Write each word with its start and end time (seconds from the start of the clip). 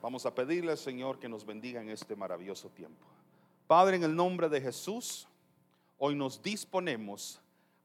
Vamos 0.00 0.24
a 0.26 0.34
pedirle 0.34 0.70
al 0.70 0.78
Señor 0.78 1.18
que 1.18 1.28
nos 1.28 1.44
bendiga 1.44 1.80
en 1.80 1.90
este 1.90 2.14
maravilloso 2.14 2.68
tiempo. 2.70 3.04
Padre, 3.66 3.96
en 3.96 4.04
el 4.04 4.14
nombre 4.14 4.48
de 4.48 4.60
Jesús, 4.60 5.26
hoy 5.98 6.14
nos 6.14 6.40
disponemos 6.40 7.40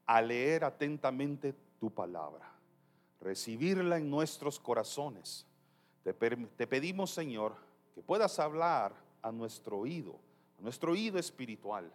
a 0.06 0.22
leer 0.22 0.64
atentamente 0.64 1.54
tu 1.80 1.90
palabra, 1.90 2.52
recibirla 3.20 3.96
en 3.96 4.08
nuestros 4.08 4.60
corazones. 4.60 5.44
Te, 6.04 6.12
te 6.12 6.66
pedimos, 6.68 7.10
Señor, 7.10 7.56
que 7.94 8.02
puedas 8.02 8.38
hablar 8.38 8.94
a 9.20 9.32
nuestro 9.32 9.78
oído, 9.78 10.20
a 10.58 10.62
nuestro 10.62 10.92
oído 10.92 11.18
espiritual, 11.18 11.92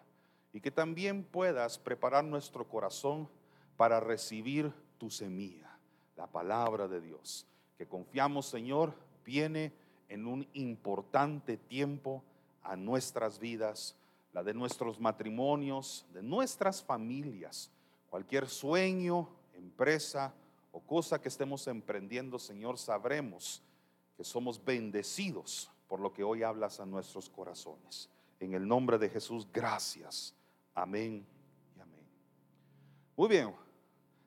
y 0.52 0.60
que 0.60 0.72
también 0.72 1.24
puedas 1.24 1.80
preparar 1.80 2.26
nuestro 2.26 2.68
corazón 2.68 3.30
para 3.78 4.02
recibir 4.02 4.74
tu 4.98 5.10
semilla, 5.10 5.78
la 6.18 6.28
palabra 6.28 6.90
de 6.90 7.00
Dios, 7.00 7.48
que 7.78 7.88
confiamos, 7.88 8.48
Señor, 8.48 8.94
viene 9.24 9.72
en 10.10 10.26
un 10.26 10.48
importante 10.54 11.58
tiempo 11.58 12.24
a 12.64 12.76
nuestras 12.76 13.40
vidas, 13.40 13.96
la 14.34 14.44
de 14.44 14.54
nuestros 14.54 15.00
matrimonios, 15.00 16.06
de 16.14 16.22
nuestras 16.22 16.84
familias. 16.84 17.72
Cualquier 18.10 18.48
sueño, 18.48 19.30
empresa 19.56 20.34
o 20.72 20.80
cosa 20.82 21.22
que 21.22 21.30
estemos 21.30 21.68
emprendiendo, 21.68 22.38
Señor, 22.40 22.78
sabremos 22.78 23.62
que 24.18 24.24
somos 24.24 24.64
bendecidos 24.64 25.72
por 25.88 26.00
lo 26.00 26.14
que 26.14 26.24
hoy 26.24 26.44
hablas 26.44 26.80
a 26.80 26.86
nuestros 26.86 27.30
corazones. 27.30 28.10
En 28.40 28.54
el 28.54 28.68
nombre 28.68 28.98
de 28.98 29.10
Jesús, 29.10 29.48
gracias. 29.52 30.34
Amén 30.74 31.26
y 31.76 31.82
amén. 31.82 32.06
Muy 33.16 33.28
bien, 33.28 33.54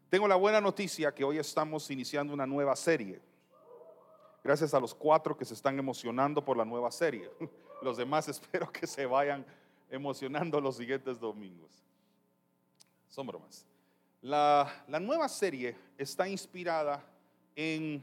tengo 0.09 0.29
la 0.29 0.37
buena 0.37 0.61
noticia 0.61 1.15
que 1.15 1.25
hoy 1.25 1.39
estamos 1.39 1.91
iniciando 1.91 2.35
una 2.35 2.47
nueva 2.47 2.77
serie. 2.77 3.21
Gracias 4.45 4.75
a 4.75 4.81
los 4.81 4.95
cuatro 4.95 5.37
que 5.37 5.45
se 5.45 5.55
están 5.55 5.79
emocionando 5.79 6.45
por 6.45 6.57
la 6.57 6.65
nueva 6.65 6.91
serie. 6.91 7.31
Los 7.83 7.97
demás 7.97 8.29
espero 8.29 8.71
que 8.71 8.87
se 8.87 9.07
vayan 9.07 9.45
emocionando 9.91 10.61
los 10.61 10.77
siguientes 10.77 11.19
domingos. 11.19 11.83
Son 13.09 13.27
bromas. 13.27 13.67
La, 14.21 14.85
la 14.89 15.01
nueva 15.01 15.29
serie 15.29 15.77
está 15.99 16.29
inspirada 16.29 17.05
en 17.57 18.03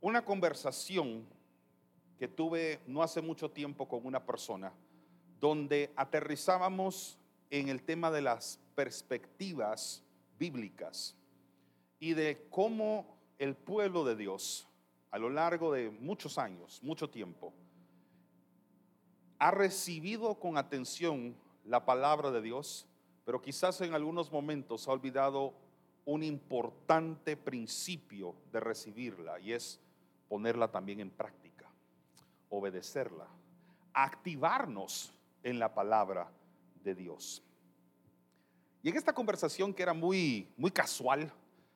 una 0.00 0.24
conversación 0.24 1.24
que 2.18 2.28
tuve 2.28 2.80
no 2.86 3.02
hace 3.02 3.22
mucho 3.22 3.50
tiempo 3.50 3.88
con 3.88 4.04
una 4.04 4.24
persona, 4.26 4.72
donde 5.40 5.90
aterrizábamos 5.96 7.16
en 7.48 7.68
el 7.68 7.82
tema 7.82 8.10
de 8.10 8.22
las 8.22 8.58
perspectivas 8.74 10.02
bíblicas 10.38 11.14
y 11.98 12.12
de 12.12 12.46
cómo 12.50 13.19
el 13.40 13.56
pueblo 13.56 14.04
de 14.04 14.16
Dios 14.16 14.68
a 15.10 15.18
lo 15.18 15.30
largo 15.30 15.72
de 15.72 15.90
muchos 15.90 16.36
años, 16.36 16.78
mucho 16.82 17.08
tiempo, 17.08 17.54
ha 19.38 19.50
recibido 19.50 20.38
con 20.38 20.58
atención 20.58 21.34
la 21.64 21.86
palabra 21.86 22.30
de 22.30 22.42
Dios, 22.42 22.86
pero 23.24 23.40
quizás 23.40 23.80
en 23.80 23.94
algunos 23.94 24.30
momentos 24.30 24.86
ha 24.86 24.92
olvidado 24.92 25.54
un 26.04 26.22
importante 26.22 27.34
principio 27.34 28.34
de 28.52 28.60
recibirla 28.60 29.40
y 29.40 29.52
es 29.52 29.80
ponerla 30.28 30.70
también 30.70 31.00
en 31.00 31.10
práctica, 31.10 31.66
obedecerla, 32.50 33.26
activarnos 33.94 35.14
en 35.42 35.58
la 35.58 35.72
palabra 35.72 36.30
de 36.84 36.94
Dios. 36.94 37.42
Y 38.82 38.90
en 38.90 38.98
esta 38.98 39.14
conversación 39.14 39.72
que 39.72 39.82
era 39.82 39.94
muy 39.94 40.46
muy 40.58 40.70
casual, 40.70 41.32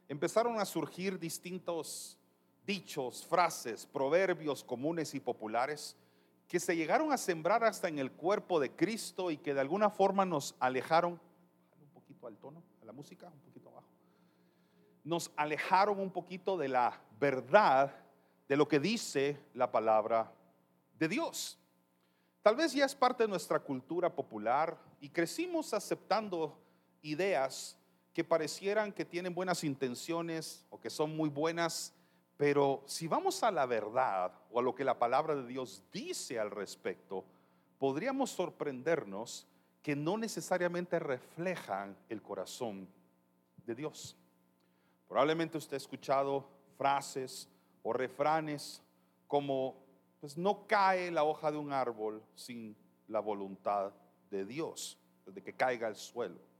empezaron 0.08 0.60
a 0.60 0.64
surgir 0.64 1.18
distintos 1.18 2.18
dichos, 2.66 3.24
frases, 3.26 3.86
proverbios 3.86 4.64
comunes 4.64 5.14
y 5.14 5.20
populares 5.20 5.96
que 6.48 6.60
se 6.60 6.76
llegaron 6.76 7.12
a 7.12 7.18
sembrar 7.18 7.64
hasta 7.64 7.88
en 7.88 7.98
el 7.98 8.12
cuerpo 8.12 8.60
de 8.60 8.70
Cristo 8.70 9.30
y 9.30 9.38
que 9.38 9.54
de 9.54 9.60
alguna 9.60 9.90
forma 9.90 10.24
nos 10.24 10.54
alejaron, 10.60 11.12
un 11.80 11.88
poquito 11.92 12.26
al 12.26 12.36
tono, 12.36 12.62
a 12.82 12.84
la 12.84 12.92
música, 12.92 13.28
un 13.28 13.40
poquito 13.40 13.70
abajo, 13.70 13.88
nos 15.04 15.30
alejaron 15.36 15.98
un 16.00 16.10
poquito 16.10 16.56
de 16.56 16.68
la 16.68 17.00
verdad 17.18 17.94
de 18.48 18.56
lo 18.56 18.68
que 18.68 18.78
dice 18.78 19.38
la 19.54 19.70
palabra 19.70 20.30
de 20.98 21.08
Dios. 21.08 21.58
Tal 22.42 22.56
vez 22.56 22.72
ya 22.72 22.84
es 22.84 22.94
parte 22.94 23.24
de 23.24 23.28
nuestra 23.28 23.58
cultura 23.58 24.14
popular 24.14 24.78
y 25.00 25.08
crecimos 25.08 25.72
aceptando 25.72 26.58
ideas 27.00 27.78
que 28.14 28.22
parecieran 28.22 28.92
que 28.92 29.04
tienen 29.04 29.34
buenas 29.34 29.64
intenciones 29.64 30.64
o 30.70 30.80
que 30.80 30.88
son 30.88 31.16
muy 31.16 31.28
buenas, 31.28 31.92
pero 32.36 32.84
si 32.86 33.08
vamos 33.08 33.42
a 33.42 33.50
la 33.50 33.66
verdad 33.66 34.32
o 34.52 34.60
a 34.60 34.62
lo 34.62 34.74
que 34.74 34.84
la 34.84 34.98
palabra 34.98 35.34
de 35.34 35.46
Dios 35.46 35.82
dice 35.92 36.38
al 36.38 36.52
respecto, 36.52 37.24
podríamos 37.78 38.30
sorprendernos 38.30 39.48
que 39.82 39.96
no 39.96 40.16
necesariamente 40.16 40.98
reflejan 41.00 41.96
el 42.08 42.22
corazón 42.22 42.88
de 43.66 43.74
Dios. 43.74 44.16
Probablemente 45.08 45.58
usted 45.58 45.74
ha 45.74 45.78
escuchado 45.78 46.48
frases 46.78 47.48
o 47.82 47.92
refranes 47.92 48.80
como, 49.26 49.74
pues 50.20 50.38
no 50.38 50.66
cae 50.68 51.10
la 51.10 51.24
hoja 51.24 51.50
de 51.50 51.58
un 51.58 51.72
árbol 51.72 52.22
sin 52.36 52.76
la 53.08 53.18
voluntad 53.18 53.92
de 54.30 54.44
Dios, 54.44 54.98
desde 55.26 55.42
que 55.42 55.52
caiga 55.52 55.88
al 55.88 55.96
suelo. 55.96 56.53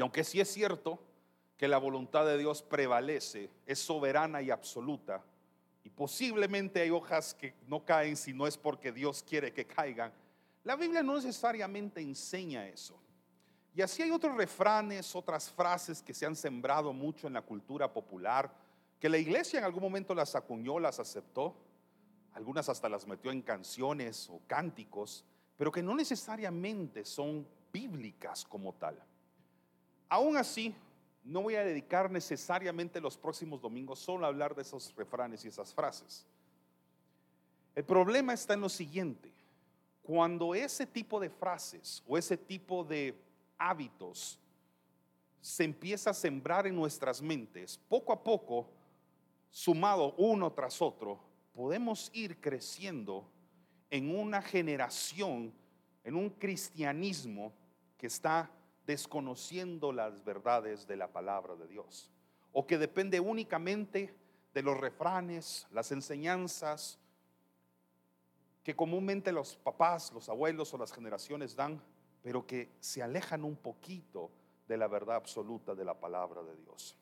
Y 0.00 0.02
aunque 0.02 0.24
sí 0.24 0.40
es 0.40 0.50
cierto 0.50 0.98
que 1.58 1.68
la 1.68 1.76
voluntad 1.76 2.24
de 2.24 2.38
Dios 2.38 2.62
prevalece, 2.62 3.50
es 3.66 3.80
soberana 3.80 4.40
y 4.40 4.50
absoluta, 4.50 5.22
y 5.84 5.90
posiblemente 5.90 6.80
hay 6.80 6.88
hojas 6.88 7.34
que 7.34 7.52
no 7.66 7.84
caen 7.84 8.16
si 8.16 8.32
no 8.32 8.46
es 8.46 8.56
porque 8.56 8.92
Dios 8.92 9.22
quiere 9.22 9.52
que 9.52 9.66
caigan, 9.66 10.10
la 10.64 10.74
Biblia 10.74 11.02
no 11.02 11.16
necesariamente 11.16 12.00
enseña 12.00 12.66
eso. 12.66 12.98
Y 13.74 13.82
así 13.82 14.00
hay 14.00 14.10
otros 14.10 14.34
refranes, 14.38 15.14
otras 15.14 15.50
frases 15.50 16.00
que 16.00 16.14
se 16.14 16.24
han 16.24 16.34
sembrado 16.34 16.94
mucho 16.94 17.26
en 17.26 17.34
la 17.34 17.42
cultura 17.42 17.92
popular, 17.92 18.50
que 18.98 19.10
la 19.10 19.18
iglesia 19.18 19.58
en 19.58 19.66
algún 19.66 19.82
momento 19.82 20.14
las 20.14 20.34
acuñó, 20.34 20.78
las 20.78 20.98
aceptó, 20.98 21.54
algunas 22.32 22.70
hasta 22.70 22.88
las 22.88 23.06
metió 23.06 23.32
en 23.32 23.42
canciones 23.42 24.30
o 24.30 24.40
cánticos, 24.46 25.26
pero 25.58 25.70
que 25.70 25.82
no 25.82 25.94
necesariamente 25.94 27.04
son 27.04 27.46
bíblicas 27.70 28.46
como 28.46 28.72
tal. 28.72 28.98
Aún 30.10 30.36
así, 30.36 30.74
no 31.22 31.42
voy 31.42 31.54
a 31.54 31.64
dedicar 31.64 32.10
necesariamente 32.10 33.00
los 33.00 33.16
próximos 33.16 33.62
domingos 33.62 34.00
solo 34.00 34.26
a 34.26 34.28
hablar 34.28 34.56
de 34.56 34.62
esos 34.62 34.92
refranes 34.96 35.44
y 35.44 35.48
esas 35.48 35.72
frases. 35.72 36.26
El 37.76 37.84
problema 37.84 38.34
está 38.34 38.54
en 38.54 38.60
lo 38.60 38.68
siguiente. 38.68 39.32
Cuando 40.02 40.54
ese 40.54 40.84
tipo 40.84 41.20
de 41.20 41.30
frases 41.30 42.02
o 42.08 42.18
ese 42.18 42.36
tipo 42.36 42.82
de 42.82 43.14
hábitos 43.56 44.40
se 45.40 45.62
empieza 45.62 46.10
a 46.10 46.14
sembrar 46.14 46.66
en 46.66 46.74
nuestras 46.74 47.22
mentes, 47.22 47.78
poco 47.88 48.12
a 48.12 48.20
poco, 48.20 48.68
sumado 49.50 50.14
uno 50.18 50.52
tras 50.52 50.82
otro, 50.82 51.20
podemos 51.54 52.10
ir 52.12 52.40
creciendo 52.40 53.30
en 53.90 54.12
una 54.16 54.42
generación, 54.42 55.52
en 56.02 56.16
un 56.16 56.30
cristianismo 56.30 57.52
que 57.96 58.08
está 58.08 58.50
desconociendo 58.90 59.92
las 59.92 60.24
verdades 60.24 60.84
de 60.88 60.96
la 60.96 61.12
palabra 61.12 61.54
de 61.54 61.68
Dios, 61.68 62.10
o 62.50 62.66
que 62.66 62.76
depende 62.76 63.20
únicamente 63.20 64.12
de 64.52 64.62
los 64.62 64.76
refranes, 64.76 65.68
las 65.70 65.92
enseñanzas 65.92 66.98
que 68.64 68.74
comúnmente 68.74 69.30
los 69.30 69.54
papás, 69.54 70.10
los 70.12 70.28
abuelos 70.28 70.74
o 70.74 70.78
las 70.78 70.92
generaciones 70.92 71.54
dan, 71.54 71.80
pero 72.20 72.44
que 72.44 72.68
se 72.80 73.00
alejan 73.00 73.44
un 73.44 73.54
poquito 73.54 74.28
de 74.66 74.76
la 74.76 74.88
verdad 74.88 75.14
absoluta 75.14 75.76
de 75.76 75.84
la 75.84 75.94
palabra 75.94 76.42
de 76.42 76.56
Dios. 76.56 76.96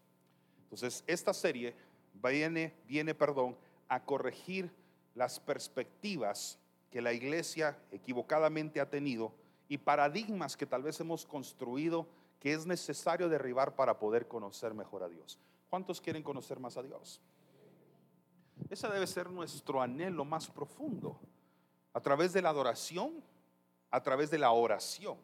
Entonces, 0.64 1.02
esta 1.06 1.32
serie 1.32 1.74
viene, 2.12 2.74
viene, 2.86 3.14
perdón, 3.14 3.56
a 3.88 4.04
corregir 4.04 4.70
las 5.14 5.40
perspectivas 5.40 6.58
que 6.90 7.00
la 7.00 7.14
iglesia 7.14 7.78
equivocadamente 7.90 8.78
ha 8.78 8.90
tenido 8.90 9.32
y 9.68 9.78
paradigmas 9.78 10.56
que 10.56 10.66
tal 10.66 10.82
vez 10.82 10.98
hemos 11.00 11.26
construido 11.26 12.06
que 12.40 12.52
es 12.52 12.66
necesario 12.66 13.28
derribar 13.28 13.74
para 13.74 13.98
poder 13.98 14.28
conocer 14.28 14.74
mejor 14.74 15.02
a 15.02 15.08
Dios. 15.08 15.38
¿Cuántos 15.68 16.00
quieren 16.00 16.22
conocer 16.22 16.58
más 16.58 16.76
a 16.76 16.82
Dios? 16.82 17.20
Ese 18.70 18.88
debe 18.88 19.06
ser 19.06 19.30
nuestro 19.30 19.80
anhelo 19.80 20.24
más 20.24 20.48
profundo. 20.48 21.20
A 21.92 22.00
través 22.00 22.32
de 22.32 22.42
la 22.42 22.50
adoración, 22.50 23.22
a 23.90 24.02
través 24.02 24.30
de 24.30 24.38
la 24.38 24.52
oración, 24.52 25.18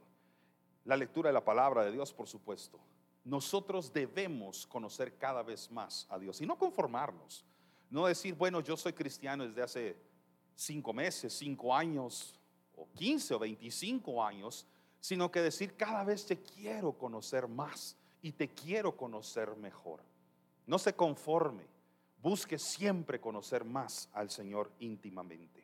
la 0.85 0.97
lectura 0.97 1.29
de 1.29 1.35
la 1.35 1.45
palabra 1.45 1.85
de 1.85 1.93
Dios, 1.93 2.13
por 2.13 2.27
supuesto. 2.27 2.79
Nosotros 3.25 3.93
debemos 3.93 4.67
conocer 4.67 5.17
cada 5.17 5.43
vez 5.43 5.71
más 5.71 6.07
a 6.11 6.19
Dios 6.19 6.41
y 6.41 6.47
no 6.47 6.59
conformarnos. 6.59 7.45
No 7.91 8.07
decir, 8.07 8.35
bueno, 8.35 8.61
yo 8.61 8.77
soy 8.77 8.93
cristiano 8.93 9.47
desde 9.47 9.63
hace 9.63 9.97
cinco 10.55 10.93
meses, 10.93 11.33
cinco 11.33 11.75
años, 11.75 12.39
o 12.77 12.89
15 12.95 13.35
o 13.35 13.39
25 13.39 14.25
años, 14.25 14.67
sino 15.01 15.31
que 15.31 15.43
decir 15.43 15.75
cada 15.77 16.05
vez 16.05 16.27
te 16.27 16.41
quiero 16.41 16.93
conocer 16.93 17.47
más 17.47 17.97
y 18.23 18.33
te 18.33 18.49
quiero 18.49 18.97
conocer 18.97 19.55
mejor. 19.57 20.01
No 20.67 20.79
se 20.79 20.95
conforme, 20.95 21.67
busque 22.23 22.59
siempre 22.59 23.21
conocer 23.21 23.65
más 23.65 24.09
al 24.15 24.31
Señor 24.31 24.73
íntimamente. 24.79 25.63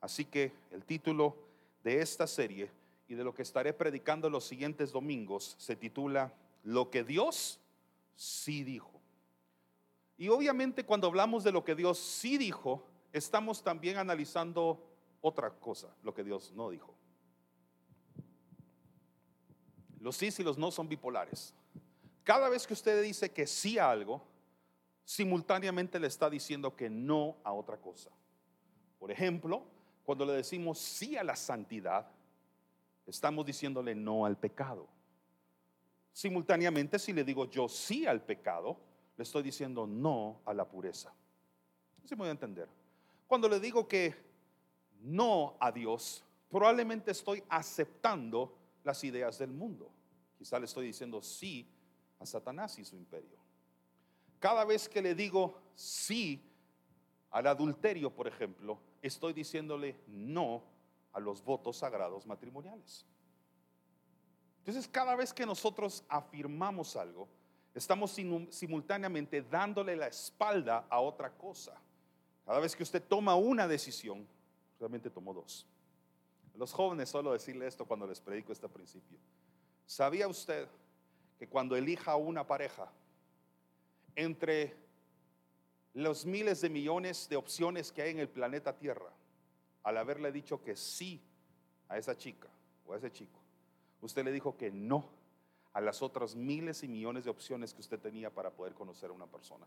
Así 0.00 0.26
que 0.26 0.52
el 0.70 0.84
título 0.84 1.36
de 1.82 2.00
esta 2.02 2.26
serie 2.26 2.70
y 3.08 3.14
de 3.14 3.24
lo 3.24 3.34
que 3.34 3.42
estaré 3.42 3.72
predicando 3.72 4.28
los 4.28 4.44
siguientes 4.44 4.92
domingos 4.92 5.54
se 5.58 5.76
titula 5.76 6.34
Lo 6.64 6.90
que 6.90 7.02
Dios 7.02 7.60
sí 8.14 8.62
dijo. 8.62 9.00
Y 10.18 10.28
obviamente 10.28 10.84
cuando 10.84 11.06
hablamos 11.06 11.44
de 11.44 11.52
lo 11.52 11.64
que 11.64 11.74
Dios 11.74 11.98
sí 11.98 12.38
dijo, 12.38 12.84
estamos 13.12 13.62
también 13.62 13.98
analizando 13.98 14.82
otra 15.26 15.50
cosa, 15.50 15.88
lo 16.02 16.14
que 16.14 16.22
Dios 16.22 16.52
no 16.54 16.70
dijo. 16.70 16.94
Los 19.98 20.16
sí 20.16 20.28
y 20.38 20.42
los 20.42 20.56
no 20.56 20.70
son 20.70 20.88
bipolares. 20.88 21.52
Cada 22.22 22.48
vez 22.48 22.66
que 22.66 22.74
usted 22.74 23.02
dice 23.02 23.32
que 23.32 23.46
sí 23.46 23.78
a 23.78 23.90
algo, 23.90 24.22
simultáneamente 25.04 25.98
le 25.98 26.06
está 26.06 26.30
diciendo 26.30 26.76
que 26.76 26.88
no 26.88 27.36
a 27.42 27.52
otra 27.52 27.76
cosa. 27.76 28.10
Por 28.98 29.10
ejemplo, 29.10 29.64
cuando 30.04 30.24
le 30.24 30.34
decimos 30.34 30.78
sí 30.78 31.16
a 31.16 31.24
la 31.24 31.34
santidad, 31.34 32.08
estamos 33.06 33.44
diciéndole 33.44 33.94
no 33.94 34.24
al 34.24 34.36
pecado. 34.36 34.86
Simultáneamente, 36.12 36.98
si 36.98 37.12
le 37.12 37.24
digo 37.24 37.50
yo 37.50 37.68
sí 37.68 38.06
al 38.06 38.22
pecado, 38.22 38.78
le 39.16 39.24
estoy 39.24 39.42
diciendo 39.42 39.86
no 39.86 40.40
a 40.44 40.54
la 40.54 40.68
pureza. 40.68 41.12
¿Sí 42.04 42.14
me 42.14 42.20
voy 42.20 42.28
a 42.28 42.32
entender? 42.32 42.68
Cuando 43.26 43.48
le 43.48 43.58
digo 43.58 43.88
que 43.88 44.25
no 45.06 45.56
a 45.60 45.70
Dios, 45.70 46.24
probablemente 46.50 47.12
estoy 47.12 47.42
aceptando 47.48 48.56
las 48.82 49.04
ideas 49.04 49.38
del 49.38 49.52
mundo. 49.52 49.90
Quizá 50.36 50.58
le 50.58 50.66
estoy 50.66 50.86
diciendo 50.86 51.22
sí 51.22 51.70
a 52.18 52.26
Satanás 52.26 52.78
y 52.78 52.84
su 52.84 52.96
imperio. 52.96 53.38
Cada 54.40 54.64
vez 54.64 54.88
que 54.88 55.00
le 55.00 55.14
digo 55.14 55.60
sí 55.74 56.42
al 57.30 57.46
adulterio, 57.46 58.10
por 58.10 58.26
ejemplo, 58.26 58.80
estoy 59.00 59.32
diciéndole 59.32 59.96
no 60.08 60.64
a 61.12 61.20
los 61.20 61.42
votos 61.42 61.76
sagrados 61.78 62.26
matrimoniales. 62.26 63.06
Entonces, 64.58 64.88
cada 64.88 65.14
vez 65.14 65.32
que 65.32 65.46
nosotros 65.46 66.04
afirmamos 66.08 66.96
algo, 66.96 67.28
estamos 67.74 68.10
simultáneamente 68.50 69.42
dándole 69.42 69.94
la 69.94 70.08
espalda 70.08 70.86
a 70.90 71.00
otra 71.00 71.30
cosa. 71.30 71.80
Cada 72.44 72.58
vez 72.58 72.74
que 72.74 72.82
usted 72.82 73.02
toma 73.02 73.36
una 73.36 73.68
decisión, 73.68 74.26
realmente 74.78 75.10
tomó 75.10 75.32
dos. 75.32 75.66
los 76.54 76.72
jóvenes 76.72 77.10
solo 77.10 77.32
decirle 77.32 77.66
esto 77.66 77.84
cuando 77.84 78.06
les 78.06 78.20
predico 78.20 78.52
este 78.52 78.68
principio. 78.68 79.18
¿Sabía 79.84 80.26
usted 80.26 80.68
que 81.38 81.48
cuando 81.48 81.76
elija 81.76 82.16
una 82.16 82.46
pareja, 82.46 82.90
entre 84.14 84.74
los 85.92 86.24
miles 86.24 86.62
de 86.62 86.70
millones 86.70 87.28
de 87.28 87.36
opciones 87.36 87.92
que 87.92 88.02
hay 88.02 88.10
en 88.10 88.18
el 88.18 88.28
planeta 88.28 88.76
Tierra, 88.76 89.12
al 89.82 89.98
haberle 89.98 90.32
dicho 90.32 90.62
que 90.62 90.76
sí 90.76 91.22
a 91.88 91.98
esa 91.98 92.16
chica 92.16 92.48
o 92.86 92.94
a 92.94 92.96
ese 92.96 93.12
chico, 93.12 93.38
usted 94.00 94.24
le 94.24 94.32
dijo 94.32 94.56
que 94.56 94.70
no 94.70 95.10
a 95.72 95.80
las 95.80 96.00
otras 96.00 96.34
miles 96.34 96.82
y 96.82 96.88
millones 96.88 97.24
de 97.24 97.30
opciones 97.30 97.74
que 97.74 97.82
usted 97.82 98.00
tenía 98.00 98.30
para 98.30 98.50
poder 98.50 98.72
conocer 98.72 99.10
a 99.10 99.12
una 99.12 99.26
persona. 99.26 99.66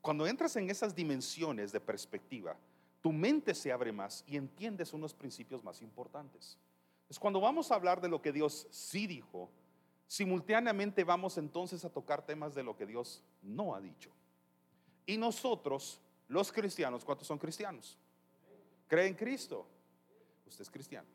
Cuando 0.00 0.26
entras 0.26 0.56
en 0.56 0.70
esas 0.70 0.94
dimensiones 0.94 1.70
de 1.70 1.80
perspectiva, 1.80 2.56
tu 3.06 3.12
mente 3.12 3.54
se 3.54 3.70
abre 3.70 3.92
más 3.92 4.24
y 4.26 4.36
entiendes 4.36 4.92
unos 4.92 5.14
principios 5.14 5.62
más 5.62 5.80
importantes. 5.80 6.58
Es 7.08 7.20
cuando 7.20 7.40
vamos 7.40 7.70
a 7.70 7.76
hablar 7.76 8.00
de 8.00 8.08
lo 8.08 8.20
que 8.20 8.32
Dios 8.32 8.66
sí 8.72 9.06
dijo, 9.06 9.48
simultáneamente 10.08 11.04
vamos 11.04 11.38
entonces 11.38 11.84
a 11.84 11.88
tocar 11.88 12.26
temas 12.26 12.52
de 12.56 12.64
lo 12.64 12.76
que 12.76 12.84
Dios 12.84 13.22
no 13.42 13.76
ha 13.76 13.80
dicho. 13.80 14.10
Y 15.06 15.16
nosotros, 15.18 16.00
los 16.26 16.50
cristianos, 16.50 17.04
¿cuántos 17.04 17.28
son 17.28 17.38
cristianos? 17.38 17.96
¿Creen 18.88 19.10
en 19.10 19.14
Cristo? 19.14 19.68
Usted 20.44 20.62
es 20.62 20.70
cristiano. 20.72 21.06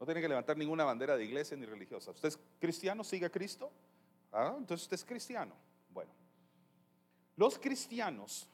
No 0.00 0.06
tiene 0.06 0.20
que 0.20 0.28
levantar 0.28 0.56
ninguna 0.56 0.82
bandera 0.82 1.16
de 1.16 1.24
iglesia 1.24 1.56
ni 1.56 1.66
religiosa. 1.66 2.10
¿Usted 2.10 2.30
es 2.30 2.38
cristiano? 2.58 3.04
¿Sigue 3.04 3.26
a 3.26 3.30
Cristo? 3.30 3.70
Ah, 4.32 4.56
entonces 4.58 4.86
usted 4.86 4.96
es 4.96 5.04
cristiano. 5.04 5.54
Bueno, 5.88 6.10
los 7.36 7.60
cristianos 7.60 8.48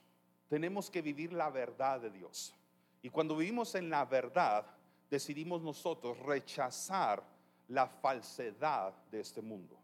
tenemos 0.49 0.91
que 0.91 1.03
vivir 1.03 1.33
la 1.33 1.51
verdad 1.51 2.01
de 2.01 2.11
Dios. 2.11 2.55
Y 3.03 3.11
cuando 3.11 3.37
vivimos 3.37 3.75
en 3.75 3.91
la 3.91 4.05
verdad, 4.05 4.67
decidimos 5.11 5.63
nosotros 5.63 6.19
rechazar 6.21 7.23
la 7.69 7.87
falsedad 7.87 8.95
de 9.11 9.21
este 9.21 9.43
mundo, 9.43 9.77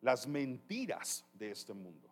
las 0.00 0.26
mentiras 0.26 1.24
de 1.34 1.50
este 1.50 1.72
mundo. 1.72 2.08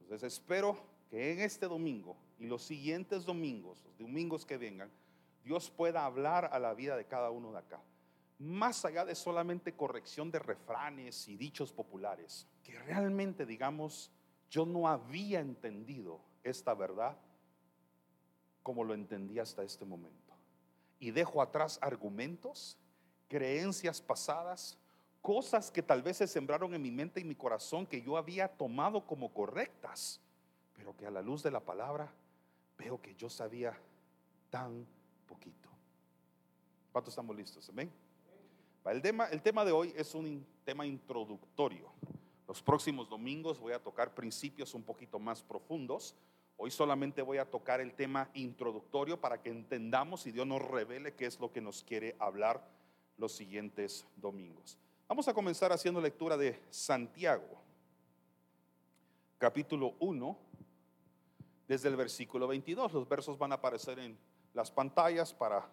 Entonces 0.00 0.34
espero 0.34 0.76
que 1.10 1.32
en 1.32 1.40
este 1.40 1.66
domingo 1.66 2.16
y 2.38 2.46
los 2.46 2.62
siguientes 2.62 3.24
domingos, 3.24 3.82
los 3.84 3.98
domingos 3.98 4.44
que 4.44 4.56
vengan, 4.56 4.90
Dios 5.44 5.70
pueda 5.70 6.04
hablar 6.04 6.50
a 6.52 6.58
la 6.58 6.74
vida 6.74 6.96
de 6.96 7.06
cada 7.06 7.30
uno 7.30 7.52
de 7.52 7.58
acá 7.58 7.80
más 8.38 8.84
allá 8.84 9.04
de 9.04 9.14
solamente 9.14 9.74
corrección 9.74 10.30
de 10.30 10.38
refranes 10.38 11.28
y 11.28 11.36
dichos 11.36 11.72
populares, 11.72 12.46
que 12.62 12.78
realmente 12.78 13.44
digamos, 13.44 14.12
yo 14.48 14.64
no 14.64 14.88
había 14.88 15.40
entendido 15.40 16.20
esta 16.44 16.74
verdad 16.74 17.18
como 18.62 18.84
lo 18.84 18.94
entendí 18.94 19.38
hasta 19.38 19.62
este 19.62 19.84
momento. 19.84 20.34
Y 20.98 21.10
dejo 21.10 21.40
atrás 21.40 21.78
argumentos, 21.80 22.76
creencias 23.28 24.00
pasadas, 24.00 24.78
cosas 25.20 25.70
que 25.70 25.82
tal 25.82 26.02
vez 26.02 26.18
se 26.18 26.26
sembraron 26.26 26.74
en 26.74 26.82
mi 26.82 26.90
mente 26.90 27.20
y 27.20 27.24
mi 27.24 27.34
corazón 27.34 27.86
que 27.86 28.02
yo 28.02 28.16
había 28.16 28.48
tomado 28.48 29.06
como 29.06 29.32
correctas, 29.32 30.20
pero 30.74 30.96
que 30.96 31.06
a 31.06 31.10
la 31.10 31.22
luz 31.22 31.42
de 31.42 31.50
la 31.50 31.60
palabra 31.60 32.12
veo 32.76 33.00
que 33.00 33.14
yo 33.14 33.28
sabía 33.28 33.78
tan 34.50 34.86
poquito. 35.26 35.68
¿Cuántos 36.92 37.12
estamos 37.12 37.36
listos? 37.36 37.68
Amén. 37.68 37.92
El 38.86 39.02
tema, 39.02 39.26
el 39.26 39.42
tema 39.42 39.64
de 39.64 39.72
hoy 39.72 39.92
es 39.96 40.14
un 40.14 40.46
tema 40.64 40.86
introductorio. 40.86 41.92
Los 42.46 42.62
próximos 42.62 43.10
domingos 43.10 43.60
voy 43.60 43.74
a 43.74 43.82
tocar 43.82 44.14
principios 44.14 44.72
un 44.72 44.82
poquito 44.82 45.18
más 45.18 45.42
profundos. 45.42 46.14
Hoy 46.60 46.72
solamente 46.72 47.22
voy 47.22 47.38
a 47.38 47.48
tocar 47.48 47.80
el 47.80 47.94
tema 47.94 48.28
introductorio 48.34 49.20
para 49.20 49.40
que 49.40 49.48
entendamos 49.48 50.26
y 50.26 50.32
Dios 50.32 50.44
nos 50.44 50.60
revele 50.60 51.14
qué 51.14 51.26
es 51.26 51.38
lo 51.38 51.52
que 51.52 51.60
nos 51.60 51.84
quiere 51.84 52.16
hablar 52.18 52.68
los 53.16 53.30
siguientes 53.30 54.04
domingos. 54.16 54.76
Vamos 55.06 55.28
a 55.28 55.34
comenzar 55.34 55.70
haciendo 55.70 56.00
lectura 56.00 56.36
de 56.36 56.60
Santiago, 56.70 57.62
capítulo 59.38 59.94
1, 60.00 60.36
desde 61.68 61.88
el 61.90 61.94
versículo 61.94 62.48
22. 62.48 62.92
Los 62.92 63.08
versos 63.08 63.38
van 63.38 63.52
a 63.52 63.54
aparecer 63.54 64.00
en 64.00 64.18
las 64.52 64.72
pantallas 64.72 65.32
para 65.32 65.64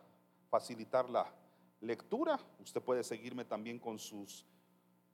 facilitar 0.51 1.09
la 1.09 1.33
lectura. 1.81 2.39
Usted 2.59 2.83
puede 2.83 3.03
seguirme 3.03 3.43
también 3.43 3.79
con 3.79 3.97
sus 3.97 4.45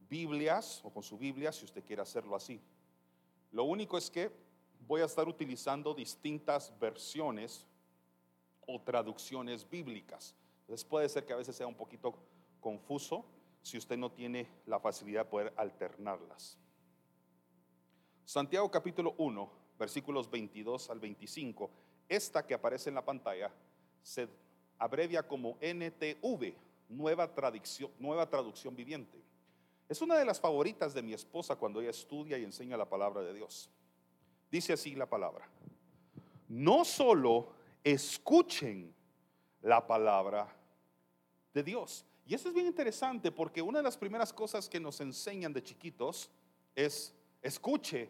Biblias 0.09 0.81
o 0.83 0.89
con 0.91 1.01
su 1.01 1.17
Biblia 1.17 1.53
si 1.53 1.63
usted 1.63 1.85
quiere 1.85 2.01
hacerlo 2.01 2.35
así. 2.35 2.59
Lo 3.53 3.63
único 3.63 3.97
es 3.97 4.11
que 4.11 4.40
voy 4.88 5.01
a 5.01 5.05
estar 5.05 5.27
utilizando 5.27 5.93
distintas 5.93 6.77
versiones 6.79 7.65
o 8.67 8.79
traducciones 8.81 9.69
bíblicas. 9.69 10.35
Entonces 10.61 10.85
puede 10.85 11.09
ser 11.09 11.25
que 11.25 11.33
a 11.33 11.38
veces 11.38 11.55
sea 11.55 11.67
un 11.67 11.75
poquito 11.75 12.15
confuso 12.59 13.25
si 13.61 13.77
usted 13.77 13.97
no 13.97 14.11
tiene 14.11 14.47
la 14.65 14.79
facilidad 14.79 15.25
de 15.25 15.29
poder 15.29 15.53
alternarlas. 15.57 16.57
Santiago 18.25 18.69
capítulo 18.71 19.13
1, 19.17 19.51
versículos 19.77 20.29
22 20.29 20.89
al 20.89 21.00
25. 21.00 21.69
Esta 22.07 22.45
que 22.45 22.53
aparece 22.53 22.89
en 22.89 22.95
la 22.95 23.05
pantalla 23.05 23.51
se 24.01 24.27
abrevia 24.77 25.27
como 25.27 25.57
NTV, 25.61 26.53
nueva 26.89 27.33
traducción, 27.33 27.91
nueva 28.00 28.29
traducción 28.29 28.75
viviente. 28.75 29.21
Es 29.88 30.01
una 30.01 30.17
de 30.17 30.25
las 30.25 30.39
favoritas 30.39 30.93
de 30.93 31.01
mi 31.01 31.13
esposa 31.13 31.55
cuando 31.55 31.81
ella 31.81 31.89
estudia 31.89 32.38
y 32.38 32.43
enseña 32.43 32.77
la 32.77 32.89
palabra 32.89 33.21
de 33.21 33.33
Dios. 33.33 33.69
Dice 34.51 34.74
así 34.74 34.96
la 34.96 35.08
palabra. 35.08 35.48
No 36.50 36.84
solo 36.84 37.53
escuchen 37.84 38.93
la 39.62 39.88
palabra 39.88 40.53
de 41.53 41.63
Dios. 41.63 42.05
Y 42.25 42.36
eso 42.36 42.50
es 42.50 42.53
bien 42.53 42.67
interesante 42.67 43.31
porque 43.31 43.62
una 43.62 43.79
de 43.79 43.84
las 43.84 43.98
primeras 43.98 44.34
cosas 44.34 44.70
que 44.70 44.79
nos 44.79 45.00
enseñan 45.01 45.53
de 45.53 45.63
chiquitos 45.63 46.29
es 46.75 47.13
escuche, 47.41 48.10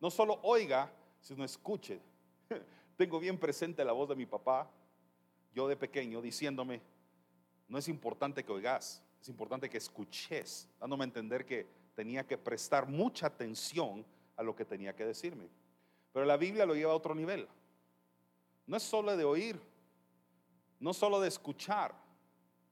no 0.00 0.10
solo 0.10 0.38
oiga, 0.42 0.92
sino 1.20 1.44
escuche. 1.44 2.00
Tengo 2.96 3.20
bien 3.20 3.38
presente 3.38 3.84
la 3.84 3.92
voz 3.92 4.08
de 4.08 4.16
mi 4.16 4.26
papá 4.26 4.70
yo 5.54 5.68
de 5.68 5.76
pequeño 5.76 6.22
diciéndome, 6.22 6.80
no 7.68 7.78
es 7.78 7.88
importante 7.88 8.44
que 8.44 8.52
oigas, 8.52 9.02
es 9.20 9.28
importante 9.28 9.68
que 9.68 9.78
escuches, 9.78 10.68
dándome 10.80 11.04
a 11.04 11.06
entender 11.06 11.44
que 11.44 11.66
tenía 11.94 12.26
que 12.26 12.38
prestar 12.38 12.88
mucha 12.88 13.26
atención 13.26 14.04
a 14.36 14.42
lo 14.42 14.56
que 14.56 14.64
tenía 14.64 14.94
que 14.94 15.04
decirme. 15.04 15.48
Pero 16.12 16.26
la 16.26 16.36
Biblia 16.36 16.66
lo 16.66 16.74
lleva 16.74 16.92
a 16.92 16.96
otro 16.96 17.14
nivel. 17.14 17.48
No 18.66 18.76
es 18.76 18.82
solo 18.82 19.16
de 19.16 19.24
oír, 19.24 19.60
no 20.78 20.92
solo 20.92 21.20
de 21.20 21.28
escuchar, 21.28 21.94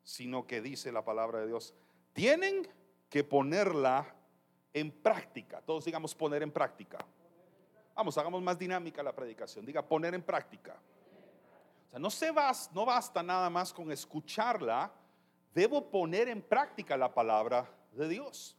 sino 0.03 0.47
que 0.47 0.61
dice 0.61 0.93
la 0.93 1.05
palabra 1.05 1.41
de 1.41 1.47
Dios, 1.47 1.75
tienen 2.13 2.69
que 3.09 3.25
ponerla 3.25 4.15
en 4.73 4.91
práctica. 4.91 5.61
Todos 5.63 5.85
digamos 5.85 6.15
poner 6.15 6.43
en 6.43 6.51
práctica. 6.51 6.99
Vamos, 7.95 8.17
hagamos 8.17 8.41
más 8.43 8.59
dinámica 8.59 9.03
la 9.03 9.15
predicación. 9.15 9.67
Diga, 9.67 9.83
poner 9.83 10.15
en 10.15 10.23
práctica. 10.23 10.81
O 11.87 11.91
sea, 11.91 11.99
no, 11.99 12.09
se 12.09 12.31
basta, 12.31 12.73
no 12.75 12.87
basta 12.87 13.23
nada 13.23 13.51
más 13.51 13.73
con 13.73 13.91
escucharla, 13.91 14.93
debo 15.53 15.91
poner 15.91 16.29
en 16.29 16.41
práctica 16.41 16.97
la 16.97 17.13
palabra 17.13 17.69
de 17.93 18.09
Dios. 18.09 18.57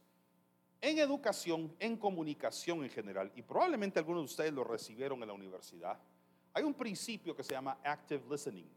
En 0.82 0.98
educación, 0.98 1.74
en 1.78 1.96
comunicación 1.96 2.82
en 2.82 2.90
general, 2.90 3.30
y 3.36 3.42
probablemente 3.42 4.00
algunos 4.00 4.22
de 4.22 4.24
ustedes 4.24 4.52
lo 4.52 4.64
recibieron 4.64 5.22
en 5.22 5.28
la 5.28 5.32
universidad, 5.32 5.96
hay 6.52 6.64
un 6.64 6.74
principio 6.74 7.36
que 7.36 7.44
se 7.44 7.52
llama 7.52 7.78
active 7.84 8.24
listening. 8.28 8.68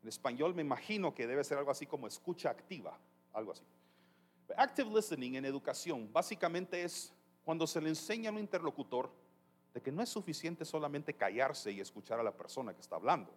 En 0.00 0.08
español 0.08 0.54
me 0.54 0.62
imagino 0.62 1.12
que 1.12 1.26
debe 1.26 1.42
ser 1.42 1.58
algo 1.58 1.72
así 1.72 1.86
como 1.86 2.06
escucha 2.06 2.50
activa, 2.50 2.96
algo 3.32 3.50
así. 3.50 3.64
Active 4.56 4.90
listening 4.90 5.34
en 5.34 5.44
educación 5.44 6.08
básicamente 6.12 6.82
es 6.84 7.12
cuando 7.44 7.66
se 7.66 7.80
le 7.80 7.88
enseña 7.88 8.30
a 8.30 8.32
un 8.32 8.38
interlocutor 8.38 9.12
de 9.74 9.82
que 9.82 9.90
no 9.90 10.02
es 10.02 10.08
suficiente 10.08 10.64
solamente 10.64 11.14
callarse 11.14 11.72
y 11.72 11.80
escuchar 11.80 12.20
a 12.20 12.22
la 12.22 12.36
persona 12.36 12.72
que 12.72 12.80
está 12.80 12.94
hablando 12.94 13.34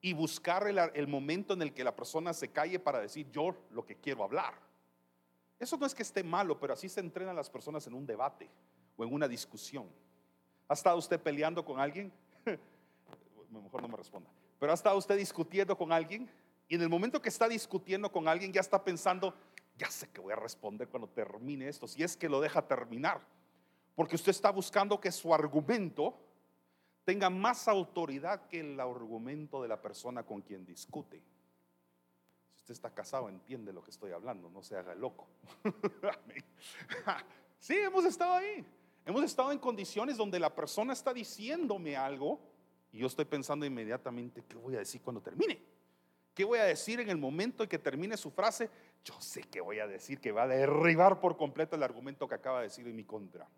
y 0.00 0.14
buscar 0.14 0.66
el, 0.66 1.08
momento 1.08 1.52
en 1.52 1.60
el 1.60 1.74
que 1.74 1.84
la 1.84 1.94
persona 1.94 2.32
se 2.32 2.48
calle 2.48 2.78
para 2.78 3.00
decir 3.00 3.30
yo 3.30 3.54
lo 3.70 3.84
que 3.84 3.96
quiero 3.96 4.24
hablar. 4.24 4.65
Eso 5.58 5.76
no 5.76 5.86
es 5.86 5.94
que 5.94 6.02
esté 6.02 6.22
malo, 6.22 6.58
pero 6.58 6.74
así 6.74 6.88
se 6.88 7.00
entrenan 7.00 7.34
las 7.34 7.48
personas 7.48 7.86
en 7.86 7.94
un 7.94 8.06
debate 8.06 8.50
o 8.96 9.04
en 9.04 9.12
una 9.12 9.26
discusión. 9.26 9.88
¿Ha 10.68 10.74
estado 10.74 10.98
usted 10.98 11.20
peleando 11.20 11.64
con 11.64 11.80
alguien? 11.80 12.12
Mejor 13.50 13.82
no 13.82 13.88
me 13.88 13.96
responda. 13.96 14.28
Pero 14.58 14.72
ha 14.72 14.74
estado 14.74 14.98
usted 14.98 15.16
discutiendo 15.16 15.76
con 15.76 15.92
alguien 15.92 16.28
y 16.68 16.74
en 16.74 16.82
el 16.82 16.88
momento 16.88 17.22
que 17.22 17.28
está 17.28 17.48
discutiendo 17.48 18.10
con 18.10 18.28
alguien 18.28 18.52
ya 18.52 18.60
está 18.60 18.82
pensando, 18.82 19.34
ya 19.76 19.90
sé 19.90 20.08
que 20.08 20.20
voy 20.20 20.32
a 20.32 20.36
responder 20.36 20.88
cuando 20.88 21.08
termine 21.08 21.68
esto, 21.68 21.86
si 21.86 22.02
es 22.02 22.16
que 22.16 22.28
lo 22.28 22.40
deja 22.40 22.66
terminar. 22.66 23.20
Porque 23.94 24.16
usted 24.16 24.30
está 24.30 24.50
buscando 24.50 25.00
que 25.00 25.12
su 25.12 25.32
argumento 25.32 26.18
tenga 27.04 27.30
más 27.30 27.68
autoridad 27.68 28.46
que 28.48 28.60
el 28.60 28.80
argumento 28.80 29.62
de 29.62 29.68
la 29.68 29.80
persona 29.80 30.24
con 30.24 30.42
quien 30.42 30.66
discute. 30.66 31.22
Usted 32.66 32.74
está 32.74 32.90
casado, 32.90 33.28
entiende 33.28 33.72
lo 33.72 33.80
que 33.80 33.92
estoy 33.92 34.10
hablando, 34.10 34.50
no 34.50 34.60
se 34.60 34.76
haga 34.76 34.92
loco. 34.96 35.28
sí, 37.60 37.76
hemos 37.76 38.04
estado 38.04 38.34
ahí. 38.34 38.66
Hemos 39.04 39.22
estado 39.22 39.52
en 39.52 39.60
condiciones 39.60 40.16
donde 40.16 40.40
la 40.40 40.52
persona 40.52 40.92
está 40.92 41.14
diciéndome 41.14 41.96
algo 41.96 42.40
y 42.90 42.98
yo 42.98 43.06
estoy 43.06 43.24
pensando 43.24 43.64
inmediatamente, 43.64 44.42
¿qué 44.48 44.56
voy 44.56 44.74
a 44.74 44.80
decir 44.80 45.00
cuando 45.00 45.22
termine? 45.22 45.62
¿Qué 46.34 46.42
voy 46.42 46.58
a 46.58 46.64
decir 46.64 46.98
en 46.98 47.08
el 47.08 47.18
momento 47.18 47.62
en 47.62 47.68
que 47.68 47.78
termine 47.78 48.16
su 48.16 48.32
frase? 48.32 48.68
Yo 49.04 49.14
sé 49.20 49.42
que 49.42 49.60
voy 49.60 49.78
a 49.78 49.86
decir 49.86 50.18
que 50.18 50.32
va 50.32 50.42
a 50.42 50.48
derribar 50.48 51.20
por 51.20 51.36
completo 51.36 51.76
el 51.76 51.84
argumento 51.84 52.26
que 52.26 52.34
acaba 52.34 52.58
de 52.58 52.64
decir 52.64 52.84
en 52.88 52.96
mi 52.96 53.04
contra. 53.04 53.48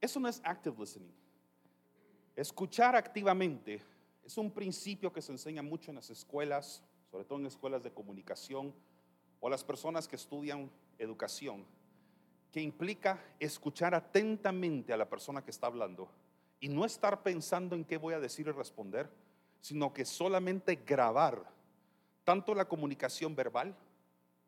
Eso 0.00 0.18
no 0.18 0.26
es 0.26 0.40
active 0.42 0.74
listening. 0.76 1.14
Escuchar 2.34 2.96
activamente 2.96 3.80
es 4.24 4.36
un 4.36 4.50
principio 4.50 5.12
que 5.12 5.22
se 5.22 5.30
enseña 5.30 5.62
mucho 5.62 5.92
en 5.92 5.94
las 5.94 6.10
escuelas, 6.10 6.82
sobre 7.14 7.26
todo 7.26 7.38
en 7.38 7.46
escuelas 7.46 7.84
de 7.84 7.92
comunicación 7.92 8.74
o 9.38 9.48
las 9.48 9.62
personas 9.62 10.08
que 10.08 10.16
estudian 10.16 10.68
educación, 10.98 11.64
que 12.50 12.60
implica 12.60 13.22
escuchar 13.38 13.94
atentamente 13.94 14.92
a 14.92 14.96
la 14.96 15.08
persona 15.08 15.44
que 15.44 15.52
está 15.52 15.68
hablando 15.68 16.08
y 16.58 16.68
no 16.68 16.84
estar 16.84 17.22
pensando 17.22 17.76
en 17.76 17.84
qué 17.84 17.98
voy 17.98 18.14
a 18.14 18.18
decir 18.18 18.48
y 18.48 18.50
responder, 18.50 19.08
sino 19.60 19.92
que 19.92 20.04
solamente 20.04 20.74
grabar 20.74 21.48
tanto 22.24 22.52
la 22.52 22.64
comunicación 22.64 23.36
verbal 23.36 23.76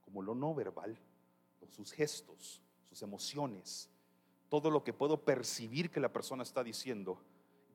como 0.01 0.21
lo 0.21 0.35
no 0.35 0.53
verbal, 0.53 0.99
sus 1.71 1.93
gestos, 1.93 2.61
sus 2.83 3.01
emociones, 3.01 3.89
todo 4.49 4.73
lo 4.73 4.83
que 4.83 4.93
puedo 4.93 5.25
percibir 5.25 5.89
que 5.89 6.01
la 6.01 6.13
persona 6.13 6.43
está 6.43 6.65
diciendo 6.65 7.17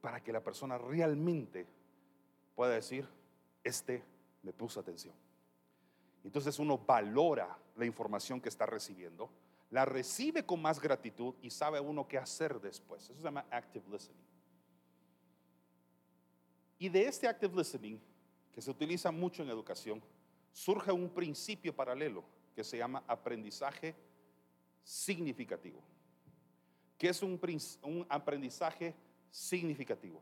para 0.02 0.22
que 0.22 0.34
la 0.34 0.44
persona 0.44 0.78
realmente 0.78 1.66
pueda 2.56 2.74
decir, 2.74 3.08
este 3.64 4.04
me 4.44 4.54
puso 4.54 4.80
atención. 4.80 5.14
Entonces 6.24 6.60
uno 6.60 6.78
valora 6.78 7.58
la 7.76 7.86
información 7.86 8.40
que 8.40 8.50
está 8.50 8.66
recibiendo, 8.66 9.30
la 9.70 9.86
recibe 9.86 10.46
con 10.46 10.62
más 10.62 10.80
gratitud 10.80 11.36
y 11.42 11.50
sabe 11.50 11.80
uno 11.80 12.08
qué 12.08 12.18
hacer 12.18 12.60
después. 12.60 13.04
Eso 13.04 13.16
se 13.16 13.24
llama 13.24 13.46
active 13.50 13.86
listening. 13.90 14.26
Y 16.78 16.90
de 16.90 17.06
este 17.06 17.28
active 17.28 17.56
listening, 17.56 18.00
que 18.52 18.62
se 18.62 18.70
utiliza 18.70 19.12
mucho 19.12 19.44
en 19.44 19.50
educación, 19.50 20.02
surge 20.52 20.92
un 20.92 21.10
principio 21.10 21.76
paralelo 21.76 22.24
que 22.56 22.64
se 22.64 22.78
llama 22.78 23.04
aprendizaje 23.08 23.96
significativo. 24.84 25.80
¿Qué 26.98 27.10
es 27.10 27.24
un, 27.24 27.40
un 27.84 28.06
aprendizaje 28.10 28.96
significativo. 29.32 30.22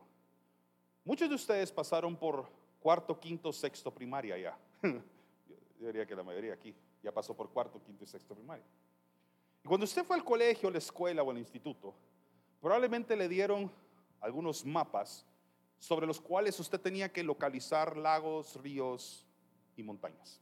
Muchos 1.04 1.28
de 1.28 1.34
ustedes 1.34 1.72
pasaron 1.72 2.16
por 2.16 2.48
cuarto, 2.80 3.20
quinto, 3.20 3.52
sexto 3.52 3.92
primaria 3.92 4.36
ya. 4.38 4.58
Yo 5.78 5.86
diría 5.86 6.06
que 6.06 6.16
la 6.16 6.22
mayoría 6.22 6.54
aquí 6.54 6.74
ya 7.02 7.12
pasó 7.12 7.36
por 7.36 7.50
cuarto, 7.50 7.82
quinto 7.82 8.04
y 8.04 8.06
sexto 8.06 8.34
primaria. 8.34 8.64
Y 9.62 9.68
cuando 9.68 9.84
usted 9.84 10.04
fue 10.04 10.16
al 10.16 10.24
colegio, 10.24 10.70
la 10.70 10.78
escuela 10.78 11.22
o 11.22 11.30
al 11.30 11.38
instituto, 11.38 11.94
probablemente 12.60 13.14
le 13.14 13.28
dieron 13.28 13.70
algunos 14.20 14.64
mapas 14.64 15.26
sobre 15.78 16.06
los 16.06 16.20
cuales 16.20 16.58
usted 16.60 16.80
tenía 16.80 17.10
que 17.10 17.22
localizar 17.22 17.96
lagos, 17.96 18.60
ríos 18.60 19.26
y 19.76 19.82
montañas. 19.82 20.40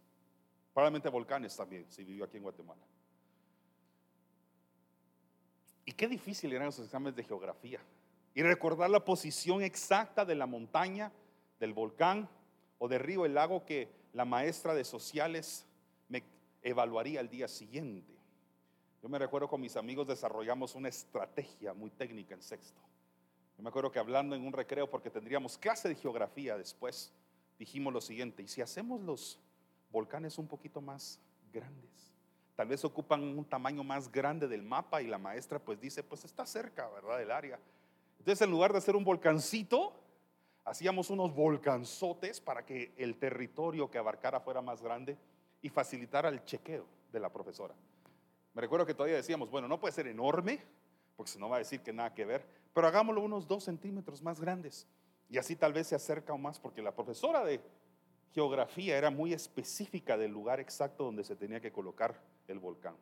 Probablemente 0.73 1.09
volcanes 1.09 1.57
también, 1.57 1.87
si 1.89 2.05
vivió 2.05 2.25
aquí 2.25 2.37
en 2.37 2.43
Guatemala. 2.43 2.83
Y 5.85 5.93
qué 5.93 6.07
difícil 6.07 6.53
eran 6.53 6.69
esos 6.69 6.85
exámenes 6.85 7.17
de 7.17 7.25
geografía 7.25 7.81
y 8.35 8.43
recordar 8.43 8.91
la 8.91 9.05
posición 9.05 9.63
exacta 9.63 10.25
de 10.25 10.35
la 10.35 10.47
montaña, 10.47 11.11
del 11.59 11.73
volcán 11.73 12.29
o 12.79 12.89
del 12.89 13.01
río, 13.01 13.25
el 13.25 13.35
lago 13.35 13.65
que 13.65 13.89
la 14.13 14.25
maestra 14.25 14.75
de 14.75 14.85
sociales 14.85 15.67
me 16.09 16.23
evaluaría 16.63 17.21
el 17.21 17.29
día 17.29 17.49
siguiente. 17.49 18.15
Yo 19.03 19.09
me 19.09 19.19
recuerdo 19.19 19.49
con 19.49 19.61
mis 19.61 19.77
amigos 19.77 20.09
desarrollamos 20.09 20.75
una 20.75 20.89
estrategia 20.89 21.73
muy 21.73 21.91
técnica 21.91 22.35
en 22.35 22.43
sexto. 22.43 22.81
Yo 23.57 23.63
me 23.63 23.71
acuerdo 23.71 23.91
que 23.91 23.99
hablando 23.99 24.35
en 24.35 24.47
un 24.47 24.53
recreo, 24.53 24.89
porque 24.89 25.11
tendríamos 25.11 25.59
clase 25.59 25.89
de 25.89 25.95
geografía 25.95 26.57
después, 26.57 27.13
dijimos 27.59 27.93
lo 27.93 28.01
siguiente, 28.01 28.43
¿y 28.43 28.49
si 28.49 28.61
hacemos 28.61 29.01
los 29.01 29.39
volcanes 29.91 30.39
un 30.39 30.47
poquito 30.47 30.81
más 30.81 31.21
grandes? 31.53 32.13
Tal 32.55 32.69
vez 32.69 32.85
ocupan 32.85 33.23
un 33.23 33.45
tamaño 33.45 33.85
más 33.85 34.11
grande 34.11 34.49
del 34.49 34.63
mapa 34.63 35.01
y 35.01 35.07
la 35.07 35.19
maestra 35.19 35.61
pues 35.61 35.81
dice, 35.81 36.03
pues 36.03 36.25
está 36.25 36.45
cerca, 36.45 36.89
¿verdad? 36.89 37.19
Del 37.19 37.31
área. 37.31 37.59
Entonces, 38.19 38.43
en 38.43 38.51
lugar 38.51 38.73
de 38.73 38.79
hacer 38.79 38.97
un 38.97 39.05
volcancito, 39.05 39.93
hacíamos 40.69 41.11
unos 41.11 41.35
volcanzotes 41.35 42.41
para 42.41 42.65
que 42.65 42.93
el 42.97 43.17
territorio 43.17 43.91
que 43.91 43.99
abarcara 43.99 44.41
fuera 44.41 44.61
más 44.61 44.83
grande 44.83 45.17
y 45.63 45.69
facilitara 45.69 46.29
el 46.29 46.45
chequeo 46.45 46.85
de 47.11 47.21
la 47.21 47.33
profesora. 47.33 47.75
Me 48.55 48.61
recuerdo 48.61 48.85
que 48.85 48.95
todavía 48.95 49.17
decíamos, 49.17 49.51
bueno, 49.51 49.67
no 49.67 49.81
puede 49.81 49.93
ser 49.93 50.07
enorme, 50.07 50.61
porque 51.17 51.33
si 51.33 51.39
no 51.39 51.49
va 51.49 51.57
a 51.57 51.61
decir 51.61 51.81
que 51.81 51.93
nada 51.93 52.15
que 52.15 52.25
ver, 52.25 52.45
pero 52.75 52.87
hagámoslo 52.87 53.23
unos 53.23 53.47
dos 53.47 53.65
centímetros 53.65 54.23
más 54.23 54.41
grandes. 54.41 54.87
Y 55.31 55.39
así 55.39 55.57
tal 55.57 55.73
vez 55.73 55.87
se 55.87 55.95
acerca 55.95 56.37
más, 56.37 56.59
porque 56.59 56.83
la 56.83 56.95
profesora 56.95 57.45
de 57.45 57.61
geografía 58.33 58.97
era 58.97 59.11
muy 59.11 59.33
específica 59.33 60.17
del 60.17 60.33
lugar 60.33 60.61
exacto 60.61 61.05
donde 61.05 61.25
se 61.25 61.35
tenía 61.35 61.61
que 61.61 61.73
colocar 61.73 62.21
el 62.47 62.59
volcán. 62.59 62.95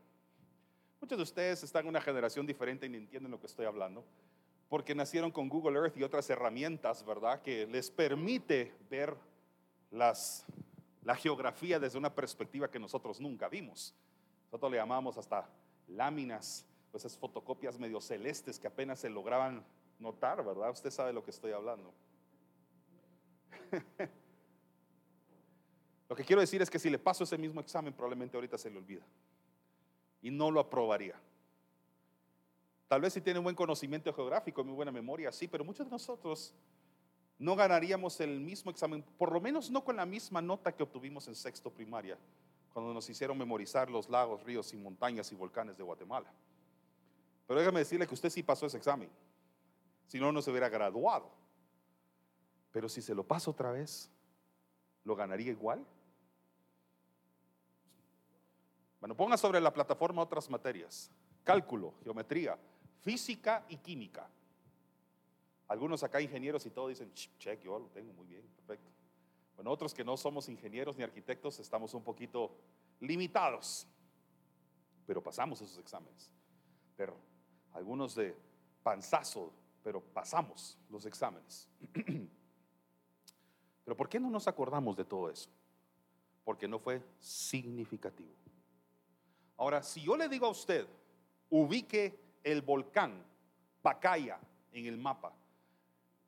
Muchos 1.00 1.18
de 1.18 1.22
ustedes 1.22 1.62
están 1.62 1.82
en 1.82 1.88
una 1.88 2.00
generación 2.00 2.46
diferente 2.46 2.86
y 2.86 2.88
no 2.88 2.96
entienden 2.96 3.30
lo 3.30 3.40
que 3.40 3.46
estoy 3.46 3.66
hablando 3.66 4.04
porque 4.68 4.94
nacieron 4.94 5.30
con 5.30 5.48
Google 5.48 5.78
Earth 5.78 5.96
y 5.96 6.02
otras 6.02 6.28
herramientas, 6.28 7.04
¿verdad? 7.04 7.42
Que 7.42 7.66
les 7.66 7.90
permite 7.90 8.74
ver 8.90 9.16
las, 9.90 10.44
la 11.02 11.14
geografía 11.14 11.78
desde 11.78 11.98
una 11.98 12.14
perspectiva 12.14 12.70
que 12.70 12.78
nosotros 12.78 13.20
nunca 13.20 13.48
vimos. 13.48 13.94
Nosotros 14.46 14.72
le 14.72 14.78
llamamos 14.78 15.16
hasta 15.18 15.48
láminas, 15.88 16.66
pues 16.90 17.04
esas 17.04 17.18
fotocopias 17.18 17.78
medio 17.78 18.00
celestes 18.00 18.58
que 18.58 18.66
apenas 18.66 18.98
se 18.98 19.08
lograban 19.08 19.64
notar, 19.98 20.44
¿verdad? 20.44 20.70
Usted 20.70 20.90
sabe 20.90 21.12
lo 21.12 21.22
que 21.22 21.30
estoy 21.30 21.52
hablando. 21.52 21.92
lo 26.08 26.16
que 26.16 26.24
quiero 26.24 26.40
decir 26.40 26.60
es 26.62 26.70
que 26.70 26.78
si 26.78 26.90
le 26.90 26.98
paso 26.98 27.24
ese 27.24 27.38
mismo 27.38 27.60
examen, 27.60 27.92
probablemente 27.92 28.36
ahorita 28.36 28.58
se 28.58 28.70
le 28.70 28.78
olvida 28.78 29.04
y 30.22 30.30
no 30.30 30.50
lo 30.50 30.60
aprobaría. 30.60 31.14
Tal 32.88 33.00
vez 33.00 33.12
si 33.12 33.20
tiene 33.20 33.40
un 33.40 33.44
buen 33.44 33.56
conocimiento 33.56 34.12
geográfico, 34.12 34.62
muy 34.62 34.74
buena 34.74 34.92
memoria, 34.92 35.32
sí, 35.32 35.48
pero 35.48 35.64
muchos 35.64 35.86
de 35.86 35.90
nosotros 35.90 36.54
no 37.38 37.56
ganaríamos 37.56 38.20
el 38.20 38.40
mismo 38.40 38.70
examen, 38.70 39.02
por 39.18 39.32
lo 39.32 39.40
menos 39.40 39.70
no 39.70 39.84
con 39.84 39.96
la 39.96 40.06
misma 40.06 40.40
nota 40.40 40.72
que 40.72 40.82
obtuvimos 40.82 41.26
en 41.28 41.34
sexto 41.34 41.70
primaria, 41.70 42.16
cuando 42.72 42.94
nos 42.94 43.08
hicieron 43.10 43.36
memorizar 43.36 43.90
los 43.90 44.08
lagos, 44.08 44.42
ríos 44.44 44.72
y 44.72 44.76
montañas 44.76 45.32
y 45.32 45.34
volcanes 45.34 45.76
de 45.76 45.82
Guatemala. 45.82 46.32
Pero 47.46 47.60
déjame 47.60 47.80
decirle 47.80 48.06
que 48.06 48.14
usted 48.14 48.30
sí 48.30 48.42
pasó 48.42 48.66
ese 48.66 48.76
examen, 48.76 49.10
si 50.06 50.20
no, 50.20 50.30
no 50.30 50.40
se 50.40 50.50
hubiera 50.50 50.68
graduado. 50.68 51.30
Pero 52.70 52.88
si 52.88 53.02
se 53.02 53.14
lo 53.14 53.24
pasa 53.24 53.50
otra 53.50 53.72
vez, 53.72 54.10
¿lo 55.04 55.16
ganaría 55.16 55.50
igual? 55.50 55.84
Bueno, 59.00 59.16
ponga 59.16 59.36
sobre 59.36 59.60
la 59.60 59.72
plataforma 59.72 60.22
otras 60.22 60.48
materias, 60.48 61.10
cálculo, 61.44 61.94
geometría, 62.02 62.58
física 63.02 63.64
y 63.68 63.76
química. 63.78 64.28
Algunos 65.68 66.02
acá 66.02 66.20
ingenieros 66.20 66.64
y 66.66 66.70
todo 66.70 66.88
dicen, 66.88 67.12
check, 67.14 67.60
yo 67.62 67.78
lo 67.78 67.86
tengo 67.86 68.12
muy 68.12 68.26
bien, 68.26 68.42
perfecto. 68.56 68.90
Bueno, 69.56 69.70
otros 69.70 69.94
que 69.94 70.04
no 70.04 70.16
somos 70.16 70.48
ingenieros 70.48 70.96
ni 70.96 71.02
arquitectos 71.02 71.58
estamos 71.58 71.94
un 71.94 72.04
poquito 72.04 72.56
limitados, 73.00 73.86
pero 75.06 75.22
pasamos 75.22 75.60
esos 75.60 75.78
exámenes. 75.78 76.30
Pero 76.96 77.16
algunos 77.72 78.14
de 78.14 78.36
panzazo, 78.82 79.52
pero 79.82 80.00
pasamos 80.00 80.78
los 80.90 81.04
exámenes. 81.06 81.68
pero 83.84 83.96
¿por 83.96 84.08
qué 84.08 84.20
no 84.20 84.30
nos 84.30 84.46
acordamos 84.46 84.96
de 84.96 85.04
todo 85.04 85.30
eso? 85.30 85.50
Porque 86.44 86.68
no 86.68 86.78
fue 86.78 87.02
significativo. 87.18 88.34
Ahora, 89.56 89.82
si 89.82 90.02
yo 90.02 90.16
le 90.16 90.28
digo 90.28 90.46
a 90.46 90.50
usted, 90.50 90.86
ubique 91.48 92.25
el 92.46 92.62
volcán 92.62 93.24
Pacaya 93.82 94.38
en 94.72 94.86
el 94.86 94.96
mapa, 94.96 95.32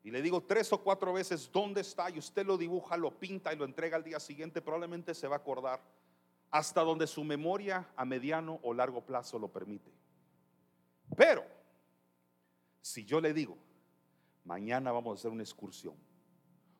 y 0.03 0.11
le 0.11 0.21
digo 0.21 0.43
tres 0.43 0.71
o 0.71 0.81
cuatro 0.81 1.13
veces 1.13 1.51
dónde 1.51 1.81
está 1.81 2.09
y 2.09 2.19
usted 2.19 2.45
lo 2.45 2.57
dibuja, 2.57 2.97
lo 2.97 3.19
pinta 3.19 3.53
y 3.53 3.57
lo 3.57 3.65
entrega 3.65 3.97
al 3.97 4.03
día 4.03 4.19
siguiente, 4.19 4.61
probablemente 4.61 5.13
se 5.13 5.27
va 5.27 5.35
a 5.35 5.39
acordar 5.39 5.81
hasta 6.51 6.81
donde 6.81 7.05
su 7.05 7.23
memoria 7.23 7.87
a 7.95 8.05
mediano 8.05 8.59
o 8.63 8.73
largo 8.73 9.05
plazo 9.05 9.37
lo 9.37 9.49
permite. 9.49 9.91
Pero, 11.15 11.45
si 12.81 13.05
yo 13.05 13.19
le 13.19 13.33
digo, 13.33 13.57
mañana 14.45 14.91
vamos 14.91 15.17
a 15.17 15.19
hacer 15.19 15.31
una 15.31 15.43
excursión, 15.43 15.95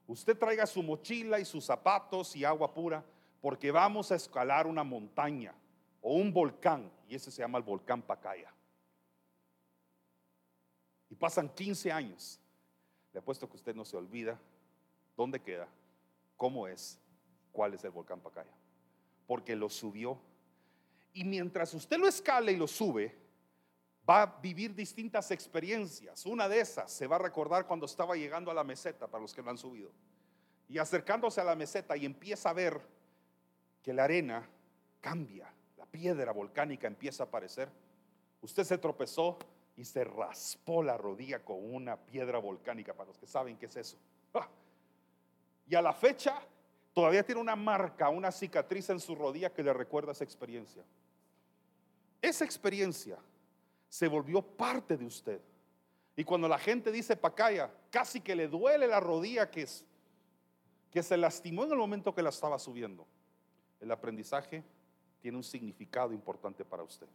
usted 0.07 0.37
traiga 0.37 0.65
su 0.65 0.81
mochila 0.81 1.39
y 1.39 1.45
sus 1.45 1.65
zapatos 1.65 2.35
y 2.35 2.45
agua 2.45 2.73
pura, 2.73 3.05
porque 3.41 3.71
vamos 3.71 4.11
a 4.11 4.15
escalar 4.15 4.65
una 4.65 4.83
montaña 4.83 5.53
o 6.01 6.13
un 6.13 6.33
volcán, 6.33 6.91
y 7.07 7.15
ese 7.15 7.31
se 7.31 7.41
llama 7.41 7.57
el 7.57 7.63
volcán 7.63 8.01
Pacaya. 8.01 8.53
Pasan 11.19 11.49
15 11.49 11.91
años 11.91 12.39
le 13.13 13.19
apuesto 13.19 13.49
que 13.49 13.57
usted 13.57 13.75
no 13.75 13.85
se 13.85 13.97
olvida 13.97 14.39
dónde 15.15 15.41
queda, 15.41 15.67
cómo 16.37 16.67
es, 16.67 16.99
cuál 17.51 17.73
es 17.73 17.83
el 17.83 17.91
volcán 17.91 18.19
Pacaya. 18.19 18.53
Porque 19.27 19.55
lo 19.55 19.69
subió. 19.69 20.19
Y 21.13 21.23
mientras 21.23 21.73
usted 21.73 21.97
lo 21.97 22.07
escala 22.07 22.51
y 22.51 22.57
lo 22.57 22.67
sube, 22.67 23.15
va 24.07 24.21
a 24.23 24.39
vivir 24.41 24.73
distintas 24.75 25.31
experiencias. 25.31 26.25
Una 26.25 26.47
de 26.47 26.61
esas 26.61 26.91
se 26.91 27.07
va 27.07 27.17
a 27.17 27.19
recordar 27.19 27.67
cuando 27.67 27.85
estaba 27.85 28.15
llegando 28.15 28.51
a 28.51 28.53
la 28.53 28.63
meseta, 28.63 29.07
para 29.07 29.21
los 29.21 29.33
que 29.33 29.41
lo 29.41 29.49
han 29.49 29.57
subido. 29.57 29.91
Y 30.67 30.77
acercándose 30.77 31.41
a 31.41 31.43
la 31.43 31.55
meseta 31.55 31.97
y 31.97 32.05
empieza 32.05 32.49
a 32.49 32.53
ver 32.53 32.79
que 33.81 33.93
la 33.93 34.03
arena 34.03 34.47
cambia, 35.01 35.51
la 35.77 35.85
piedra 35.85 36.31
volcánica 36.31 36.87
empieza 36.87 37.23
a 37.23 37.25
aparecer. 37.27 37.69
Usted 38.41 38.63
se 38.63 38.77
tropezó, 38.77 39.39
y 39.79 39.85
se 39.85 40.03
raspó 40.03 40.83
la 40.83 40.97
rodilla 40.97 41.39
con 41.39 41.73
una 41.73 41.95
piedra 41.95 42.37
volcánica, 42.37 42.93
para 42.93 43.07
los 43.07 43.17
que 43.17 43.25
saben 43.25 43.55
qué 43.55 43.67
es 43.67 43.77
eso. 43.77 43.97
¡Ah! 44.33 44.49
Y 45.69 45.73
a 45.73 45.81
la 45.81 45.93
fecha 45.93 46.41
todavía 46.93 47.25
tiene 47.25 47.39
una 47.39 47.55
marca, 47.55 48.09
una 48.09 48.29
cicatriz 48.29 48.89
en 48.89 48.99
su 48.99 49.15
rodilla 49.15 49.53
que 49.53 49.63
le 49.63 49.71
recuerda 49.71 50.11
esa 50.11 50.25
experiencia. 50.25 50.83
Esa 52.21 52.43
experiencia 52.43 53.19
se 53.87 54.09
volvió 54.09 54.41
parte 54.41 54.97
de 54.97 55.05
usted. 55.05 55.39
Y 56.17 56.25
cuando 56.25 56.49
la 56.49 56.59
gente 56.59 56.91
dice 56.91 57.15
Pacaya, 57.15 57.71
casi 57.89 58.19
que 58.19 58.35
le 58.35 58.49
duele 58.49 58.85
la 58.85 58.99
rodilla 58.99 59.49
que, 59.49 59.61
es, 59.61 59.85
que 60.91 61.01
se 61.01 61.15
lastimó 61.15 61.63
en 61.63 61.71
el 61.71 61.77
momento 61.77 62.13
que 62.13 62.21
la 62.21 62.31
estaba 62.31 62.59
subiendo. 62.59 63.07
El 63.79 63.89
aprendizaje 63.91 64.61
tiene 65.21 65.37
un 65.37 65.43
significado 65.45 66.11
importante 66.11 66.65
para 66.65 66.83
usted. 66.83 67.07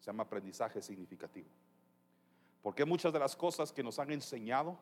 Se 0.00 0.06
llama 0.06 0.24
aprendizaje 0.24 0.82
significativo. 0.82 1.46
Porque 2.62 2.84
muchas 2.84 3.12
de 3.12 3.18
las 3.18 3.36
cosas 3.36 3.72
que 3.72 3.82
nos 3.82 3.98
han 3.98 4.10
enseñado 4.10 4.78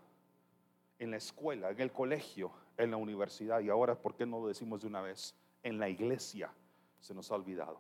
en 0.99 1.11
la 1.11 1.17
escuela, 1.17 1.71
en 1.71 1.81
el 1.81 1.93
colegio, 1.93 2.51
en 2.77 2.91
la 2.91 2.97
universidad, 2.97 3.61
y 3.61 3.69
ahora, 3.69 3.95
¿por 3.95 4.17
qué 4.17 4.27
no 4.27 4.41
lo 4.41 4.49
decimos 4.49 4.81
de 4.81 4.89
una 4.89 5.01
vez? 5.01 5.35
En 5.63 5.79
la 5.79 5.89
iglesia 5.89 6.53
se 7.01 7.15
nos 7.15 7.31
ha 7.31 7.37
olvidado. 7.37 7.79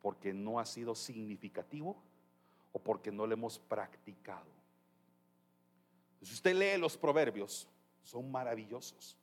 Porque 0.00 0.32
no 0.32 0.60
ha 0.60 0.66
sido 0.66 0.94
significativo 0.94 1.96
o 2.72 2.78
porque 2.78 3.10
no 3.10 3.26
lo 3.26 3.32
hemos 3.32 3.58
practicado. 3.58 4.46
Si 6.22 6.34
usted 6.34 6.54
lee 6.54 6.80
los 6.80 6.96
proverbios, 6.96 7.68
son 8.02 8.30
maravillosos. 8.30 9.16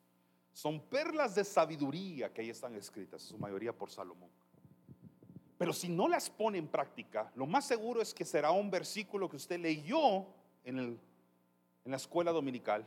Son 0.54 0.80
perlas 0.80 1.36
de 1.36 1.44
sabiduría 1.44 2.32
que 2.34 2.42
ahí 2.42 2.50
están 2.50 2.76
escritas, 2.76 3.22
su 3.22 3.38
mayoría 3.38 3.74
por 3.74 3.90
Salomón. 3.92 4.30
Pero 5.58 5.72
si 5.72 5.88
no 5.88 6.08
las 6.08 6.30
pone 6.30 6.58
en 6.58 6.68
práctica, 6.68 7.32
lo 7.36 7.46
más 7.46 7.66
seguro 7.66 8.02
es 8.02 8.14
que 8.14 8.26
será 8.26 8.52
un 8.52 8.70
versículo 8.70 9.30
que 9.30 9.38
usted 9.38 9.60
leyó 9.60 10.26
en, 10.66 11.00
la 11.86 11.96
escuela 11.96 12.32
dominical, 12.32 12.86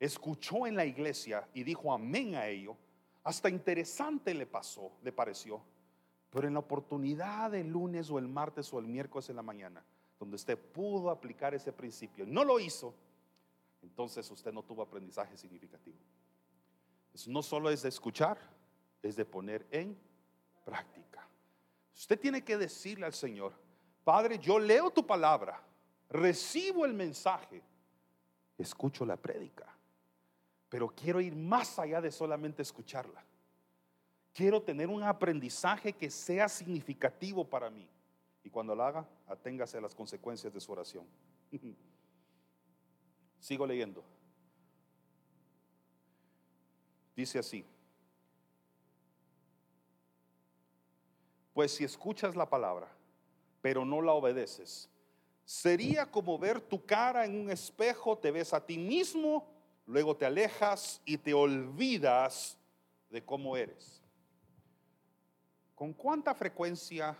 escuchó 0.00 0.66
en 0.66 0.76
la 0.76 0.86
iglesia 0.86 1.46
y 1.52 1.64
dijo 1.64 1.92
amén 1.92 2.34
a 2.34 2.46
ello. 2.46 2.76
Hasta 3.24 3.50
interesante 3.50 4.32
le 4.32 4.46
pasó, 4.46 4.92
le 5.02 5.12
pareció. 5.12 5.62
Pero 6.30 6.48
en 6.48 6.54
la 6.54 6.60
oportunidad 6.60 7.50
del 7.50 7.68
lunes 7.68 8.10
o 8.10 8.18
el 8.18 8.26
martes 8.26 8.72
o 8.72 8.78
el 8.78 8.86
miércoles 8.86 9.28
en 9.28 9.36
la 9.36 9.42
mañana, 9.42 9.84
donde 10.18 10.36
usted 10.36 10.58
pudo 10.58 11.10
aplicar 11.10 11.54
ese 11.54 11.72
principio, 11.72 12.24
no 12.26 12.42
lo 12.42 12.58
hizo, 12.58 12.94
entonces 13.82 14.30
usted 14.30 14.50
no 14.52 14.62
tuvo 14.62 14.82
aprendizaje 14.82 15.36
significativo. 15.36 15.98
No 17.26 17.42
solo 17.42 17.68
es 17.68 17.82
de 17.82 17.90
escuchar, 17.90 18.38
es 19.02 19.16
de 19.16 19.26
poner 19.26 19.66
en 19.70 19.98
práctica. 20.64 21.11
Usted 21.94 22.18
tiene 22.18 22.42
que 22.42 22.56
decirle 22.56 23.06
al 23.06 23.12
Señor, 23.12 23.52
Padre, 24.04 24.38
yo 24.38 24.58
leo 24.58 24.90
tu 24.90 25.06
palabra, 25.06 25.62
recibo 26.08 26.84
el 26.84 26.94
mensaje, 26.94 27.62
escucho 28.58 29.04
la 29.04 29.16
prédica, 29.16 29.66
pero 30.68 30.88
quiero 30.88 31.20
ir 31.20 31.36
más 31.36 31.78
allá 31.78 32.00
de 32.00 32.10
solamente 32.10 32.62
escucharla. 32.62 33.24
Quiero 34.32 34.62
tener 34.62 34.88
un 34.88 35.02
aprendizaje 35.02 35.92
que 35.92 36.10
sea 36.10 36.48
significativo 36.48 37.44
para 37.44 37.68
mí. 37.70 37.86
Y 38.42 38.50
cuando 38.50 38.74
lo 38.74 38.82
haga, 38.82 39.06
aténgase 39.26 39.76
a 39.76 39.82
las 39.82 39.94
consecuencias 39.94 40.52
de 40.52 40.60
su 40.60 40.72
oración. 40.72 41.06
Sigo 43.38 43.66
leyendo. 43.66 44.02
Dice 47.14 47.38
así. 47.38 47.64
Pues 51.52 51.72
si 51.72 51.84
escuchas 51.84 52.34
la 52.34 52.48
palabra, 52.48 52.88
pero 53.60 53.84
no 53.84 54.00
la 54.00 54.12
obedeces, 54.12 54.88
sería 55.44 56.10
como 56.10 56.38
ver 56.38 56.60
tu 56.60 56.84
cara 56.84 57.24
en 57.24 57.38
un 57.38 57.50
espejo, 57.50 58.16
te 58.16 58.30
ves 58.30 58.54
a 58.54 58.64
ti 58.64 58.78
mismo, 58.78 59.46
luego 59.86 60.16
te 60.16 60.24
alejas 60.24 61.00
y 61.04 61.18
te 61.18 61.34
olvidas 61.34 62.56
de 63.10 63.22
cómo 63.22 63.56
eres. 63.56 64.00
¿Con 65.74 65.92
cuánta 65.92 66.34
frecuencia 66.34 67.16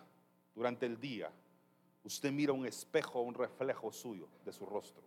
durante 0.55 0.87
el 0.87 0.99
día 0.99 1.31
usted 2.05 2.33
mira 2.33 2.53
un 2.53 2.67
espejo, 2.67 3.21
un 3.21 3.35
reflejo 3.35 3.93
suyo 3.93 4.29
de 4.45 4.53
su 4.53 4.65
rostro? 4.65 5.03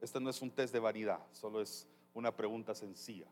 Este 0.00 0.20
no 0.20 0.28
es 0.28 0.42
un 0.42 0.50
test 0.50 0.72
de 0.72 0.80
vanidad, 0.80 1.20
solo 1.32 1.62
es 1.62 1.86
una 2.12 2.34
pregunta 2.34 2.74
sencilla. 2.74 3.26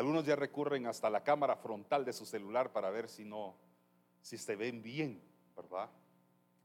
Algunos 0.00 0.24
ya 0.24 0.34
recurren 0.34 0.86
hasta 0.86 1.10
la 1.10 1.22
cámara 1.22 1.56
frontal 1.56 2.06
de 2.06 2.14
su 2.14 2.24
celular 2.24 2.72
para 2.72 2.88
ver 2.88 3.06
si 3.06 3.22
no, 3.22 3.54
si 4.22 4.38
se 4.38 4.56
ven 4.56 4.80
bien, 4.80 5.20
¿verdad? 5.54 5.90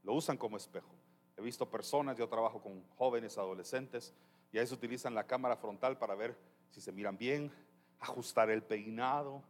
Lo 0.04 0.14
usan 0.14 0.38
como 0.38 0.56
espejo. 0.56 0.88
He 1.36 1.42
visto 1.42 1.68
personas, 1.68 2.16
yo 2.16 2.30
trabajo 2.30 2.62
con 2.62 2.82
jóvenes, 2.96 3.36
adolescentes, 3.36 4.14
y 4.52 4.56
a 4.56 4.62
eso 4.62 4.74
utilizan 4.74 5.14
la 5.14 5.26
cámara 5.26 5.54
frontal 5.54 5.98
para 5.98 6.14
ver 6.14 6.34
si 6.70 6.80
se 6.80 6.92
miran 6.92 7.18
bien, 7.18 7.52
ajustar 8.00 8.48
el 8.48 8.62
peinado, 8.62 9.42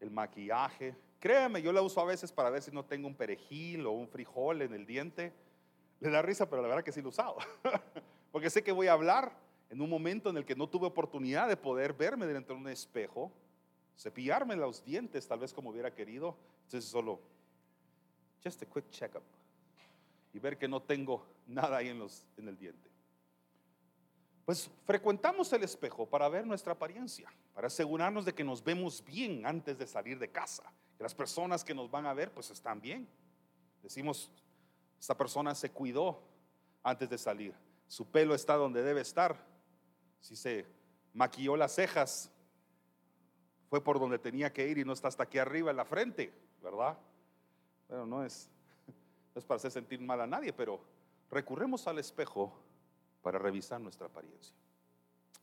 el 0.00 0.10
maquillaje. 0.10 0.94
Créeme, 1.18 1.62
yo 1.62 1.72
la 1.72 1.80
uso 1.80 2.02
a 2.02 2.04
veces 2.04 2.30
para 2.30 2.50
ver 2.50 2.60
si 2.60 2.70
no 2.70 2.84
tengo 2.84 3.08
un 3.08 3.14
perejil 3.14 3.86
o 3.86 3.92
un 3.92 4.08
frijol 4.08 4.60
en 4.60 4.74
el 4.74 4.84
diente. 4.84 5.32
Le 6.00 6.10
da 6.10 6.20
risa, 6.20 6.50
pero 6.50 6.60
la 6.60 6.68
verdad 6.68 6.84
que 6.84 6.92
sí 6.92 7.00
lo 7.00 7.08
he 7.08 7.08
usado. 7.08 7.38
Porque 8.30 8.50
sé 8.50 8.62
que 8.62 8.72
voy 8.72 8.88
a 8.88 8.92
hablar 8.92 9.32
en 9.72 9.80
un 9.80 9.88
momento 9.88 10.28
en 10.28 10.36
el 10.36 10.44
que 10.44 10.54
no 10.54 10.68
tuve 10.68 10.86
oportunidad 10.86 11.48
de 11.48 11.56
poder 11.56 11.94
verme 11.94 12.26
delante 12.26 12.52
de 12.52 12.58
un 12.58 12.68
espejo, 12.68 13.32
cepillarme 13.98 14.54
los 14.54 14.84
dientes 14.84 15.26
tal 15.26 15.38
vez 15.38 15.54
como 15.54 15.70
hubiera 15.70 15.94
querido, 15.94 16.36
entonces 16.64 16.90
solo, 16.90 17.18
just 18.44 18.62
a 18.62 18.66
quick 18.66 18.90
checkup 18.90 19.22
y 20.34 20.38
ver 20.38 20.58
que 20.58 20.68
no 20.68 20.82
tengo 20.82 21.24
nada 21.46 21.78
ahí 21.78 21.88
en, 21.88 21.98
los, 21.98 22.26
en 22.36 22.48
el 22.48 22.58
diente. 22.58 22.90
Pues 24.44 24.70
frecuentamos 24.84 25.50
el 25.54 25.62
espejo 25.62 26.04
para 26.04 26.28
ver 26.28 26.46
nuestra 26.46 26.74
apariencia, 26.74 27.32
para 27.54 27.68
asegurarnos 27.68 28.26
de 28.26 28.34
que 28.34 28.44
nos 28.44 28.62
vemos 28.62 29.02
bien 29.02 29.46
antes 29.46 29.78
de 29.78 29.86
salir 29.86 30.18
de 30.18 30.30
casa, 30.30 30.64
que 30.98 31.02
las 31.02 31.14
personas 31.14 31.64
que 31.64 31.74
nos 31.74 31.90
van 31.90 32.04
a 32.04 32.12
ver 32.12 32.30
pues 32.30 32.50
están 32.50 32.78
bien. 32.78 33.08
Decimos, 33.82 34.30
esta 35.00 35.16
persona 35.16 35.54
se 35.54 35.70
cuidó 35.70 36.20
antes 36.82 37.08
de 37.08 37.16
salir, 37.16 37.54
su 37.88 38.06
pelo 38.10 38.34
está 38.34 38.56
donde 38.56 38.82
debe 38.82 39.00
estar, 39.00 39.51
si 40.22 40.36
se 40.36 40.64
maquilló 41.12 41.56
las 41.56 41.74
cejas, 41.74 42.30
fue 43.68 43.82
por 43.82 43.98
donde 43.98 44.18
tenía 44.18 44.52
que 44.52 44.68
ir 44.68 44.78
y 44.78 44.84
no 44.84 44.92
está 44.92 45.08
hasta 45.08 45.24
aquí 45.24 45.38
arriba 45.38 45.70
en 45.70 45.76
la 45.76 45.84
frente, 45.84 46.32
¿verdad? 46.62 46.96
Pero 47.88 48.06
no 48.06 48.24
es, 48.24 48.48
es 49.34 49.44
para 49.44 49.56
hacer 49.56 49.72
sentir 49.72 50.00
mal 50.00 50.20
a 50.20 50.26
nadie, 50.26 50.52
pero 50.52 50.80
recurremos 51.30 51.86
al 51.86 51.98
espejo 51.98 52.58
para 53.20 53.38
revisar 53.38 53.80
nuestra 53.80 54.06
apariencia. 54.06 54.54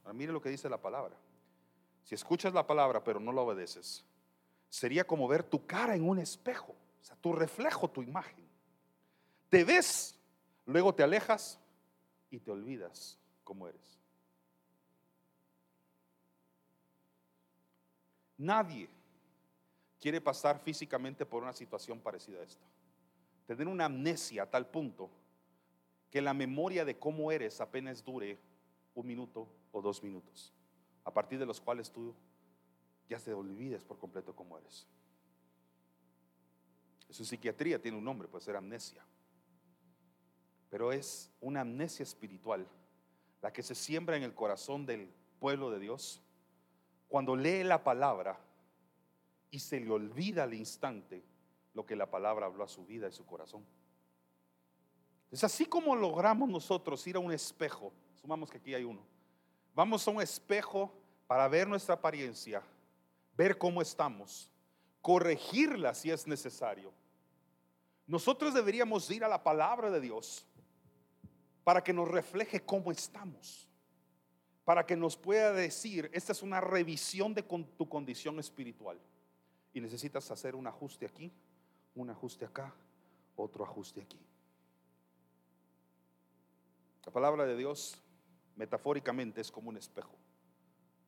Ahora 0.03 0.13
mire 0.13 0.31
lo 0.31 0.41
que 0.41 0.49
dice 0.49 0.69
la 0.69 0.81
palabra. 0.81 1.15
Si 2.03 2.15
escuchas 2.15 2.53
la 2.53 2.65
palabra 2.65 3.03
pero 3.03 3.19
no 3.19 3.31
la 3.31 3.41
obedeces, 3.41 4.05
sería 4.69 5.05
como 5.05 5.27
ver 5.27 5.43
tu 5.43 5.65
cara 5.65 5.95
en 5.95 6.07
un 6.07 6.19
espejo, 6.19 6.71
o 6.71 7.03
sea, 7.03 7.15
tu 7.17 7.33
reflejo, 7.33 7.89
tu 7.89 8.01
imagen. 8.01 8.47
Te 9.49 9.63
ves, 9.63 10.15
luego 10.65 10.93
te 10.93 11.03
alejas 11.03 11.59
y 12.29 12.39
te 12.39 12.51
olvidas 12.51 13.19
cómo 13.43 13.67
eres. 13.67 13.98
Nadie 18.39 18.89
quiere 19.99 20.21
pasar 20.21 20.59
físicamente 20.59 21.25
por 21.25 21.43
una 21.43 21.51
situación 21.51 21.99
parecida 21.99 22.39
a 22.39 22.43
esta. 22.43 22.65
Tener 23.45 23.67
una 23.67 23.85
amnesia 23.85 24.43
a 24.43 24.49
tal 24.49 24.65
punto 24.65 25.09
que 26.09 26.21
la 26.21 26.33
memoria 26.33 26.85
de 26.85 26.97
cómo 26.97 27.33
eres 27.33 27.59
apenas 27.59 28.03
dure 28.03 28.39
un 28.95 29.05
minuto 29.05 29.45
o 29.73 29.81
dos 29.81 30.01
minutos, 30.01 30.53
a 31.03 31.13
partir 31.13 31.37
de 31.37 31.45
los 31.45 31.59
cuales 31.59 31.91
tú 31.91 32.15
ya 33.09 33.19
te 33.19 33.33
olvides 33.33 33.83
por 33.83 33.99
completo 33.99 34.33
cómo 34.33 34.57
eres. 34.57 34.87
Eso 37.09 37.23
en 37.23 37.27
psiquiatría 37.27 37.81
tiene 37.81 37.97
un 37.97 38.05
nombre, 38.05 38.29
puede 38.29 38.45
ser 38.45 38.55
amnesia. 38.55 39.03
Pero 40.69 40.93
es 40.93 41.29
una 41.41 41.61
amnesia 41.61 42.03
espiritual 42.03 42.65
la 43.41 43.51
que 43.51 43.63
se 43.63 43.75
siembra 43.75 44.15
en 44.15 44.23
el 44.23 44.33
corazón 44.33 44.85
del 44.85 45.09
pueblo 45.39 45.71
de 45.71 45.79
Dios 45.79 46.21
cuando 47.09 47.35
lee 47.35 47.63
la 47.63 47.83
palabra 47.83 48.39
y 49.51 49.59
se 49.59 49.79
le 49.79 49.89
olvida 49.89 50.43
al 50.43 50.53
instante 50.53 51.25
lo 51.73 51.85
que 51.85 51.95
la 51.95 52.09
palabra 52.09 52.45
habló 52.45 52.63
a 52.63 52.67
su 52.67 52.85
vida 52.85 53.09
y 53.09 53.11
su 53.11 53.25
corazón. 53.25 53.65
Es 55.31 55.43
así 55.43 55.65
como 55.65 55.95
logramos 55.95 56.47
nosotros 56.47 57.05
ir 57.07 57.15
a 57.15 57.19
un 57.19 57.31
espejo, 57.31 57.91
sumamos 58.15 58.49
que 58.49 58.59
aquí 58.59 58.73
hay 58.73 58.83
uno, 58.83 59.01
vamos 59.73 60.07
a 60.07 60.11
un 60.11 60.21
espejo 60.21 60.93
para 61.25 61.47
ver 61.47 61.67
nuestra 61.67 61.95
apariencia, 61.95 62.61
ver 63.35 63.57
cómo 63.57 63.81
estamos, 63.81 64.51
corregirla 65.01 65.95
si 65.95 66.11
es 66.11 66.27
necesario. 66.27 66.93
Nosotros 68.05 68.53
deberíamos 68.53 69.09
ir 69.09 69.23
a 69.23 69.27
la 69.27 69.43
palabra 69.43 69.89
de 69.89 70.01
Dios 70.01 70.45
para 71.63 71.83
que 71.83 71.93
nos 71.93 72.07
refleje 72.07 72.63
cómo 72.63 72.91
estamos 72.91 73.68
para 74.69 74.85
que 74.85 74.95
nos 74.95 75.17
pueda 75.17 75.51
decir, 75.51 76.11
esta 76.13 76.31
es 76.31 76.43
una 76.43 76.61
revisión 76.61 77.33
de 77.33 77.41
tu 77.41 77.89
condición 77.89 78.37
espiritual. 78.37 78.99
Y 79.73 79.81
necesitas 79.81 80.29
hacer 80.29 80.53
un 80.53 80.67
ajuste 80.67 81.07
aquí, 81.07 81.33
un 81.95 82.11
ajuste 82.11 82.45
acá, 82.45 82.71
otro 83.35 83.63
ajuste 83.63 83.99
aquí. 83.99 84.19
La 87.03 87.11
palabra 87.11 87.47
de 87.47 87.57
Dios, 87.57 87.99
metafóricamente, 88.55 89.41
es 89.41 89.51
como 89.51 89.69
un 89.69 89.77
espejo, 89.77 90.15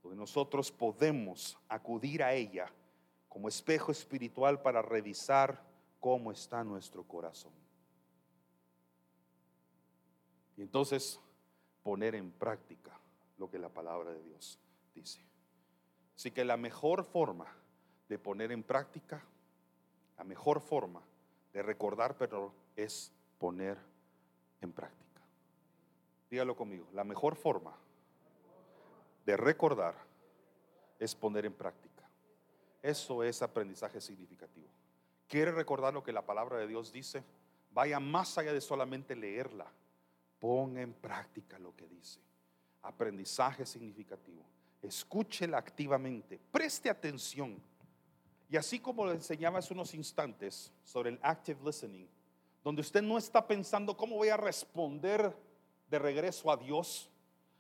donde 0.02 0.18
nosotros 0.18 0.72
podemos 0.72 1.56
acudir 1.70 2.24
a 2.24 2.34
ella 2.34 2.66
como 3.30 3.48
espejo 3.48 3.92
espiritual 3.92 4.60
para 4.64 4.82
revisar 4.82 5.64
cómo 6.00 6.32
está 6.32 6.64
nuestro 6.64 7.04
corazón. 7.04 7.54
Y 10.58 10.64
entonces 10.64 11.20
poner 11.84 12.16
en 12.16 12.32
práctica 12.32 13.01
lo 13.42 13.50
que 13.50 13.58
la 13.58 13.70
palabra 13.70 14.12
de 14.12 14.22
Dios 14.22 14.60
dice. 14.94 15.20
Así 16.16 16.30
que 16.30 16.46
la 16.46 16.58
mejor 16.58 17.04
forma 17.04 17.48
de 18.08 18.20
poner 18.20 18.52
en 18.52 18.62
práctica, 18.62 19.20
la 20.16 20.24
mejor 20.24 20.62
forma 20.62 21.02
de 21.52 21.64
recordar, 21.64 22.16
pero 22.16 22.54
es 22.76 23.12
poner 23.40 23.80
en 24.62 24.72
práctica. 24.72 25.22
Dígalo 26.30 26.56
conmigo, 26.56 26.88
la 26.94 27.04
mejor 27.04 27.36
forma 27.36 27.76
de 29.26 29.36
recordar 29.36 29.96
es 31.00 31.16
poner 31.16 31.48
en 31.48 31.54
práctica. 31.54 32.08
Eso 32.84 33.24
es 33.24 33.42
aprendizaje 33.42 34.00
significativo. 34.00 34.68
¿Quiere 35.28 35.52
recordar 35.52 35.96
lo 35.96 36.04
que 36.04 36.14
la 36.14 36.26
palabra 36.28 36.58
de 36.58 36.68
Dios 36.68 36.92
dice? 36.92 37.24
Vaya 37.72 38.00
más 38.00 38.38
allá 38.38 38.54
de 38.54 38.62
solamente 38.62 39.16
leerla. 39.16 39.66
Ponga 40.40 40.82
en 40.82 40.94
práctica 40.94 41.58
lo 41.58 41.76
que 41.76 41.88
dice 41.88 42.20
aprendizaje 42.82 43.66
significativo. 43.66 44.44
Escúchela 44.82 45.58
activamente, 45.58 46.40
preste 46.52 46.90
atención. 46.90 47.62
Y 48.50 48.58
así 48.58 48.80
como 48.80 49.06
le 49.06 49.14
enseñaba 49.14 49.60
hace 49.60 49.74
unos 49.74 49.94
instantes 49.94 50.72
sobre 50.84 51.12
el 51.12 51.20
active 51.22 51.60
listening, 51.64 52.08
donde 52.64 52.82
usted 52.82 53.02
no 53.02 53.18
está 53.18 53.48
pensando 53.48 53.96
cómo 53.96 54.18
voy 54.18 54.30
a 54.30 54.38
responder 54.38 55.36
de 55.90 56.00
regreso 56.00 56.52
a 56.52 56.58
Dios, 56.58 57.10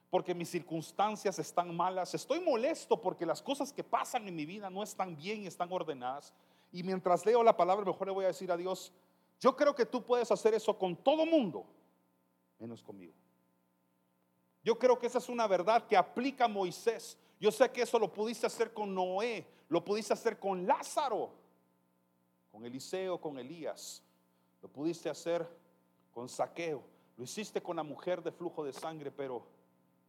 porque 0.10 0.36
mis 0.36 0.50
circunstancias 0.50 1.40
están 1.40 1.76
malas, 1.76 2.14
estoy 2.14 2.42
molesto 2.42 3.02
porque 3.02 3.26
las 3.26 3.42
cosas 3.42 3.72
que 3.72 3.84
pasan 3.84 4.28
en 4.28 4.36
mi 4.36 4.46
vida 4.46 4.70
no 4.70 4.84
están 4.84 5.16
bien 5.16 5.44
y 5.44 5.48
están 5.48 5.72
ordenadas. 5.72 6.34
Y 6.72 6.84
mientras 6.84 7.26
leo 7.26 7.44
la 7.44 7.56
palabra, 7.56 7.86
mejor 7.86 8.08
le 8.08 8.14
voy 8.14 8.26
a 8.26 8.30
decir 8.30 8.52
a 8.52 8.58
Dios, 8.58 8.92
yo 9.40 9.56
creo 9.56 9.74
que 9.74 9.86
tú 9.86 10.04
puedes 10.04 10.30
hacer 10.32 10.54
eso 10.54 10.78
con 10.78 10.96
todo 10.96 11.26
mundo, 11.26 11.66
menos 12.60 12.84
conmigo. 12.84 13.14
Yo 14.63 14.78
creo 14.78 14.97
que 15.00 15.08
esa 15.08 15.17
es 15.17 15.30
una 15.30 15.47
verdad 15.47 15.88
que 15.88 15.97
aplica 15.97 16.45
a 16.45 16.47
Moisés. 16.47 17.17
Yo 17.39 17.52
sé 17.52 17.69
que 17.71 17.82
eso 17.82 17.97
lo 17.97 18.12
pudiste 18.13 18.45
hacer 18.45 18.74
con 18.74 18.93
Noé, 18.93 19.45
lo 19.69 19.84
pudiste 19.84 20.13
hacer 20.13 20.39
con 20.39 20.67
Lázaro, 20.67 21.32
con 22.52 22.65
Eliseo, 22.65 23.19
con 23.19 23.39
Elías, 23.39 24.04
lo 24.62 24.69
pudiste 24.69 25.10
hacer 25.10 25.47
con 26.12 26.30
Saqueo, 26.30 26.84
lo 27.17 27.24
hiciste 27.24 27.62
con 27.62 27.78
la 27.78 27.84
mujer 27.84 28.21
de 28.21 28.32
flujo 28.32 28.63
de 28.63 28.74
sangre, 28.74 29.10
pero 29.10 29.43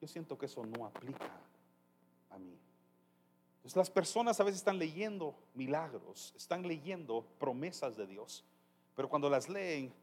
yo 0.00 0.08
siento 0.08 0.36
que 0.36 0.46
eso 0.46 0.64
no 0.66 0.84
aplica 0.84 1.30
a 2.30 2.38
mí. 2.38 2.58
Entonces 3.56 3.76
las 3.76 3.90
personas 3.90 4.40
a 4.40 4.44
veces 4.44 4.58
están 4.58 4.78
leyendo 4.78 5.34
milagros, 5.54 6.34
están 6.36 6.66
leyendo 6.66 7.24
promesas 7.38 7.96
de 7.96 8.06
Dios, 8.06 8.44
pero 8.94 9.08
cuando 9.08 9.30
las 9.30 9.48
leen, 9.48 9.94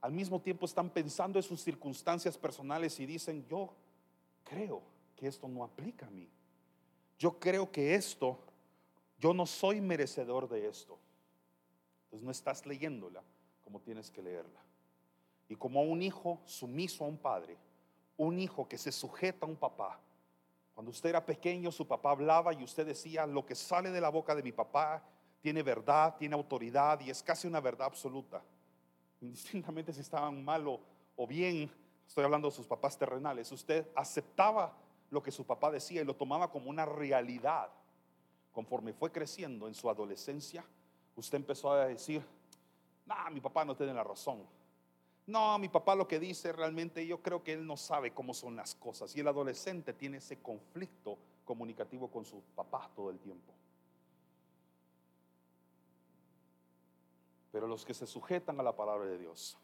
al 0.00 0.12
mismo 0.12 0.40
tiempo 0.40 0.64
están 0.64 0.88
pensando 0.88 1.38
en 1.38 1.42
sus 1.42 1.60
circunstancias 1.60 2.38
personales 2.38 2.98
y 3.00 3.06
dicen, 3.06 3.44
yo 3.48 3.74
creo 4.48 4.82
que 5.16 5.26
esto 5.26 5.48
no 5.48 5.64
aplica 5.64 6.06
a 6.06 6.10
mí. 6.10 6.28
Yo 7.18 7.38
creo 7.38 7.70
que 7.70 7.94
esto, 7.94 8.38
yo 9.18 9.34
no 9.34 9.46
soy 9.46 9.80
merecedor 9.80 10.48
de 10.48 10.68
esto. 10.68 10.98
Entonces 12.04 12.24
no 12.24 12.30
estás 12.30 12.64
leyéndola 12.64 13.22
como 13.64 13.80
tienes 13.80 14.10
que 14.10 14.22
leerla. 14.22 14.60
Y 15.48 15.56
como 15.56 15.82
un 15.82 16.02
hijo 16.02 16.40
sumiso 16.44 17.04
a 17.04 17.08
un 17.08 17.18
padre, 17.18 17.56
un 18.16 18.38
hijo 18.38 18.68
que 18.68 18.78
se 18.78 18.92
sujeta 18.92 19.46
a 19.46 19.48
un 19.48 19.56
papá. 19.56 20.00
Cuando 20.74 20.90
usted 20.90 21.10
era 21.10 21.24
pequeño, 21.24 21.72
su 21.72 21.86
papá 21.86 22.12
hablaba 22.12 22.52
y 22.54 22.62
usted 22.62 22.86
decía, 22.86 23.26
lo 23.26 23.44
que 23.44 23.54
sale 23.54 23.90
de 23.90 24.00
la 24.00 24.10
boca 24.10 24.34
de 24.34 24.42
mi 24.42 24.52
papá 24.52 25.02
tiene 25.40 25.62
verdad, 25.62 26.16
tiene 26.16 26.34
autoridad 26.34 27.00
y 27.00 27.10
es 27.10 27.22
casi 27.22 27.48
una 27.48 27.60
verdad 27.60 27.88
absoluta. 27.88 28.42
Indistintamente 29.20 29.92
si 29.92 30.00
estaban 30.00 30.44
mal 30.44 30.66
o 31.16 31.26
bien, 31.26 31.70
estoy 32.08 32.24
hablando 32.24 32.48
de 32.48 32.56
sus 32.56 32.66
papás 32.66 32.98
terrenales, 32.98 33.52
usted 33.52 33.86
aceptaba 33.94 34.74
lo 35.10 35.22
que 35.22 35.30
su 35.30 35.44
papá 35.44 35.70
decía 35.70 36.00
y 36.00 36.04
lo 36.04 36.16
tomaba 36.16 36.50
como 36.50 36.70
una 36.70 36.86
realidad. 36.86 37.70
Conforme 38.52 38.92
fue 38.92 39.12
creciendo 39.12 39.68
en 39.68 39.74
su 39.74 39.88
adolescencia, 39.88 40.64
usted 41.14 41.36
empezó 41.36 41.70
a 41.70 41.86
decir, 41.86 42.24
no, 43.06 43.14
mi 43.30 43.40
papá 43.40 43.64
no 43.64 43.76
tiene 43.76 43.92
la 43.92 44.02
razón. 44.02 44.44
No, 45.26 45.58
mi 45.58 45.68
papá 45.68 45.94
lo 45.94 46.08
que 46.08 46.18
dice 46.18 46.52
realmente 46.52 47.06
yo 47.06 47.22
creo 47.22 47.44
que 47.44 47.52
él 47.52 47.66
no 47.66 47.76
sabe 47.76 48.12
cómo 48.12 48.32
son 48.32 48.56
las 48.56 48.74
cosas. 48.74 49.14
Y 49.14 49.20
el 49.20 49.28
adolescente 49.28 49.92
tiene 49.92 50.16
ese 50.16 50.40
conflicto 50.40 51.18
comunicativo 51.44 52.10
con 52.10 52.24
su 52.24 52.40
papá 52.56 52.90
todo 52.96 53.10
el 53.10 53.18
tiempo. 53.18 53.52
Pero 57.52 57.66
los 57.66 57.84
que 57.84 57.92
se 57.92 58.06
sujetan 58.06 58.58
a 58.58 58.62
la 58.62 58.74
palabra 58.74 59.04
de 59.04 59.18
Dios, 59.18 59.58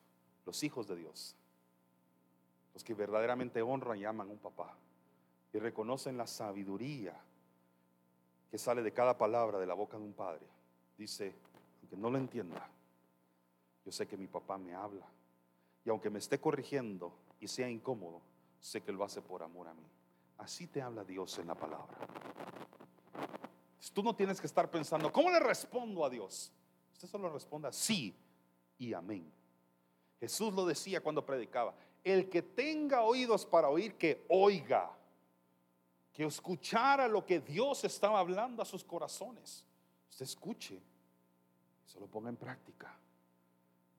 los 0.45 0.63
hijos 0.63 0.87
de 0.87 0.97
Dios, 0.97 1.37
los 2.75 2.83
que 2.85 2.95
verdaderamente 2.95 3.63
honran 3.63 3.99
y 3.99 4.05
aman 4.05 4.29
a 4.29 4.33
un 4.33 4.39
papá 4.39 4.77
y 5.53 5.59
reconocen 5.59 6.19
la 6.19 6.27
sabiduría 6.27 7.15
que 8.51 8.59
sale 8.59 8.83
de 8.83 8.93
cada 8.93 9.17
palabra 9.17 9.59
de 9.59 9.67
la 9.67 9.75
boca 9.75 9.97
de 9.97 10.05
un 10.05 10.13
padre, 10.13 10.47
dice, 10.99 11.35
aunque 11.81 11.97
no 11.97 12.11
lo 12.11 12.19
entienda, 12.19 12.69
yo 13.85 13.93
sé 13.93 14.07
que 14.07 14.17
mi 14.17 14.27
papá 14.27 14.59
me 14.59 14.75
habla 14.75 15.07
y 15.85 15.91
aunque 15.91 16.11
me 16.11 16.19
esté 16.19 16.41
corrigiendo 16.41 17.13
y 17.41 17.49
sea 17.49 17.69
incómodo, 17.69 18.21
sé 18.61 18.81
que 18.81 18.93
lo 18.93 19.05
hace 19.05 19.23
por 19.23 19.43
amor 19.43 19.69
a 19.69 19.75
mí. 19.75 19.87
Así 20.39 20.67
te 20.67 20.83
habla 20.83 21.05
Dios 21.05 21.39
en 21.39 21.47
la 21.47 21.55
palabra. 21.55 21.95
Tú 23.93 24.03
no 24.03 24.17
tienes 24.17 24.41
que 24.41 24.49
estar 24.49 24.69
pensando, 24.71 25.13
¿cómo 25.13 25.31
le 25.31 25.39
respondo 25.39 26.05
a 26.05 26.11
Dios? 26.11 26.51
Usted 26.93 27.07
solo 27.07 27.31
responda 27.31 27.71
sí 27.71 28.17
y 28.79 28.93
amén. 28.93 29.31
Jesús 30.25 30.55
lo 30.55 30.65
decía 30.65 31.03
cuando 31.03 31.25
predicaba 31.25 31.75
el 32.03 32.31
que 32.31 32.41
tenga 32.41 33.03
oídos 33.03 33.45
para 33.45 33.69
oír, 33.69 33.95
que 33.97 34.25
oiga, 34.29 34.91
que 36.13 36.25
escuchara 36.25 37.09
lo 37.09 37.27
que 37.27 37.41
Dios 37.41 37.85
estaba 37.85 38.19
hablando 38.19 38.63
a 38.63 38.65
sus 38.65 38.83
corazones. 38.83 39.67
Usted 40.09 40.25
escuche, 40.25 40.81
se 41.85 42.01
lo 42.01 42.07
ponga 42.07 42.31
en 42.31 42.37
práctica. 42.37 42.95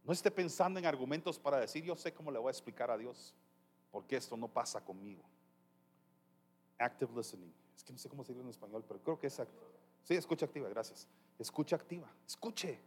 No 0.03 0.13
esté 0.13 0.31
pensando 0.31 0.79
en 0.79 0.85
argumentos 0.85 1.37
para 1.37 1.59
decir, 1.59 1.83
yo 1.83 1.95
sé 1.95 2.11
cómo 2.11 2.31
le 2.31 2.39
voy 2.39 2.49
a 2.49 2.51
explicar 2.51 2.89
a 2.89 2.97
Dios, 2.97 3.33
porque 3.91 4.15
esto 4.15 4.35
no 4.35 4.47
pasa 4.47 4.83
conmigo. 4.83 5.23
Active 6.79 7.11
listening. 7.15 7.53
Es 7.75 7.83
que 7.83 7.91
no 7.91 7.99
sé 7.99 8.09
cómo 8.09 8.23
se 8.23 8.33
dice 8.33 8.43
en 8.43 8.49
español, 8.49 8.83
pero 8.87 8.99
creo 8.99 9.19
que 9.19 9.27
es 9.27 9.39
activo. 9.39 9.65
Sí, 10.03 10.15
escucha 10.15 10.45
activa, 10.45 10.69
gracias. 10.69 11.07
Escucha 11.37 11.75
activa. 11.75 12.11
Escuche. 12.27 12.79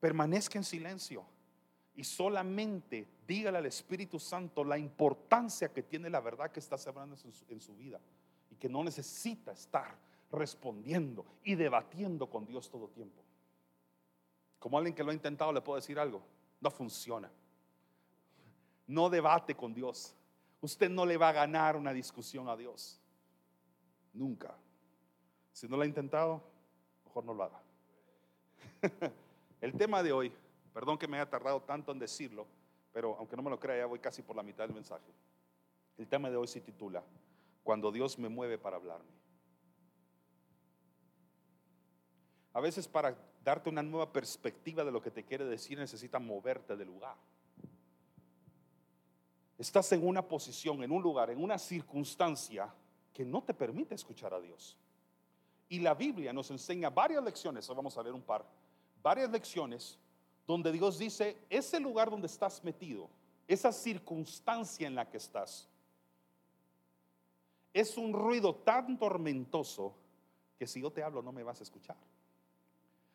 Permanezca 0.00 0.58
en 0.58 0.64
silencio. 0.64 1.24
Y 1.94 2.04
solamente 2.04 3.06
dígale 3.26 3.58
al 3.58 3.66
Espíritu 3.66 4.18
Santo 4.18 4.64
la 4.64 4.78
importancia 4.78 5.72
que 5.72 5.82
tiene 5.82 6.08
la 6.08 6.20
verdad 6.20 6.50
que 6.50 6.60
está 6.60 6.78
sembrando 6.78 7.14
en 7.14 7.32
su, 7.32 7.44
en 7.48 7.60
su 7.60 7.74
vida. 7.74 8.00
Y 8.50 8.56
que 8.56 8.68
no 8.68 8.82
necesita 8.82 9.52
estar 9.52 9.96
respondiendo 10.32 11.24
y 11.44 11.54
debatiendo 11.54 12.28
con 12.28 12.46
Dios 12.46 12.70
todo 12.70 12.88
tiempo. 12.88 13.22
Como 14.58 14.76
alguien 14.76 14.94
que 14.94 15.02
lo 15.02 15.10
ha 15.10 15.14
intentado, 15.14 15.52
le 15.52 15.60
puedo 15.60 15.76
decir 15.76 15.98
algo. 15.98 16.22
No 16.60 16.70
funciona. 16.70 17.30
No 18.86 19.08
debate 19.08 19.54
con 19.54 19.72
Dios. 19.72 20.14
Usted 20.60 20.90
no 20.90 21.06
le 21.06 21.16
va 21.16 21.30
a 21.30 21.32
ganar 21.32 21.76
una 21.76 21.92
discusión 21.92 22.48
a 22.48 22.56
Dios. 22.56 23.00
Nunca. 24.12 24.54
Si 25.52 25.66
no 25.68 25.76
lo 25.76 25.82
ha 25.82 25.86
intentado, 25.86 26.42
mejor 27.04 27.24
no 27.24 27.34
lo 27.34 27.44
haga. 27.44 27.62
El 29.60 29.72
tema 29.74 30.02
de 30.02 30.12
hoy, 30.12 30.32
perdón 30.72 30.98
que 30.98 31.08
me 31.08 31.16
haya 31.16 31.28
tardado 31.28 31.62
tanto 31.62 31.92
en 31.92 31.98
decirlo, 31.98 32.46
pero 32.92 33.16
aunque 33.18 33.36
no 33.36 33.42
me 33.42 33.50
lo 33.50 33.60
crea, 33.60 33.78
ya 33.78 33.86
voy 33.86 33.98
casi 33.98 34.22
por 34.22 34.36
la 34.36 34.42
mitad 34.42 34.64
del 34.64 34.74
mensaje. 34.74 35.12
El 35.96 36.08
tema 36.08 36.30
de 36.30 36.36
hoy 36.36 36.46
se 36.46 36.60
titula, 36.60 37.02
Cuando 37.62 37.92
Dios 37.92 38.18
me 38.18 38.28
mueve 38.28 38.58
para 38.58 38.76
hablarme. 38.76 39.20
A 42.52 42.60
veces 42.60 42.88
para 42.88 43.16
darte 43.44 43.68
una 43.68 43.82
nueva 43.82 44.12
perspectiva 44.12 44.84
de 44.84 44.90
lo 44.90 45.00
que 45.00 45.10
te 45.10 45.24
quiere 45.24 45.44
decir 45.44 45.78
necesita 45.78 46.18
moverte 46.18 46.76
del 46.76 46.88
lugar. 46.88 47.16
Estás 49.58 49.92
en 49.92 50.06
una 50.06 50.26
posición, 50.26 50.82
en 50.82 50.90
un 50.90 51.02
lugar, 51.02 51.30
en 51.30 51.42
una 51.42 51.58
circunstancia 51.58 52.72
que 53.12 53.24
no 53.24 53.42
te 53.42 53.52
permite 53.54 53.94
escuchar 53.94 54.32
a 54.32 54.40
Dios. 54.40 54.78
Y 55.68 55.80
la 55.80 55.94
Biblia 55.94 56.32
nos 56.32 56.50
enseña 56.50 56.90
varias 56.90 57.22
lecciones, 57.22 57.68
vamos 57.68 57.96
a 57.96 58.02
leer 58.02 58.14
un 58.14 58.22
par, 58.22 58.44
varias 59.02 59.30
lecciones 59.30 59.99
donde 60.50 60.72
Dios 60.72 60.98
dice, 60.98 61.36
ese 61.48 61.80
lugar 61.80 62.10
donde 62.10 62.26
estás 62.26 62.62
metido, 62.64 63.08
esa 63.46 63.72
circunstancia 63.72 64.86
en 64.86 64.94
la 64.94 65.08
que 65.08 65.16
estás, 65.16 65.68
es 67.72 67.96
un 67.96 68.12
ruido 68.12 68.54
tan 68.54 68.98
tormentoso 68.98 69.94
que 70.58 70.66
si 70.66 70.80
yo 70.80 70.90
te 70.90 71.02
hablo 71.02 71.22
no 71.22 71.32
me 71.32 71.42
vas 71.42 71.60
a 71.60 71.62
escuchar. 71.62 71.96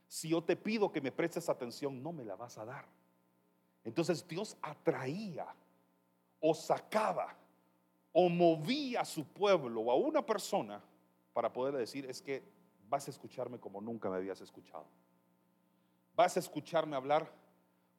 Si 0.08 0.30
yo 0.30 0.44
te 0.44 0.56
pido 0.56 0.92
que 0.92 1.02
me 1.02 1.12
prestes 1.12 1.50
atención, 1.50 2.02
no 2.02 2.14
me 2.14 2.24
la 2.24 2.36
vas 2.36 2.58
a 2.58 2.66
dar. 2.66 2.86
Entonces 3.84 4.28
Dios 4.28 4.58
atraía 4.62 5.48
o 6.40 6.54
sacaba 6.54 7.36
o 8.14 8.30
movía 8.30 9.02
a 9.02 9.06
su 9.06 9.26
pueblo 9.26 9.82
o 9.82 9.92
a 9.92 9.96
una 9.96 10.26
persona 10.26 10.82
para 11.34 11.52
poderle 11.52 11.82
decir, 11.82 12.06
es 12.06 12.22
que 12.22 12.44
vas 12.88 13.08
a 13.08 13.12
escucharme 13.12 13.60
como 13.60 13.82
nunca 13.82 14.10
me 14.10 14.18
habías 14.18 14.40
escuchado. 14.42 14.86
Vas 16.16 16.38
a 16.38 16.40
escucharme 16.40 16.96
hablar 16.96 17.32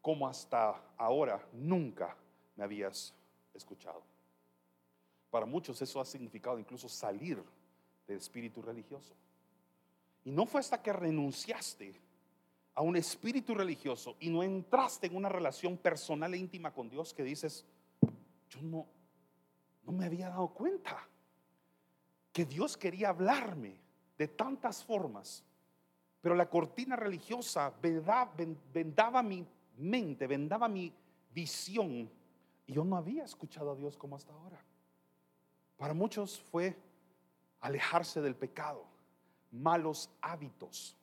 como 0.01 0.27
hasta 0.27 0.81
ahora 0.97 1.45
nunca 1.53 2.17
me 2.57 2.65
habías 2.65 3.15
escuchado. 3.53 4.03
Para 5.31 5.47
muchos 5.47 5.81
eso 5.83 6.01
ha 6.01 6.05
significado 6.05 6.59
incluso 6.59 6.89
salir 6.89 7.43
del 8.07 8.17
espíritu 8.17 8.63
religioso. 8.63 9.15
Y 10.25 10.31
no 10.31 10.47
fue 10.47 10.61
hasta 10.61 10.83
que 10.83 10.93
renunciaste 10.93 12.01
a 12.75 12.83
un 12.83 12.97
espíritu 12.97 13.55
religioso 13.55 14.17
y 14.21 14.29
no 14.31 14.43
entraste 14.43 15.07
en 15.07 15.17
una 15.17 15.29
relación 15.29 15.77
personal 15.77 16.33
e 16.35 16.39
íntima 16.39 16.73
con 16.73 16.89
Dios 16.89 17.15
que 17.15 17.23
dices, 17.23 17.65
yo 18.51 18.63
no, 18.63 18.87
no 19.83 19.93
me 19.93 20.05
había 20.05 20.29
dado 20.29 20.49
cuenta 20.49 21.09
que 22.33 22.45
Dios 22.45 22.77
quería 22.77 23.09
hablarme 23.09 23.81
de 24.19 24.29
tantas 24.29 24.85
formas, 24.85 25.43
pero 26.27 26.35
la 26.35 26.51
cortina 26.51 26.97
religiosa 26.97 27.73
vendaba, 27.81 29.23
mi 29.23 29.47
mente, 29.77 30.27
vendaba 30.27 30.67
mi 30.67 30.93
visión, 31.33 32.11
y 32.67 32.73
yo 32.73 32.85
no 32.85 32.97
había 32.97 33.23
escuchado 33.23 33.71
a 33.71 33.77
Dios 33.77 33.97
como 33.97 34.17
hasta 34.17 34.33
ahora. 34.33 34.61
Para 35.77 35.95
muchos 35.95 36.41
fue 36.51 36.77
alejarse 37.61 38.21
del 38.21 38.35
pecado, 38.35 38.85
malos 39.53 40.11
hábitos. 40.21 40.97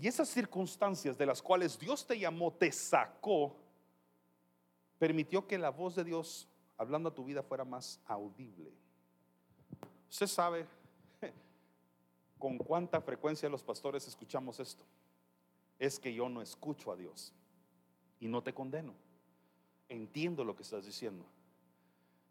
Y 0.00 0.08
esas 0.08 0.30
circunstancias 0.30 1.18
de 1.18 1.26
las 1.26 1.42
cuales 1.42 1.78
Dios 1.78 2.06
te 2.06 2.18
llamó, 2.18 2.50
te 2.50 2.72
sacó, 2.72 3.56
permitió 4.98 5.46
que 5.46 5.58
la 5.58 5.68
voz 5.68 5.96
de 5.96 6.04
Dios 6.04 6.48
hablando 6.78 7.10
a 7.10 7.14
tu 7.14 7.26
vida 7.26 7.42
fuera 7.42 7.66
más 7.66 8.00
audible. 8.06 8.72
Usted 10.08 10.28
sabe 10.28 10.66
con 12.38 12.58
cuánta 12.58 13.00
frecuencia 13.00 13.48
los 13.48 13.62
pastores 13.62 14.06
escuchamos 14.06 14.60
esto. 14.60 14.84
Es 15.78 15.98
que 15.98 16.12
yo 16.14 16.28
no 16.28 16.42
escucho 16.42 16.92
a 16.92 16.96
Dios 16.96 17.32
y 18.20 18.28
no 18.28 18.42
te 18.42 18.52
condeno. 18.52 18.94
Entiendo 19.88 20.44
lo 20.44 20.56
que 20.56 20.62
estás 20.62 20.84
diciendo. 20.84 21.24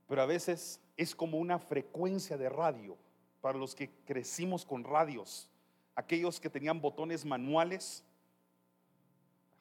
Pero 0.08 0.22
a 0.22 0.26
veces 0.26 0.80
es 0.96 1.16
como 1.16 1.38
una 1.38 1.60
frecuencia 1.60 2.38
de 2.38 2.50
radio 2.50 2.98
para 3.42 3.58
los 3.58 3.76
que 3.76 3.90
crecimos 4.06 4.66
con 4.66 4.84
radios. 4.84 5.50
Aquellos 5.96 6.40
que 6.40 6.50
tenían 6.50 6.82
botones 6.82 7.26
manuales. 7.26 8.04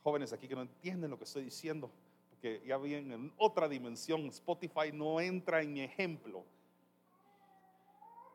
Jóvenes 0.03 0.33
aquí 0.33 0.47
que 0.47 0.55
no 0.55 0.63
entienden 0.63 1.11
lo 1.11 1.19
que 1.19 1.25
estoy 1.25 1.45
diciendo. 1.45 1.91
Porque 2.31 2.63
ya 2.67 2.77
vienen 2.77 3.13
en 3.13 3.33
otra 3.37 3.69
dimensión. 3.69 4.27
Spotify 4.27 4.93
no 4.93 5.21
entra 5.21 5.63
en 5.63 5.73
mi 5.73 5.81
ejemplo 5.81 6.45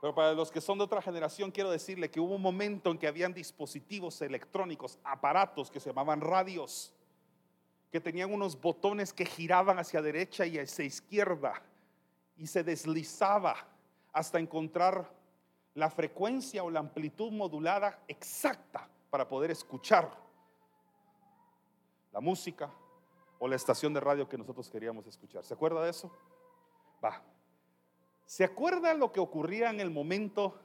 pero 0.02 0.16
para 0.16 0.34
los 0.34 0.50
que 0.52 0.60
son 0.60 0.80
de 0.80 0.84
otra 0.84 1.00
generación, 1.00 1.52
quiero 1.52 1.70
decirle 1.70 2.10
que 2.10 2.20
hubo 2.20 2.36
un 2.36 2.42
momento 2.42 2.90
en 2.90 2.98
que 2.98 3.08
habían 3.08 3.36
dispositivos 3.36 4.20
electrónicos, 4.24 4.98
aparatos 5.04 5.70
que 5.70 5.80
se 5.80 5.90
llamaban 5.90 6.22
radios, 6.22 6.92
que 7.92 8.02
tenían 8.02 8.34
unos 8.34 8.60
botones 8.60 9.14
que 9.14 9.28
giraban 9.28 9.78
hacia 9.78 10.02
derecha 10.02 10.48
y 10.48 10.58
hacia 10.58 10.86
izquierda 10.86 11.62
y 12.36 12.48
se 12.48 12.64
deslizaba 12.64 13.56
hasta 14.12 14.40
encontrar 14.40 15.08
la 15.76 15.92
frecuencia 15.92 16.64
o 16.64 16.72
la 16.72 16.80
amplitud 16.80 17.32
modulada 17.32 18.00
exacta 18.08 18.90
para 19.12 19.28
poder 19.28 19.52
escuchar 19.52 20.10
la 22.12 22.20
música 22.20 22.72
o 23.38 23.48
la 23.48 23.56
estación 23.56 23.94
de 23.94 24.00
radio 24.00 24.28
que 24.28 24.38
nosotros 24.38 24.68
queríamos 24.68 25.06
escuchar. 25.06 25.44
¿Se 25.44 25.54
acuerda 25.54 25.84
de 25.84 25.92
eso? 25.92 26.12
Va, 27.04 27.22
¿Se 28.32 28.46
acuerda 28.46 28.94
lo 28.94 29.12
que 29.12 29.20
ocurría 29.20 29.72
en 29.72 29.82
el 29.82 29.91
momento 29.91 30.58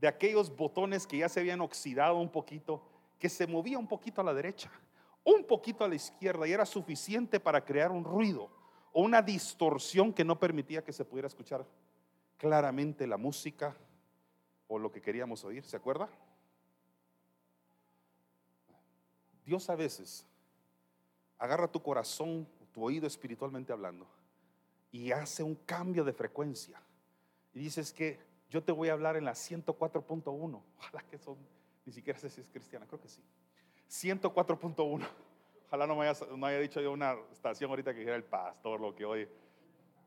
de 0.00 0.06
aquellos 0.06 0.54
botones 0.54 1.04
que 1.04 1.18
ya 1.18 1.28
se 1.28 1.40
habían 1.40 1.60
oxidado 1.60 2.14
un 2.18 2.30
poquito, 2.30 2.80
que 3.18 3.28
se 3.28 3.44
movía 3.48 3.76
un 3.76 3.88
poquito 3.88 4.20
a 4.20 4.24
la 4.24 4.32
derecha, 4.32 4.70
un 5.24 5.42
poquito 5.42 5.82
a 5.82 5.88
la 5.88 5.96
izquierda 5.96 6.46
y 6.46 6.52
era 6.52 6.64
suficiente 6.64 7.40
para 7.40 7.64
crear 7.64 7.90
un 7.90 8.04
ruido 8.04 8.48
o 8.92 9.02
una 9.02 9.20
distorsión 9.20 10.12
que 10.12 10.22
no 10.24 10.38
permitía 10.38 10.84
que 10.84 10.92
se 10.92 11.04
pudiera 11.04 11.26
escuchar 11.26 11.66
claramente 12.36 13.04
la 13.08 13.16
música 13.16 13.76
o 14.68 14.78
lo 14.78 14.92
que 14.92 15.02
queríamos 15.02 15.42
oír? 15.42 15.64
¿Se 15.64 15.76
acuerda? 15.76 16.08
Dios 19.44 19.68
a 19.68 19.74
veces 19.74 20.24
agarra 21.36 21.66
tu 21.66 21.82
corazón, 21.82 22.46
tu 22.70 22.84
oído 22.84 23.08
espiritualmente 23.08 23.72
hablando, 23.72 24.06
y 24.92 25.10
hace 25.10 25.42
un 25.42 25.56
cambio 25.56 26.04
de 26.04 26.12
frecuencia 26.12 26.80
y 27.54 27.60
dices 27.60 27.92
que 27.92 28.18
yo 28.50 28.62
te 28.62 28.72
voy 28.72 28.88
a 28.88 28.92
hablar 28.92 29.16
en 29.16 29.24
la 29.24 29.32
104.1. 29.32 30.62
Ojalá 30.78 31.02
que 31.10 31.18
son, 31.18 31.36
ni 31.84 31.92
siquiera 31.92 32.18
sé 32.18 32.30
si 32.30 32.40
es 32.40 32.48
cristiana, 32.48 32.86
creo 32.86 33.00
que 33.00 33.08
sí. 33.08 33.22
104.1. 33.88 35.06
Ojalá 35.66 35.86
no 35.86 35.96
me, 35.96 36.06
haya, 36.06 36.26
no 36.36 36.46
haya 36.46 36.58
dicho 36.58 36.80
yo 36.80 36.92
una 36.92 37.16
estación 37.32 37.70
ahorita 37.70 37.92
que 37.92 38.00
dijera 38.00 38.16
el 38.16 38.24
pastor, 38.24 38.80
lo 38.80 38.94
que 38.94 39.04
oye. 39.04 39.28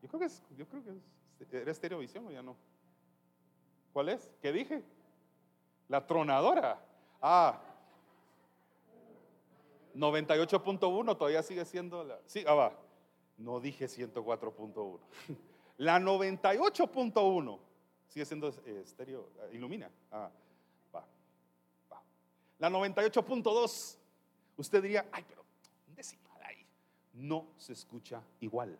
Yo 0.00 0.08
creo 0.08 0.20
que 0.20 0.26
es, 0.26 0.42
yo 0.56 0.66
creo 0.68 0.84
que 0.84 0.90
es, 0.90 1.52
¿era 1.52 1.70
Estereovisión 1.70 2.26
o 2.26 2.30
ya 2.30 2.42
no? 2.42 2.56
¿Cuál 3.92 4.10
es? 4.10 4.30
¿Qué 4.40 4.52
dije? 4.52 4.84
La 5.88 6.06
tronadora. 6.06 6.84
Ah, 7.20 7.60
98.1 9.94 11.16
todavía 11.16 11.42
sigue 11.42 11.64
siendo 11.64 12.04
la. 12.04 12.20
Sí, 12.26 12.44
ah, 12.46 12.54
va. 12.54 12.78
No 13.38 13.58
dije 13.60 13.86
104.1. 13.86 14.98
La 15.78 15.98
98.1 15.98 17.58
sigue 18.08 18.24
siendo 18.24 18.48
eh, 18.48 18.82
estéreo, 18.84 19.30
eh, 19.42 19.50
ilumina. 19.52 19.90
Ah, 20.10 20.30
va, 20.94 21.06
va. 21.92 22.02
La 22.58 22.70
98.2, 22.70 23.96
usted 24.56 24.82
diría, 24.82 25.06
ay, 25.12 25.24
pero 25.28 25.44
un 25.88 25.94
decimal 25.94 26.40
ahí. 26.42 26.64
No 27.12 27.48
se 27.58 27.74
escucha 27.74 28.22
igual. 28.40 28.78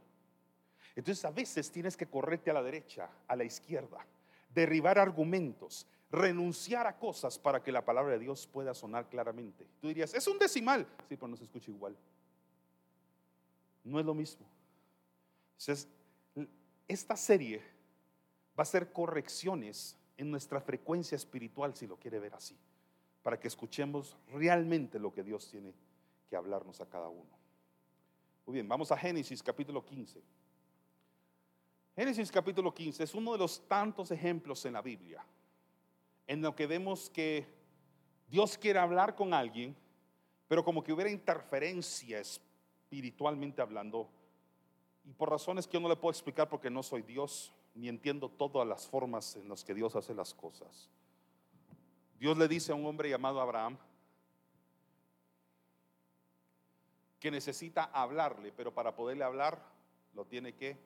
Entonces 0.95 1.23
a 1.27 1.31
veces 1.31 1.71
tienes 1.71 1.97
que 1.97 2.07
correrte 2.07 2.51
a 2.51 2.55
la 2.55 2.63
derecha, 2.63 3.11
a 3.29 3.37
la 3.37 3.45
izquierda, 3.45 4.07
derribar 4.55 4.99
argumentos, 4.99 5.87
renunciar 6.11 6.87
a 6.87 6.99
cosas 6.99 7.39
para 7.39 7.63
que 7.63 7.71
la 7.71 7.85
palabra 7.85 8.15
de 8.15 8.21
Dios 8.21 8.47
pueda 8.47 8.73
sonar 8.73 9.09
claramente. 9.11 9.67
Tú 9.81 9.89
dirías, 9.89 10.15
es 10.15 10.27
un 10.27 10.39
decimal. 10.39 10.87
Sí, 11.09 11.17
pero 11.17 11.29
no 11.29 11.37
se 11.37 11.45
escucha 11.45 11.71
igual. 11.71 11.95
no 13.85 14.01
es 14.01 14.07
lo 14.07 14.15
mismo. 14.15 14.47
Entonces, 15.59 15.87
esta 16.89 17.17
serie 17.17 17.63
va 18.59 18.63
a 18.63 18.67
ser 18.67 18.93
correcciones 18.93 19.97
en 20.17 20.31
nuestra 20.31 20.61
frecuencia 20.61 21.17
espiritual, 21.17 21.75
si 21.75 21.87
lo 21.87 21.97
quiere 21.97 22.19
ver 22.19 22.35
así, 22.35 22.57
para 23.23 23.39
que 23.39 23.49
escuchemos 23.49 24.17
realmente 24.33 24.99
lo 24.99 25.13
que 25.13 25.23
Dios 25.23 25.51
tiene 25.51 25.75
que 26.29 26.37
hablarnos 26.37 26.81
a 26.81 26.87
cada 26.87 27.09
uno. 27.09 27.37
Muy 28.47 28.55
bien, 28.55 28.69
vamos 28.69 28.91
a 28.93 28.97
Génesis 28.97 29.43
capítulo 29.43 29.85
15. 29.85 30.23
Génesis 31.97 32.31
capítulo 32.31 32.73
15 32.73 33.03
es 33.05 33.15
uno 33.15 33.33
de 33.33 33.39
los 33.39 33.67
tantos 33.67 34.11
ejemplos 34.11 34.65
en 34.65 34.75
la 34.75 34.83
Biblia 34.83 35.25
en 36.27 36.43
lo 36.43 36.55
que 36.55 36.67
vemos 36.67 37.09
que 37.11 37.47
Dios 38.29 38.59
quiere 38.59 38.79
hablar 38.79 39.15
con 39.15 39.33
alguien, 39.33 39.77
pero 40.49 40.65
como 40.65 40.83
que 40.83 40.93
hubiera 40.93 41.11
interferencia 41.11 42.21
espiritualmente 42.21 43.63
hablando, 43.63 44.09
y 45.07 45.13
por 45.13 45.31
razones 45.31 45.67
que 45.67 45.75
yo 45.75 45.81
no 45.81 45.89
le 45.89 45.97
puedo 45.97 46.11
explicar 46.11 46.49
porque 46.49 46.69
no 46.69 46.83
soy 46.83 47.03
Dios, 47.03 47.55
ni 47.75 47.89
entiendo 47.89 48.29
todas 48.29 48.67
las 48.67 48.89
formas 48.89 49.37
en 49.37 49.49
las 49.49 49.65
que 49.65 49.73
Dios 49.73 49.95
hace 49.95 50.13
las 50.15 50.35
cosas. 50.35 50.91
Dios 52.19 52.37
le 52.37 52.49
dice 52.49 52.73
a 52.73 52.75
un 52.75 52.85
hombre 52.87 53.09
llamado 53.09 53.41
Abraham 53.41 53.79
que 57.21 57.31
necesita 57.31 57.85
hablarle, 57.85 58.53
pero 58.53 58.75
para 58.75 58.97
poderle 58.97 59.23
hablar 59.23 59.63
lo 60.13 60.25
tiene 60.25 60.55
que 60.55 60.77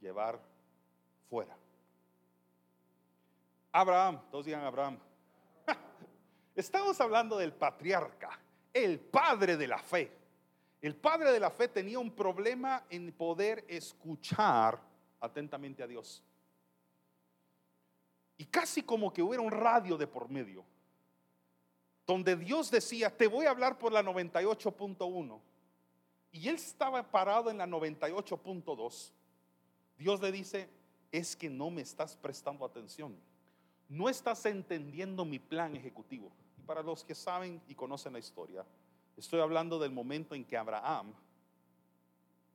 llevar 0.00 0.40
fuera. 1.28 1.56
Abraham, 3.70 4.20
todos 4.32 4.46
digan 4.46 4.64
Abraham. 4.64 4.98
Estamos 6.56 7.00
hablando 7.00 7.38
del 7.38 7.52
patriarca, 7.52 8.36
el 8.72 8.98
padre 8.98 9.56
de 9.56 9.68
la 9.68 9.78
fe. 9.78 10.19
El 10.80 10.96
padre 10.96 11.30
de 11.32 11.40
la 11.40 11.50
fe 11.50 11.68
tenía 11.68 11.98
un 11.98 12.10
problema 12.10 12.84
en 12.88 13.12
poder 13.12 13.64
escuchar 13.68 14.80
atentamente 15.20 15.82
a 15.82 15.86
Dios. 15.86 16.22
Y 18.38 18.46
casi 18.46 18.82
como 18.82 19.12
que 19.12 19.22
hubiera 19.22 19.42
un 19.42 19.50
radio 19.50 19.98
de 19.98 20.06
por 20.06 20.30
medio, 20.30 20.64
donde 22.06 22.34
Dios 22.36 22.70
decía, 22.70 23.14
te 23.14 23.26
voy 23.26 23.44
a 23.44 23.50
hablar 23.50 23.78
por 23.78 23.92
la 23.92 24.02
98.1. 24.02 25.40
Y 26.32 26.48
él 26.48 26.54
estaba 26.54 27.02
parado 27.02 27.50
en 27.50 27.58
la 27.58 27.66
98.2. 27.66 29.12
Dios 29.98 30.20
le 30.22 30.32
dice, 30.32 30.70
es 31.12 31.36
que 31.36 31.50
no 31.50 31.70
me 31.70 31.82
estás 31.82 32.16
prestando 32.16 32.64
atención. 32.64 33.14
No 33.88 34.08
estás 34.08 34.46
entendiendo 34.46 35.24
mi 35.26 35.38
plan 35.38 35.76
ejecutivo. 35.76 36.30
Y 36.58 36.62
para 36.62 36.82
los 36.82 37.04
que 37.04 37.14
saben 37.14 37.60
y 37.68 37.74
conocen 37.74 38.14
la 38.14 38.18
historia, 38.20 38.64
estoy 39.20 39.40
hablando 39.40 39.78
del 39.78 39.92
momento 39.92 40.34
en 40.34 40.44
que 40.44 40.56
Abraham 40.56 41.12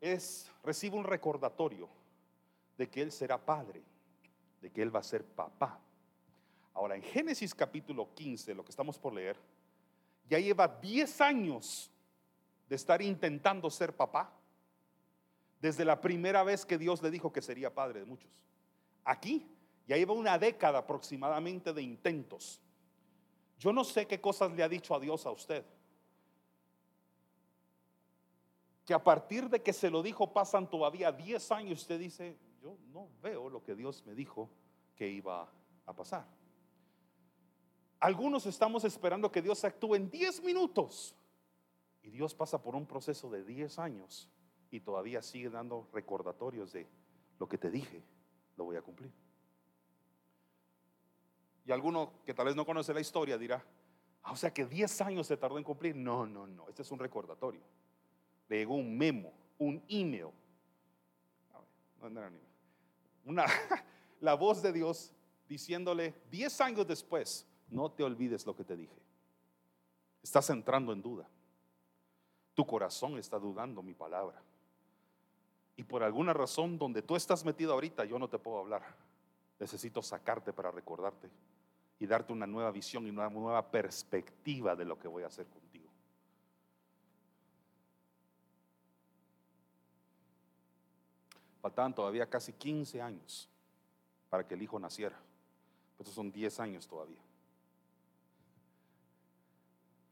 es, 0.02 0.52
recibe 0.64 0.98
un 0.98 1.04
recordatorio 1.04 1.88
de 2.78 2.90
que 2.90 3.02
él 3.02 3.12
será 3.12 3.38
padre, 3.38 3.84
de 4.62 4.72
que 4.72 4.82
él 4.82 4.94
va 4.94 5.00
a 5.00 5.04
ser 5.04 5.24
papá. 5.24 5.80
Ahora, 6.74 6.96
en 6.96 7.04
Génesis 7.04 7.54
capítulo 7.54 8.14
15, 8.14 8.56
lo 8.56 8.66
que 8.66 8.72
estamos 8.72 8.98
por 8.98 9.14
leer, 9.14 9.38
ya 10.28 10.40
lleva 10.40 10.68
10 10.68 11.22
años 11.22 11.92
de 12.68 12.76
estar 12.76 13.02
intentando 13.02 13.70
ser 13.70 13.96
papá, 13.96 14.34
desde 15.62 15.86
la 15.86 16.02
primera 16.02 16.44
vez 16.44 16.66
que 16.66 16.78
Dios 16.78 17.02
le 17.02 17.12
dijo 17.12 17.32
que 17.32 17.42
sería 17.42 17.74
padre 17.74 18.00
de 18.02 18.06
muchos. 18.06 18.30
Aquí 19.04 19.48
ya 19.88 19.98
lleva 19.98 20.14
una 20.14 20.38
década 20.38 20.80
aproximadamente 20.80 21.74
de 21.74 21.82
intentos. 21.84 22.60
Yo 23.60 23.72
no 23.72 23.84
sé 23.84 24.08
qué 24.08 24.20
cosas 24.20 24.52
le 24.52 24.64
ha 24.64 24.70
dicho 24.70 24.96
a 24.96 25.00
Dios 25.00 25.26
a 25.26 25.32
usted. 25.32 25.64
Que 28.86 28.94
a 28.94 29.04
partir 29.04 29.50
de 29.50 29.62
que 29.62 29.74
se 29.74 29.90
lo 29.90 30.04
dijo 30.04 30.32
pasan 30.32 30.70
todavía 30.70 31.12
10 31.12 31.52
años, 31.52 31.82
usted 31.82 32.00
dice, 32.00 32.38
yo 32.62 32.78
no 32.94 33.10
veo 33.22 33.50
lo 33.50 33.64
que 33.64 33.76
Dios 33.76 34.04
me 34.06 34.14
dijo 34.14 34.50
que 34.96 35.08
iba 35.08 35.50
a 35.86 35.94
pasar. 35.94 36.26
Algunos 38.00 38.46
estamos 38.46 38.84
esperando 38.84 39.32
que 39.32 39.42
Dios 39.42 39.64
actúe 39.64 39.96
en 39.96 40.10
10 40.10 40.44
minutos. 40.44 41.16
Y 42.04 42.12
Dios 42.12 42.36
pasa 42.36 42.62
por 42.62 42.76
un 42.76 42.86
proceso 42.86 43.32
de 43.32 43.44
10 43.44 43.80
años 43.80 44.30
y 44.70 44.80
todavía 44.80 45.24
sigue 45.24 45.50
dando 45.50 45.88
recordatorios 45.92 46.72
de 46.72 46.88
lo 47.40 47.50
que 47.50 47.58
te 47.58 47.72
dije, 47.72 48.04
lo 48.58 48.66
voy 48.66 48.76
a 48.76 48.82
cumplir. 48.84 49.12
Y 51.66 51.72
alguno 51.72 52.12
que 52.26 52.34
tal 52.36 52.46
vez 52.46 52.56
no 52.56 52.66
conoce 52.66 52.94
la 52.94 53.02
historia 53.02 53.40
dirá, 53.40 53.66
ah, 54.22 54.34
o 54.34 54.36
sea 54.36 54.54
que 54.54 54.66
10 54.66 55.02
años 55.02 55.26
se 55.26 55.36
tardó 55.36 55.58
en 55.58 55.64
cumplir. 55.64 55.96
No, 55.96 56.28
no, 56.28 56.46
no, 56.46 56.70
este 56.70 56.84
es 56.84 56.92
un 56.92 57.00
recordatorio. 57.00 57.62
Le 58.48 58.58
llegó 58.58 58.76
un 58.76 58.98
memo, 58.98 59.34
un 59.58 59.84
email. 59.88 60.30
Una, 63.26 63.46
la 64.22 64.36
voz 64.36 64.62
de 64.62 64.72
Dios 64.72 65.12
diciéndole 65.48 66.14
10 66.30 66.62
años 66.62 66.88
después, 66.88 67.48
no 67.70 67.92
te 67.92 68.04
olvides 68.04 68.46
lo 68.46 68.56
que 68.56 68.64
te 68.64 68.76
dije. 68.76 68.96
Estás 70.22 70.50
entrando 70.50 70.92
en 70.94 71.02
duda. 71.02 71.28
Tu 72.54 72.66
corazón 72.66 73.18
está 73.18 73.38
dudando 73.38 73.82
mi 73.82 73.94
palabra. 73.94 74.42
Y 75.76 75.84
por 75.84 76.04
alguna 76.04 76.34
razón 76.34 76.78
donde 76.78 77.02
tú 77.02 77.16
estás 77.16 77.44
metido 77.44 77.74
ahorita, 77.74 78.06
yo 78.06 78.18
no 78.18 78.30
te 78.30 78.40
puedo 78.40 78.60
hablar. 78.60 78.84
Necesito 79.60 80.02
sacarte 80.02 80.54
para 80.54 80.72
recordarte 80.72 81.30
y 82.00 82.08
darte 82.08 82.34
una 82.34 82.48
nueva 82.48 82.72
visión 82.72 83.06
y 83.06 83.10
una 83.10 83.30
nueva 83.30 83.70
perspectiva 83.70 84.76
de 84.76 84.86
lo 84.86 84.98
que 84.98 85.08
voy 85.08 85.24
a 85.24 85.28
hacer 85.28 85.46
contigo. 85.48 85.65
Faltaban 91.66 91.96
todavía 91.96 92.30
casi 92.30 92.54
15 92.54 93.02
años 93.02 93.50
para 94.30 94.48
que 94.48 94.54
el 94.54 94.62
hijo 94.62 94.78
naciera. 94.78 95.20
Estos 95.98 96.14
son 96.14 96.32
10 96.32 96.60
años 96.60 96.88
todavía. 96.88 97.18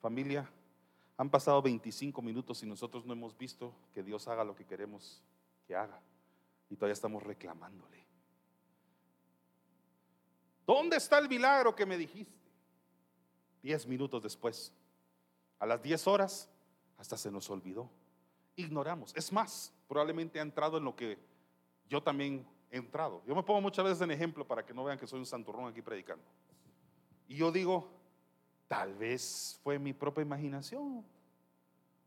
Familia, 0.01 0.49
han 1.15 1.29
pasado 1.29 1.61
25 1.61 2.23
minutos 2.23 2.63
y 2.63 2.65
nosotros 2.65 3.05
no 3.05 3.13
hemos 3.13 3.37
visto 3.37 3.71
que 3.93 4.01
Dios 4.01 4.27
haga 4.27 4.43
lo 4.43 4.55
que 4.55 4.65
queremos 4.65 5.21
que 5.67 5.75
haga. 5.75 6.01
Y 6.71 6.75
todavía 6.75 6.93
estamos 6.93 7.21
reclamándole. 7.21 8.03
¿Dónde 10.65 10.97
está 10.97 11.19
el 11.19 11.29
milagro 11.29 11.75
que 11.75 11.85
me 11.85 11.99
dijiste? 11.99 12.33
Diez 13.61 13.85
minutos 13.85 14.23
después, 14.23 14.73
a 15.59 15.67
las 15.67 15.83
diez 15.83 16.07
horas, 16.07 16.49
hasta 16.97 17.15
se 17.15 17.29
nos 17.29 17.47
olvidó. 17.51 17.91
Ignoramos. 18.55 19.15
Es 19.15 19.31
más, 19.31 19.71
probablemente 19.87 20.39
ha 20.39 20.41
entrado 20.41 20.79
en 20.79 20.85
lo 20.85 20.95
que 20.95 21.31
yo 21.89 22.01
también 22.01 22.45
he 22.71 22.77
entrado. 22.77 23.21
Yo 23.25 23.35
me 23.35 23.43
pongo 23.43 23.61
muchas 23.61 23.85
veces 23.85 24.01
en 24.01 24.11
ejemplo 24.11 24.45
para 24.47 24.65
que 24.65 24.73
no 24.73 24.83
vean 24.83 24.97
que 24.97 25.07
soy 25.07 25.19
un 25.19 25.25
santurrón 25.25 25.67
aquí 25.67 25.81
predicando. 25.81 26.25
Y 27.27 27.35
yo 27.35 27.51
digo, 27.51 27.89
tal 28.67 28.93
vez 28.95 29.59
fue 29.63 29.79
mi 29.79 29.93
propia 29.93 30.21
imaginación. 30.21 31.05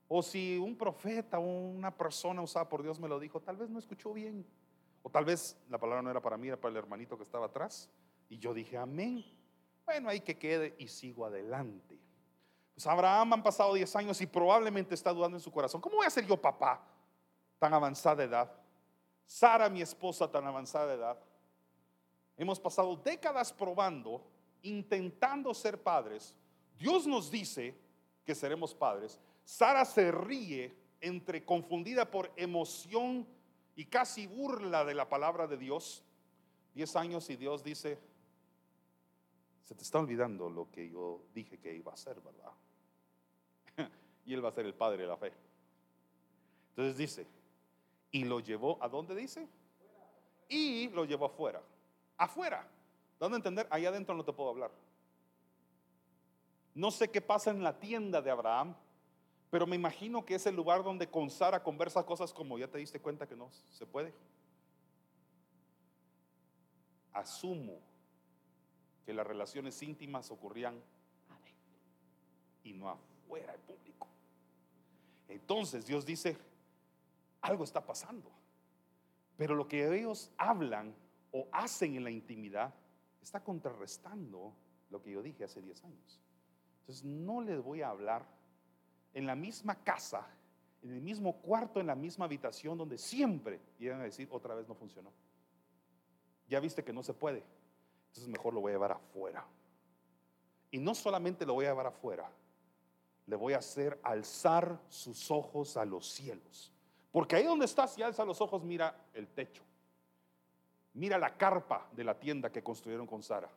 O 0.08 0.22
si 0.22 0.56
un 0.58 0.76
profeta 0.76 1.38
o 1.38 1.42
una 1.42 1.96
persona 1.96 2.42
usada 2.42 2.68
por 2.68 2.82
Dios 2.82 3.00
me 3.00 3.08
lo 3.08 3.18
dijo, 3.18 3.40
tal 3.40 3.56
vez 3.56 3.70
no 3.70 3.78
escuchó 3.78 4.12
bien. 4.12 4.46
O 5.02 5.10
tal 5.10 5.24
vez 5.24 5.56
la 5.68 5.78
palabra 5.78 6.02
no 6.02 6.10
era 6.10 6.20
para 6.20 6.36
mí, 6.36 6.48
era 6.48 6.60
para 6.60 6.72
el 6.72 6.76
hermanito 6.76 7.16
que 7.16 7.24
estaba 7.24 7.46
atrás. 7.46 7.88
Y 8.28 8.38
yo 8.38 8.54
dije, 8.54 8.76
amén. 8.76 9.24
Bueno, 9.84 10.08
ahí 10.08 10.20
que 10.20 10.36
quede 10.36 10.74
y 10.78 10.88
sigo 10.88 11.24
adelante. 11.24 12.00
Pues 12.74 12.86
Abraham 12.86 13.34
han 13.34 13.42
pasado 13.42 13.72
10 13.74 13.96
años 13.96 14.20
y 14.20 14.26
probablemente 14.26 14.94
está 14.94 15.12
dudando 15.12 15.36
en 15.36 15.40
su 15.40 15.50
corazón. 15.50 15.80
¿Cómo 15.80 15.96
voy 15.96 16.06
a 16.06 16.10
ser 16.10 16.26
yo 16.26 16.36
papá 16.36 16.84
tan 17.58 17.72
avanzada 17.72 18.22
edad? 18.22 18.52
Sara, 19.26 19.68
mi 19.68 19.82
esposa, 19.82 20.30
tan 20.30 20.46
avanzada 20.46 20.86
de 20.86 20.94
edad. 20.94 21.18
Hemos 22.36 22.60
pasado 22.60 22.96
décadas 22.96 23.52
probando, 23.52 24.24
intentando 24.62 25.52
ser 25.52 25.82
padres. 25.82 26.34
Dios 26.78 27.06
nos 27.06 27.30
dice 27.30 27.74
que 28.24 28.34
seremos 28.34 28.74
padres. 28.74 29.18
Sara 29.44 29.84
se 29.84 30.12
ríe 30.12 30.76
entre 31.00 31.44
confundida 31.44 32.10
por 32.10 32.32
emoción 32.36 33.26
y 33.74 33.84
casi 33.86 34.26
burla 34.26 34.84
de 34.84 34.94
la 34.94 35.08
palabra 35.08 35.46
de 35.46 35.56
Dios. 35.56 36.02
Diez 36.74 36.94
años 36.96 37.28
y 37.30 37.36
Dios 37.36 37.64
dice, 37.64 37.98
se 39.62 39.74
te 39.74 39.82
está 39.82 39.98
olvidando 39.98 40.48
lo 40.48 40.70
que 40.70 40.88
yo 40.88 41.22
dije 41.34 41.58
que 41.58 41.74
iba 41.74 41.92
a 41.92 41.96
ser, 41.96 42.20
¿verdad? 42.20 42.52
y 44.26 44.34
él 44.34 44.44
va 44.44 44.50
a 44.50 44.52
ser 44.52 44.66
el 44.66 44.74
padre 44.74 45.02
de 45.02 45.08
la 45.08 45.16
fe. 45.16 45.32
Entonces 46.70 46.96
dice, 46.96 47.26
y 48.10 48.24
lo 48.24 48.40
llevó, 48.40 48.78
¿a 48.82 48.88
dónde 48.88 49.14
dice? 49.14 49.48
Y 50.48 50.88
lo 50.88 51.04
llevó 51.04 51.26
afuera. 51.26 51.62
Afuera. 52.16 52.66
¿Dónde 53.18 53.36
entender? 53.36 53.66
Allá 53.70 53.88
adentro 53.88 54.14
no 54.14 54.24
te 54.24 54.32
puedo 54.32 54.50
hablar. 54.50 54.70
No 56.74 56.90
sé 56.90 57.10
qué 57.10 57.20
pasa 57.20 57.50
en 57.50 57.62
la 57.62 57.78
tienda 57.78 58.20
de 58.20 58.30
Abraham, 58.30 58.74
pero 59.50 59.66
me 59.66 59.76
imagino 59.76 60.24
que 60.24 60.34
es 60.34 60.46
el 60.46 60.54
lugar 60.54 60.84
donde 60.84 61.08
con 61.08 61.30
Sara 61.30 61.62
conversa 61.62 62.04
cosas 62.04 62.32
como 62.32 62.58
ya 62.58 62.68
te 62.68 62.78
diste 62.78 63.00
cuenta 63.00 63.26
que 63.26 63.36
no 63.36 63.50
se 63.70 63.86
puede. 63.86 64.12
Asumo 67.12 67.80
que 69.06 69.14
las 69.14 69.26
relaciones 69.26 69.80
íntimas 69.82 70.30
ocurrían 70.30 70.74
adentro 71.30 71.78
y 72.64 72.72
no 72.74 72.90
afuera 72.90 73.54
en 73.54 73.60
público. 73.62 74.06
Entonces 75.28 75.86
Dios 75.86 76.04
dice, 76.04 76.36
algo 77.40 77.64
está 77.64 77.84
pasando. 77.84 78.30
Pero 79.36 79.54
lo 79.54 79.68
que 79.68 79.94
ellos 79.94 80.30
hablan 80.38 80.94
o 81.30 81.46
hacen 81.52 81.96
en 81.96 82.04
la 82.04 82.10
intimidad 82.10 82.74
está 83.20 83.42
contrarrestando 83.42 84.54
lo 84.90 85.02
que 85.02 85.10
yo 85.10 85.22
dije 85.22 85.44
hace 85.44 85.60
10 85.60 85.84
años. 85.84 86.20
Entonces 86.80 87.04
no 87.04 87.40
les 87.40 87.60
voy 87.60 87.82
a 87.82 87.90
hablar 87.90 88.24
en 89.12 89.26
la 89.26 89.34
misma 89.34 89.74
casa, 89.82 90.26
en 90.82 90.92
el 90.92 91.00
mismo 91.00 91.40
cuarto, 91.40 91.80
en 91.80 91.86
la 91.86 91.94
misma 91.94 92.26
habitación 92.26 92.78
donde 92.78 92.98
siempre 92.98 93.60
llegan 93.78 94.00
a 94.00 94.04
decir 94.04 94.28
otra 94.30 94.54
vez 94.54 94.68
no 94.68 94.74
funcionó. 94.74 95.12
Ya 96.48 96.60
viste 96.60 96.84
que 96.84 96.92
no 96.92 97.02
se 97.02 97.14
puede. 97.14 97.42
Entonces 98.08 98.28
mejor 98.28 98.54
lo 98.54 98.60
voy 98.60 98.70
a 98.70 98.74
llevar 98.74 98.92
afuera. 98.92 99.44
Y 100.70 100.78
no 100.78 100.94
solamente 100.94 101.44
lo 101.44 101.54
voy 101.54 101.64
a 101.64 101.70
llevar 101.70 101.86
afuera, 101.86 102.30
le 103.26 103.36
voy 103.36 103.54
a 103.54 103.58
hacer 103.58 103.98
alzar 104.02 104.80
sus 104.88 105.30
ojos 105.30 105.76
a 105.76 105.84
los 105.84 106.08
cielos. 106.08 106.72
Porque 107.16 107.36
ahí 107.36 107.44
donde 107.44 107.64
estás 107.64 107.94
si 107.94 108.02
alza 108.02 108.26
los 108.26 108.42
ojos, 108.42 108.62
mira 108.62 108.94
el 109.14 109.28
techo. 109.28 109.62
Mira 110.92 111.16
la 111.16 111.34
carpa 111.34 111.88
de 111.92 112.04
la 112.04 112.20
tienda 112.20 112.52
que 112.52 112.62
construyeron 112.62 113.06
con 113.06 113.22
Sara. 113.22 113.48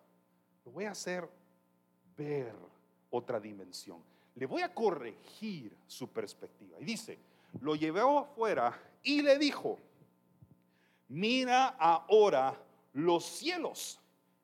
Lo 0.64 0.72
voy 0.72 0.86
a 0.86 0.91
hacer 0.91 1.30
ver 2.16 2.55
otra 3.10 3.38
dimensión. 3.38 4.01
Le 4.36 4.45
voy 4.45 4.62
a 4.62 4.74
corregir 4.74 5.76
su 5.88 6.07
perspectiva. 6.07 6.78
Y 6.80 6.86
dice, 6.86 7.20
lo 7.60 7.76
llevó 7.76 8.20
afuera 8.20 8.82
y 9.03 9.22
le 9.24 9.38
dijo, 9.38 9.78
mira 11.10 11.68
ahora 11.68 12.57
los 12.93 13.26
cielos 13.26 13.99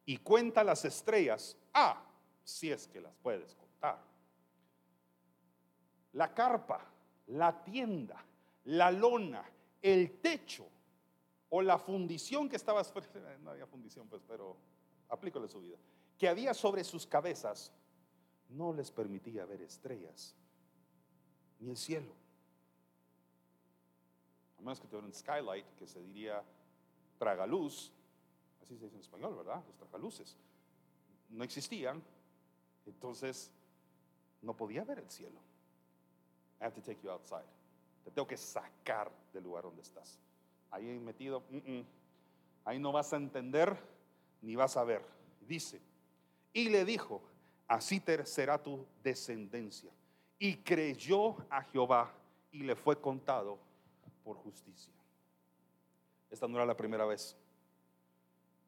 y 0.05 0.17
cuenta 0.17 0.61
las 0.61 0.83
estrellas. 0.83 1.55
Ah, 1.73 2.03
si 2.43 2.69
es 2.69 2.85
que 2.85 2.99
las 2.99 3.15
puedes 3.23 3.55
contar. 3.55 3.97
La 6.11 6.33
carpa, 6.33 6.81
la 7.27 7.63
tienda, 7.63 8.21
la 8.65 8.91
lona, 8.91 9.43
el 9.81 10.19
techo 10.19 10.67
o 11.49 11.61
la 11.61 11.77
fundición 11.77 12.49
que 12.49 12.55
estaba, 12.55 12.81
no 13.43 13.51
había 13.51 13.65
fundición 13.65 14.07
pues, 14.07 14.21
pero 14.27 14.57
aplícale 15.09 15.47
su 15.47 15.61
vida, 15.61 15.77
que 16.17 16.27
había 16.27 16.53
sobre 16.53 16.83
sus 16.83 17.05
cabezas 17.05 17.71
no 18.49 18.73
les 18.73 18.91
permitía 18.91 19.45
ver 19.45 19.61
estrellas 19.61 20.35
ni 21.59 21.69
el 21.69 21.77
cielo. 21.77 22.11
A 24.57 24.61
menos 24.61 24.79
que 24.79 24.87
tuvieran 24.87 25.13
skylight, 25.13 25.65
que 25.75 25.87
se 25.87 26.01
diría 26.01 26.43
tragaluz, 27.17 27.91
así 28.61 28.77
se 28.77 28.85
dice 28.85 28.95
en 28.95 29.01
español, 29.01 29.35
¿verdad? 29.35 29.63
Los 29.67 29.77
tragaluces. 29.77 30.37
No 31.29 31.43
existían, 31.43 32.03
entonces 32.85 33.51
no 34.41 34.55
podía 34.55 34.83
ver 34.83 34.99
el 34.99 35.09
cielo. 35.09 35.39
I 36.59 36.65
have 36.65 36.75
to 36.75 36.81
take 36.81 37.01
you 37.01 37.09
outside. 37.09 37.54
Te 38.05 38.11
tengo 38.11 38.27
que 38.27 38.37
sacar 38.37 39.11
del 39.33 39.43
lugar 39.43 39.63
donde 39.63 39.81
estás. 39.81 40.19
Ahí 40.71 40.85
metido, 40.99 41.43
ahí 42.63 42.79
no 42.79 42.91
vas 42.91 43.11
a 43.11 43.17
entender 43.17 43.77
ni 44.41 44.55
vas 44.55 44.77
a 44.77 44.83
ver. 44.83 45.03
Dice, 45.41 45.81
y 46.53 46.69
le 46.69 46.85
dijo, 46.85 47.21
así 47.67 48.01
será 48.23 48.61
tu 48.61 48.85
descendencia. 49.03 49.91
Y 50.37 50.57
creyó 50.57 51.35
a 51.49 51.63
Jehová 51.63 52.13
y 52.51 52.63
le 52.63 52.75
fue 52.75 52.99
contado 53.01 53.57
por 54.23 54.37
justicia. 54.37 54.93
Esta 56.29 56.47
no 56.47 56.57
era 56.57 56.65
la 56.65 56.77
primera 56.77 57.05
vez 57.05 57.35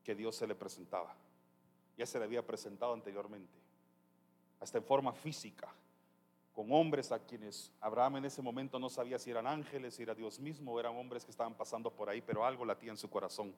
que 0.03 0.15
Dios 0.15 0.35
se 0.35 0.47
le 0.47 0.55
presentaba. 0.55 1.15
Ya 1.95 2.05
se 2.05 2.17
le 2.17 2.25
había 2.25 2.45
presentado 2.45 2.93
anteriormente, 2.93 3.57
hasta 4.59 4.77
en 4.77 4.83
forma 4.83 5.13
física, 5.13 5.73
con 6.57 6.71
hombres 6.71 7.11
a 7.11 7.19
quienes 7.19 7.71
Abraham 7.79 8.15
en 8.15 8.25
ese 8.25 8.41
momento 8.41 8.79
no 8.79 8.89
sabía 8.89 9.19
si 9.19 9.29
eran 9.29 9.45
ángeles, 9.45 9.93
si 9.93 10.01
era 10.01 10.15
Dios 10.15 10.39
mismo, 10.39 10.79
eran 10.79 10.95
hombres 10.97 11.23
que 11.23 11.29
estaban 11.29 11.53
pasando 11.53 11.93
por 11.93 12.09
ahí, 12.09 12.19
pero 12.19 12.43
algo 12.43 12.65
latía 12.65 12.89
en 12.89 12.97
su 12.97 13.11
corazón. 13.11 13.53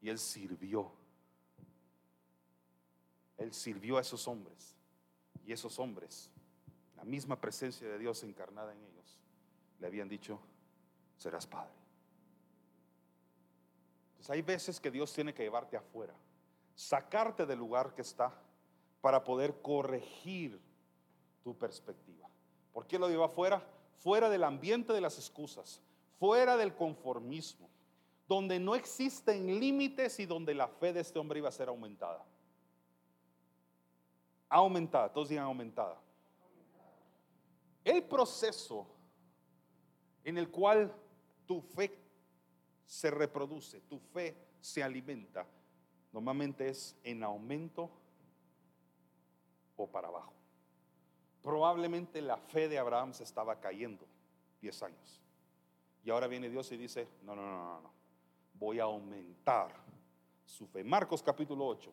Y 0.00 0.08
él 0.08 0.18
sirvió 0.18 0.90
él 3.36 3.52
sirvió 3.52 3.98
a 3.98 4.00
esos 4.00 4.26
hombres. 4.26 4.74
Y 5.44 5.52
esos 5.52 5.78
hombres, 5.78 6.30
la 6.96 7.04
misma 7.04 7.38
presencia 7.38 7.86
de 7.86 7.98
Dios 7.98 8.22
encarnada 8.22 8.72
en 8.72 8.82
ellos, 8.82 9.20
le 9.78 9.86
habían 9.86 10.08
dicho, 10.08 10.40
serás 11.18 11.46
padre. 11.46 11.76
Entonces 14.12 14.30
hay 14.30 14.40
veces 14.40 14.80
que 14.80 14.90
Dios 14.90 15.12
tiene 15.12 15.34
que 15.34 15.42
llevarte 15.42 15.76
afuera, 15.76 16.14
sacarte 16.74 17.44
del 17.44 17.58
lugar 17.58 17.92
que 17.92 18.00
está 18.00 18.32
para 19.02 19.22
poder 19.24 19.60
corregir 19.60 20.58
tu 21.46 21.56
perspectiva. 21.56 22.28
¿Por 22.72 22.88
qué 22.88 22.98
lo 22.98 23.08
lleva 23.08 23.26
afuera? 23.26 23.62
Fuera 23.98 24.28
del 24.28 24.42
ambiente 24.42 24.92
de 24.92 25.00
las 25.00 25.16
excusas, 25.16 25.80
fuera 26.18 26.56
del 26.56 26.74
conformismo, 26.74 27.70
donde 28.26 28.58
no 28.58 28.74
existen 28.74 29.60
límites 29.60 30.18
y 30.18 30.26
donde 30.26 30.54
la 30.54 30.66
fe 30.66 30.92
de 30.92 31.00
este 31.00 31.20
hombre 31.20 31.38
iba 31.38 31.48
a 31.48 31.52
ser 31.52 31.68
aumentada 31.68 32.26
aumentada, 34.48 35.12
todos 35.12 35.28
digan 35.28 35.44
aumentada. 35.44 36.00
El 37.84 38.02
proceso 38.04 38.86
en 40.24 40.38
el 40.38 40.50
cual 40.50 40.92
tu 41.46 41.60
fe 41.60 41.96
se 42.84 43.10
reproduce, 43.10 43.80
tu 43.82 43.98
fe 43.98 44.36
se 44.60 44.82
alimenta, 44.82 45.46
normalmente 46.12 46.68
es 46.68 46.96
en 47.04 47.22
aumento 47.22 47.90
o 49.76 49.86
para 49.86 50.08
abajo. 50.08 50.35
Probablemente 51.46 52.20
la 52.20 52.38
fe 52.38 52.68
de 52.68 52.76
Abraham 52.76 53.14
se 53.14 53.22
estaba 53.22 53.60
cayendo 53.60 54.04
10 54.60 54.82
años. 54.82 55.22
Y 56.02 56.10
ahora 56.10 56.26
viene 56.26 56.50
Dios 56.50 56.72
y 56.72 56.76
dice, 56.76 57.06
no, 57.22 57.36
no, 57.36 57.42
no, 57.42 57.56
no, 57.56 57.80
no, 57.82 57.92
voy 58.54 58.80
a 58.80 58.82
aumentar 58.82 59.70
su 60.44 60.66
fe. 60.66 60.82
Marcos 60.82 61.22
capítulo 61.22 61.64
8, 61.68 61.92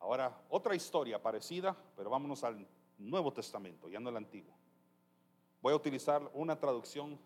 Ahora, 0.00 0.34
otra 0.48 0.74
historia 0.74 1.22
parecida, 1.22 1.76
pero 1.94 2.08
vámonos 2.08 2.44
al 2.44 2.66
Nuevo 2.96 3.30
Testamento, 3.30 3.90
ya 3.90 4.00
no 4.00 4.08
el 4.08 4.16
Antiguo. 4.16 4.54
Voy 5.60 5.74
a 5.74 5.76
utilizar 5.76 6.22
una 6.32 6.58
traducción 6.58 7.18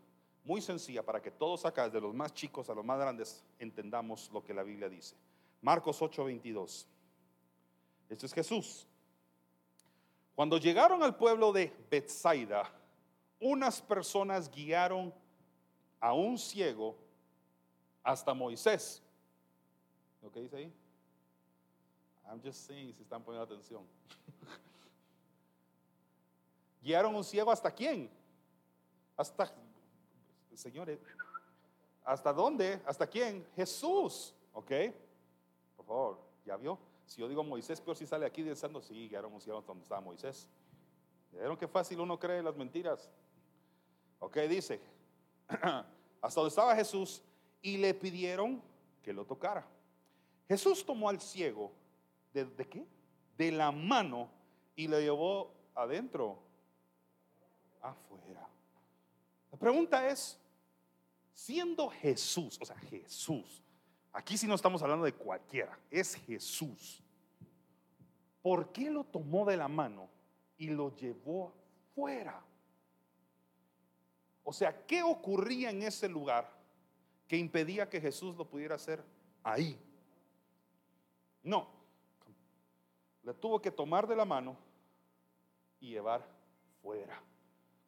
muy 0.42 0.60
sencilla 0.60 1.04
para 1.04 1.22
que 1.22 1.30
todos 1.30 1.64
acá, 1.64 1.84
desde 1.84 2.00
los 2.00 2.12
más 2.12 2.34
chicos 2.34 2.68
a 2.70 2.74
los 2.74 2.84
más 2.84 2.98
grandes, 2.98 3.44
entendamos 3.60 4.32
lo 4.32 4.42
que 4.42 4.52
la 4.52 4.64
Biblia 4.64 4.88
dice. 4.88 5.14
Marcos 5.62 6.02
8:22. 6.02 6.88
Esto 8.08 8.26
es 8.26 8.34
Jesús. 8.34 8.88
Cuando 10.40 10.56
llegaron 10.56 11.02
al 11.02 11.16
pueblo 11.16 11.52
de 11.52 11.70
Bethsaida, 11.90 12.62
unas 13.40 13.82
personas 13.82 14.50
guiaron 14.50 15.12
a 16.00 16.14
un 16.14 16.38
ciego 16.38 16.96
hasta 18.02 18.32
Moisés. 18.32 19.02
¿Lo 20.22 20.32
que 20.32 20.40
dice 20.40 20.56
ahí? 20.56 20.72
I'm 22.26 22.40
just 22.42 22.66
saying 22.66 22.94
si 22.94 23.02
están 23.02 23.22
poniendo 23.22 23.44
atención. 23.44 23.86
Guiaron 26.80 27.14
un 27.14 27.22
ciego 27.22 27.52
hasta 27.52 27.70
quién? 27.70 28.10
Hasta, 29.18 29.52
señores, 30.54 31.00
¿hasta 32.02 32.32
dónde? 32.32 32.80
¿Hasta 32.86 33.06
quién? 33.06 33.46
Jesús, 33.54 34.34
¿ok? 34.54 34.72
Por 35.76 35.84
favor, 35.84 36.18
¿ya 36.46 36.56
vio? 36.56 36.78
Si 37.10 37.20
yo 37.20 37.28
digo 37.28 37.42
Moisés, 37.42 37.80
peor 37.80 37.96
si 37.96 38.06
sale 38.06 38.24
aquí 38.24 38.40
diciendo, 38.44 38.80
sí, 38.80 39.08
ciego 39.08 39.58
hasta 39.58 39.72
donde 39.72 39.82
estaba 39.82 40.00
Moisés. 40.00 40.48
¿Vieron 41.32 41.56
qué 41.56 41.66
fácil 41.66 41.98
uno 41.98 42.16
cree 42.16 42.40
las 42.40 42.54
mentiras? 42.54 43.10
Ok, 44.20 44.36
dice, 44.48 44.80
hasta 45.48 46.40
donde 46.40 46.50
estaba 46.50 46.76
Jesús 46.76 47.20
y 47.62 47.78
le 47.78 47.94
pidieron 47.94 48.62
que 49.02 49.12
lo 49.12 49.24
tocara. 49.24 49.66
Jesús 50.46 50.86
tomó 50.86 51.08
al 51.08 51.20
ciego 51.20 51.72
¿De, 52.32 52.68
qué? 52.68 52.86
De 53.36 53.50
la 53.50 53.72
mano 53.72 54.30
y 54.76 54.86
le 54.86 55.00
llevó 55.02 55.52
adentro, 55.74 56.38
afuera. 57.80 58.48
La 59.50 59.58
pregunta 59.58 60.08
es, 60.08 60.38
siendo 61.32 61.88
Jesús, 61.88 62.56
o 62.60 62.64
sea, 62.64 62.76
Jesús, 62.76 63.64
aquí 64.12 64.36
sí 64.36 64.46
no 64.46 64.54
estamos 64.54 64.82
hablando 64.82 65.04
de 65.04 65.14
cualquiera, 65.14 65.78
es 65.90 66.14
Jesús. 66.14 67.02
¿Por 68.42 68.72
qué 68.72 68.90
lo 68.90 69.04
tomó 69.04 69.44
de 69.44 69.56
la 69.56 69.68
mano 69.68 70.08
y 70.56 70.68
lo 70.68 70.94
llevó 70.94 71.52
fuera? 71.94 72.42
O 74.42 74.52
sea, 74.52 74.86
¿qué 74.86 75.02
ocurría 75.02 75.70
en 75.70 75.82
ese 75.82 76.08
lugar 76.08 76.50
que 77.28 77.36
impedía 77.36 77.88
que 77.88 78.00
Jesús 78.00 78.36
lo 78.36 78.48
pudiera 78.48 78.74
hacer 78.74 79.04
ahí? 79.42 79.78
No, 81.42 81.68
le 83.22 83.34
tuvo 83.34 83.60
que 83.60 83.70
tomar 83.70 84.06
de 84.06 84.16
la 84.16 84.24
mano 84.24 84.56
y 85.78 85.90
llevar 85.90 86.26
fuera. 86.82 87.22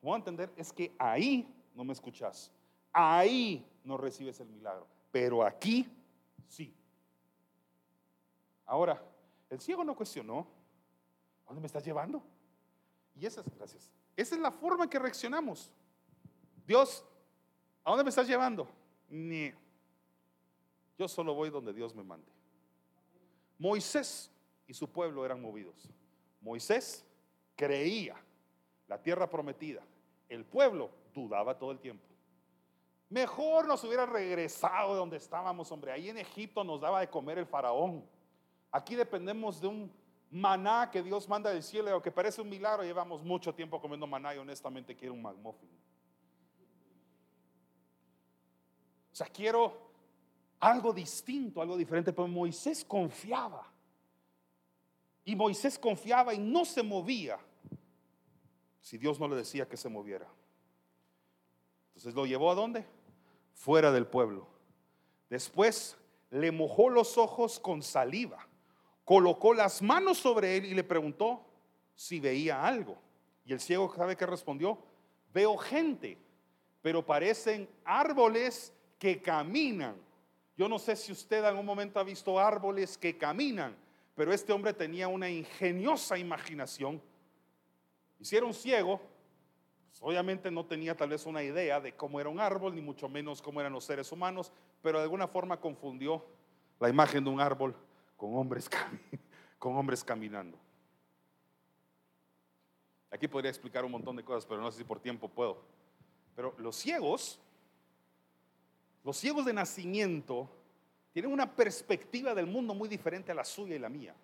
¿Cómo 0.00 0.14
a 0.14 0.18
entender? 0.18 0.52
Es 0.56 0.72
que 0.72 0.92
ahí 0.98 1.48
no 1.74 1.84
me 1.84 1.92
escuchas. 1.92 2.50
Ahí 2.92 3.64
no 3.84 3.96
recibes 3.96 4.40
el 4.40 4.48
milagro. 4.48 4.86
Pero 5.10 5.44
aquí 5.44 5.88
sí. 6.52 6.74
Ahora, 8.66 9.02
el 9.50 9.60
ciego 9.60 9.84
no 9.84 9.96
cuestionó. 9.96 10.46
¿A 11.44 11.48
dónde 11.48 11.60
me 11.60 11.66
estás 11.66 11.84
llevando? 11.84 12.22
Y 13.14 13.26
esa 13.26 13.40
es, 13.40 13.46
gracias. 13.56 13.90
Esa 14.16 14.34
es 14.34 14.40
la 14.40 14.50
forma 14.50 14.84
en 14.84 14.90
que 14.90 14.98
reaccionamos. 14.98 15.70
Dios, 16.66 17.04
¿A 17.84 17.90
dónde 17.90 18.04
me 18.04 18.10
estás 18.10 18.28
llevando? 18.28 18.68
Ni. 19.08 19.52
Yo 20.98 21.08
solo 21.08 21.34
voy 21.34 21.50
donde 21.50 21.72
Dios 21.72 21.94
me 21.94 22.04
mande. 22.04 22.30
Moisés 23.58 24.30
y 24.66 24.74
su 24.74 24.88
pueblo 24.88 25.24
eran 25.24 25.40
movidos. 25.40 25.88
Moisés 26.40 27.04
creía 27.56 28.16
la 28.86 29.02
tierra 29.02 29.28
prometida. 29.28 29.82
El 30.28 30.44
pueblo 30.44 30.90
dudaba 31.14 31.58
todo 31.58 31.72
el 31.72 31.80
tiempo. 31.80 32.04
Mejor 33.12 33.68
nos 33.68 33.84
hubiera 33.84 34.06
regresado 34.06 34.94
de 34.94 34.98
donde 34.98 35.18
estábamos, 35.18 35.70
hombre. 35.70 35.92
Ahí 35.92 36.08
en 36.08 36.16
Egipto 36.16 36.64
nos 36.64 36.80
daba 36.80 37.00
de 37.00 37.10
comer 37.10 37.36
el 37.36 37.44
faraón. 37.44 38.02
Aquí 38.70 38.94
dependemos 38.94 39.60
de 39.60 39.66
un 39.66 39.92
maná 40.30 40.90
que 40.90 41.02
Dios 41.02 41.28
manda 41.28 41.50
del 41.50 41.62
cielo, 41.62 41.90
aunque 41.90 42.10
parece 42.10 42.40
un 42.40 42.48
milagro, 42.48 42.84
llevamos 42.84 43.22
mucho 43.22 43.54
tiempo 43.54 43.78
comiendo 43.82 44.06
maná 44.06 44.34
y 44.34 44.38
honestamente 44.38 44.96
quiero 44.96 45.12
un 45.12 45.20
magmuffin. 45.20 45.68
O 49.12 49.14
sea, 49.14 49.26
quiero 49.26 49.76
algo 50.58 50.90
distinto, 50.90 51.60
algo 51.60 51.76
diferente, 51.76 52.14
pero 52.14 52.26
Moisés 52.26 52.82
confiaba. 52.82 53.70
Y 55.22 55.36
Moisés 55.36 55.78
confiaba 55.78 56.32
y 56.32 56.38
no 56.38 56.64
se 56.64 56.82
movía 56.82 57.38
si 58.80 58.96
Dios 58.96 59.20
no 59.20 59.28
le 59.28 59.36
decía 59.36 59.68
que 59.68 59.76
se 59.76 59.90
moviera. 59.90 60.26
Entonces 61.88 62.14
lo 62.14 62.24
llevó 62.24 62.50
a 62.50 62.54
dónde? 62.54 62.86
Fuera 63.54 63.92
del 63.92 64.06
pueblo. 64.06 64.46
Después 65.30 65.96
le 66.30 66.50
mojó 66.50 66.90
los 66.90 67.18
ojos 67.18 67.60
con 67.60 67.82
saliva, 67.82 68.46
colocó 69.04 69.54
las 69.54 69.82
manos 69.82 70.18
sobre 70.18 70.56
él 70.56 70.64
y 70.64 70.74
le 70.74 70.84
preguntó 70.84 71.44
si 71.94 72.20
veía 72.20 72.64
algo. 72.64 72.98
Y 73.44 73.52
el 73.52 73.60
ciego, 73.60 73.92
¿sabe 73.94 74.16
qué 74.16 74.26
respondió? 74.26 74.78
Veo 75.32 75.56
gente, 75.56 76.18
pero 76.80 77.04
parecen 77.04 77.68
árboles 77.84 78.72
que 78.98 79.20
caminan. 79.20 79.96
Yo 80.56 80.68
no 80.68 80.78
sé 80.78 80.96
si 80.96 81.12
usted 81.12 81.44
en 81.44 81.56
un 81.56 81.66
momento 81.66 81.98
ha 81.98 82.04
visto 82.04 82.38
árboles 82.38 82.96
que 82.98 83.16
caminan, 83.16 83.74
pero 84.14 84.32
este 84.32 84.52
hombre 84.52 84.72
tenía 84.72 85.08
una 85.08 85.30
ingeniosa 85.30 86.18
imaginación. 86.18 87.00
Hicieron 88.20 88.52
ciego, 88.54 89.00
obviamente 90.00 90.50
no 90.50 90.64
tenía 90.66 90.96
tal 90.96 91.10
vez 91.10 91.26
una 91.26 91.42
idea 91.42 91.80
de 91.80 91.94
cómo 91.94 92.20
era 92.20 92.28
un 92.28 92.40
árbol, 92.40 92.74
ni 92.74 92.80
mucho 92.80 93.08
menos 93.08 93.42
cómo 93.42 93.60
eran 93.60 93.72
los 93.72 93.84
seres 93.84 94.10
humanos, 94.12 94.52
pero 94.82 94.98
de 94.98 95.04
alguna 95.04 95.28
forma 95.28 95.60
confundió 95.60 96.24
la 96.80 96.88
imagen 96.88 97.22
de 97.24 97.30
un 97.30 97.40
árbol 97.40 97.76
con 98.16 98.36
hombres, 98.36 98.68
con 99.58 99.76
hombres 99.76 100.02
caminando. 100.02 100.58
Aquí 103.10 103.28
podría 103.28 103.50
explicar 103.50 103.84
un 103.84 103.92
montón 103.92 104.16
de 104.16 104.24
cosas, 104.24 104.46
pero 104.46 104.60
no 104.60 104.72
sé 104.72 104.78
si 104.78 104.84
por 104.84 104.98
tiempo 104.98 105.28
puedo. 105.28 105.58
Pero 106.34 106.54
los 106.58 106.76
ciegos, 106.76 107.38
los 109.04 109.16
ciegos 109.18 109.44
de 109.44 109.52
nacimiento, 109.52 110.48
tienen 111.12 111.30
una 111.30 111.54
perspectiva 111.54 112.34
del 112.34 112.46
mundo 112.46 112.74
muy 112.74 112.88
diferente 112.88 113.30
a 113.30 113.34
la 113.34 113.44
suya 113.44 113.76
y 113.76 113.78
la 113.78 113.90
mía. 113.90 114.14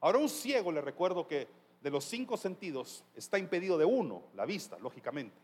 Ahora 0.00 0.18
un 0.18 0.28
ciego, 0.28 0.70
le 0.70 0.80
recuerdo 0.80 1.26
que 1.26 1.48
de 1.82 1.90
los 1.90 2.04
cinco 2.04 2.36
sentidos 2.36 3.04
está 3.14 3.38
impedido 3.38 3.76
de 3.76 3.84
uno, 3.84 4.22
la 4.34 4.46
vista, 4.46 4.78
lógicamente. 4.78 5.36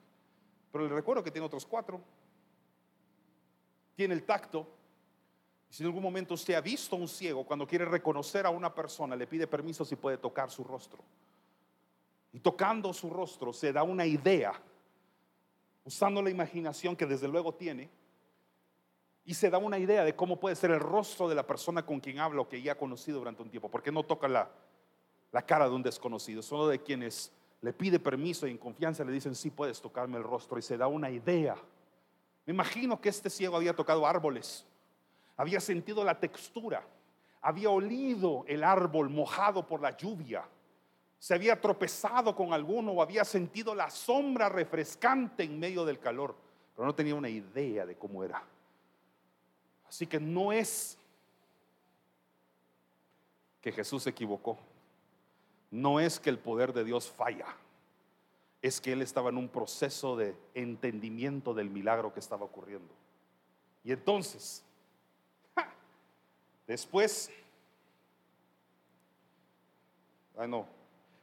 Pero 0.71 0.87
le 0.87 0.95
recuerdo 0.95 1.23
que 1.23 1.33
tiene 1.33 1.47
otros 1.47 1.67
cuatro. 1.67 2.01
Tiene 3.97 4.15
el 4.15 4.23
tacto. 4.23 4.67
Y 5.69 5.75
si 5.75 5.83
en 5.83 5.89
algún 5.89 6.03
momento 6.03 6.35
usted 6.35 6.55
ha 6.55 6.61
visto 6.61 6.95
a 6.95 6.99
un 6.99 7.09
ciego, 7.09 7.45
cuando 7.45 7.67
quiere 7.67 7.85
reconocer 7.85 8.47
a 8.47 8.51
una 8.51 8.73
persona, 8.73 9.17
le 9.17 9.27
pide 9.27 9.49
permiso 9.49 9.85
si 9.85 9.97
puede 9.97 10.17
tocar 10.17 10.49
su 10.51 10.63
rostro. 10.63 11.03
Y 12.33 12.39
tocando 12.39 12.93
su 12.93 13.11
rostro 13.11 13.53
se 13.53 13.73
da 13.73 13.83
una 13.83 14.07
idea, 14.07 14.53
usando 15.85 16.23
la 16.23 16.31
imaginación 16.31 16.95
que 16.95 17.07
desde 17.07 17.27
luego 17.27 17.53
tiene, 17.53 17.91
y 19.25 19.35
se 19.35 19.51
da 19.51 19.59
una 19.59 19.79
idea 19.79 20.05
de 20.05 20.15
cómo 20.15 20.39
puede 20.39 20.55
ser 20.55 20.71
el 20.71 20.81
rostro 20.81 21.29
de 21.29 21.35
la 21.35 21.47
persona 21.47 21.85
con 21.85 22.01
quien 22.01 22.21
habla 22.21 22.43
o 22.43 22.49
que 22.49 22.63
ya 22.63 22.73
ha 22.73 22.79
conocido 22.79 23.19
durante 23.19 23.43
un 23.43 23.51
tiempo. 23.51 23.71
Porque 23.71 23.93
no 23.93 24.05
toca 24.05 24.27
la, 24.27 24.51
la 25.33 25.43
cara 25.43 25.69
de 25.69 25.75
un 25.75 25.83
desconocido, 25.83 26.43
solo 26.43 26.69
de 26.69 26.83
quienes 26.83 27.33
le 27.61 27.73
pide 27.73 27.99
permiso 27.99 28.47
y 28.47 28.51
en 28.51 28.59
confianza 28.59 29.05
le 29.05 29.13
dicen, 29.13 29.35
sí 29.35 29.51
puedes 29.51 29.81
tocarme 29.81 30.17
el 30.17 30.25
rostro 30.25 30.59
y 30.59 30.63
se 30.63 30.77
da 30.77 30.87
una 30.87 31.11
idea. 31.11 31.57
Me 32.47 32.55
imagino 32.55 33.01
que 33.01 33.09
este 33.09 33.29
ciego 33.29 33.57
había 33.57 33.75
tocado 33.75 34.07
árboles, 34.07 34.65
había 35.37 35.61
sentido 35.61 36.05
la 36.05 36.19
textura, 36.19 36.83
había 37.41 37.71
olido 37.71 38.45
el 38.47 38.65
árbol 38.65 39.11
mojado 39.11 39.67
por 39.67 39.81
la 39.81 39.97
lluvia, 39.97 40.45
se 41.19 41.35
había 41.35 41.61
tropezado 41.61 42.35
con 42.35 42.53
alguno 42.53 42.93
o 42.93 43.03
había 43.03 43.25
sentido 43.25 43.75
la 43.75 43.91
sombra 43.91 44.49
refrescante 44.49 45.43
en 45.43 45.59
medio 45.59 45.85
del 45.85 45.99
calor, 45.99 46.37
pero 46.75 46.87
no 46.87 46.95
tenía 46.95 47.15
una 47.15 47.29
idea 47.29 47.85
de 47.85 47.97
cómo 47.97 48.23
era. 48.23 48.43
Así 49.89 50.07
que 50.07 50.21
no 50.21 50.53
es 50.53 50.97
que 53.61 53.73
Jesús 53.73 54.05
se 54.05 54.11
equivocó 54.11 54.59
no 55.71 56.01
es 56.01 56.19
que 56.19 56.31
el 56.31 56.39
poder 56.39 56.73
de 56.73 56.85
Dios 56.85 57.11
falla, 57.11 57.47
es 58.63 58.81
que 58.81 58.93
él 58.93 59.03
estaba 59.03 59.31
en 59.31 59.37
un 59.37 59.49
proceso 59.49 60.17
de 60.17 60.35
entendimiento 60.55 61.55
del 61.55 61.71
milagro 61.71 62.13
que 62.13 62.21
estaba 62.21 62.45
ocurriendo. 62.45 62.93
Y 63.85 63.93
entonces, 63.93 64.65
después, 66.67 67.31
no, 70.49 70.67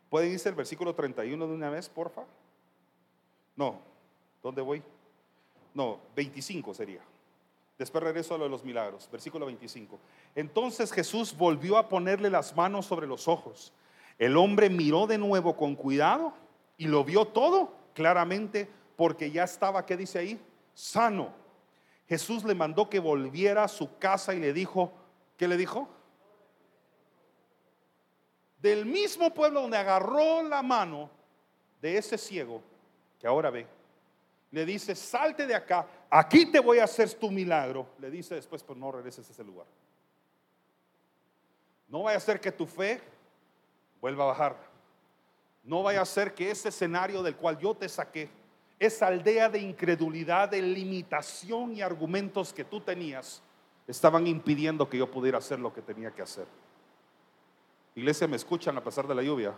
¿pueden 0.09 0.31
irse 0.31 0.49
el 0.49 0.55
versículo 0.55 0.95
31 0.95 1.47
de 1.47 1.53
una 1.53 1.69
vez, 1.69 1.89
porfa? 1.89 2.23
No, 3.55 3.79
¿dónde 4.41 4.61
voy? 4.61 4.81
No, 5.73 5.99
25 6.15 6.73
sería. 6.73 7.01
Después 7.77 8.01
regreso 8.01 8.33
a 8.33 8.37
lo 8.37 8.45
de 8.45 8.49
los 8.49 8.63
milagros, 8.63 9.09
versículo 9.11 9.45
25. 9.45 9.99
Entonces 10.33 10.93
Jesús 10.93 11.35
volvió 11.35 11.77
a 11.77 11.89
ponerle 11.89 12.29
las 12.29 12.55
manos 12.55 12.85
sobre 12.85 13.05
los 13.05 13.27
ojos 13.27 13.73
el 14.17 14.37
hombre 14.37 14.69
miró 14.69 15.07
de 15.07 15.17
nuevo 15.17 15.55
con 15.55 15.75
cuidado 15.75 16.33
y 16.77 16.87
lo 16.87 17.03
vio 17.03 17.25
todo 17.25 17.73
claramente 17.93 18.69
porque 18.95 19.31
ya 19.31 19.43
estaba, 19.43 19.85
¿qué 19.85 19.97
dice 19.97 20.19
ahí? 20.19 20.41
Sano. 20.73 21.33
Jesús 22.07 22.43
le 22.43 22.55
mandó 22.55 22.89
que 22.89 22.99
volviera 22.99 23.63
a 23.63 23.67
su 23.67 23.97
casa 23.97 24.33
y 24.33 24.39
le 24.39 24.53
dijo, 24.53 24.91
¿qué 25.37 25.47
le 25.47 25.57
dijo? 25.57 25.89
Del 28.61 28.85
mismo 28.85 29.33
pueblo 29.33 29.61
donde 29.61 29.77
agarró 29.77 30.43
la 30.43 30.61
mano 30.61 31.09
de 31.81 31.97
ese 31.97 32.17
ciego 32.17 32.61
que 33.19 33.27
ahora 33.27 33.49
ve, 33.49 33.67
le 34.51 34.65
dice, 34.65 34.95
salte 34.95 35.45
de 35.45 35.55
acá, 35.55 35.87
aquí 36.09 36.45
te 36.45 36.59
voy 36.59 36.79
a 36.79 36.85
hacer 36.85 37.13
tu 37.15 37.29
milagro. 37.29 37.87
Le 37.99 38.09
dice 38.09 38.35
después, 38.35 38.63
pero 38.63 38.79
no 38.79 38.91
regreses 38.91 39.27
a 39.27 39.31
ese 39.31 39.43
lugar. 39.43 39.65
No 41.89 42.03
vaya 42.03 42.17
a 42.17 42.21
ser 42.21 42.39
que 42.39 42.51
tu 42.51 42.65
fe 42.65 43.01
vuelva 44.01 44.23
a 44.23 44.27
bajar. 44.27 44.57
No 45.63 45.83
vaya 45.83 46.01
a 46.01 46.05
ser 46.05 46.33
que 46.33 46.51
ese 46.51 46.69
escenario 46.69 47.23
del 47.23 47.35
cual 47.35 47.57
yo 47.57 47.73
te 47.73 47.89
saqué, 47.89 48.29
esa 48.79 49.07
aldea 49.07 49.49
de 49.49 49.59
incredulidad, 49.59 50.49
de 50.49 50.61
limitación 50.61 51.75
y 51.75 51.81
argumentos 51.81 52.53
que 52.53 52.63
tú 52.63 52.81
tenías, 52.81 53.41
estaban 53.87 54.27
impidiendo 54.27 54.89
que 54.89 54.97
yo 54.97 55.09
pudiera 55.09 55.37
hacer 55.37 55.59
lo 55.59 55.73
que 55.73 55.81
tenía 55.81 56.11
que 56.11 56.21
hacer. 56.21 56.47
Iglesia, 57.95 58.27
¿me 58.27 58.35
escuchan 58.35 58.77
a 58.77 58.83
pesar 58.83 59.07
de 59.07 59.15
la 59.15 59.23
lluvia? 59.23 59.53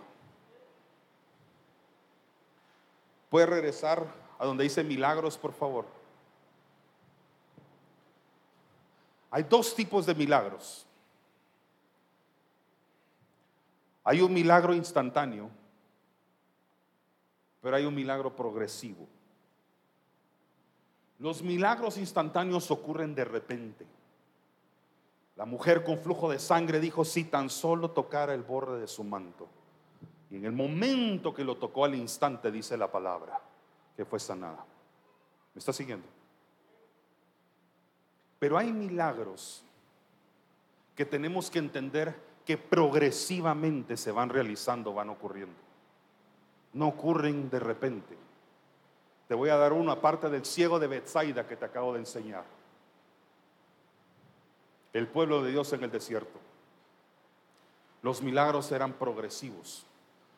¿Puede 3.29 3.45
regresar 3.47 4.05
a 4.39 4.45
donde 4.45 4.63
dice 4.63 4.83
milagros, 4.83 5.37
por 5.37 5.51
favor? 5.51 5.85
Hay 9.29 9.43
dos 9.43 9.75
tipos 9.75 10.05
de 10.05 10.15
milagros. 10.15 10.86
Hay 14.07 14.21
un 14.21 14.31
milagro 14.31 14.73
instantáneo, 14.73 15.49
pero 17.61 17.75
hay 17.75 17.83
un 17.83 17.93
milagro 17.93 18.33
progresivo. 18.33 19.05
Los 21.19 21.41
milagros 21.41 21.97
instantáneos 21.97 22.71
ocurren 22.71 23.13
de 23.13 23.25
repente. 23.25 23.85
La 25.35 25.43
mujer 25.43 25.83
con 25.83 25.97
flujo 25.97 26.31
de 26.31 26.39
sangre 26.39 26.79
dijo, 26.79 27.03
si 27.03 27.25
tan 27.25 27.49
solo 27.49 27.91
tocara 27.91 28.33
el 28.33 28.43
borde 28.43 28.79
de 28.79 28.87
su 28.87 29.03
manto. 29.03 29.49
Y 30.31 30.37
en 30.37 30.45
el 30.45 30.53
momento 30.53 31.33
que 31.33 31.43
lo 31.43 31.57
tocó 31.57 31.83
al 31.83 31.95
instante, 31.95 32.49
dice 32.49 32.77
la 32.77 32.89
palabra, 32.89 33.41
que 33.97 34.05
fue 34.05 34.21
sanada. 34.21 34.63
¿Me 35.53 35.59
está 35.59 35.73
siguiendo? 35.73 36.07
Pero 38.39 38.57
hay 38.57 38.71
milagros 38.71 39.65
que 40.95 41.05
tenemos 41.05 41.51
que 41.51 41.59
entender 41.59 42.26
que 42.47 42.57
progresivamente 42.57 43.97
se 43.97 44.09
van 44.09 44.29
realizando, 44.29 44.93
van 44.93 45.09
ocurriendo. 45.09 45.57
No 46.71 46.87
ocurren 46.87 47.49
de 47.49 47.59
repente. 47.59 48.17
Te 49.27 49.35
voy 49.35 49.49
a 49.49 49.57
dar 49.57 49.73
una 49.73 49.99
parte 49.99 50.29
del 50.29 50.45
ciego 50.45 50.79
de 50.79 50.87
Bethsaida 50.87 51.45
que 51.45 51.57
te 51.57 51.65
acabo 51.65 51.91
de 51.91 51.99
enseñar. 51.99 52.45
El 54.93 55.09
pueblo 55.09 55.43
de 55.43 55.51
Dios 55.51 55.73
en 55.73 55.83
el 55.83 55.91
desierto. 55.91 56.39
Los 58.01 58.21
milagros 58.21 58.71
eran 58.71 58.93
progresivos. 58.93 59.85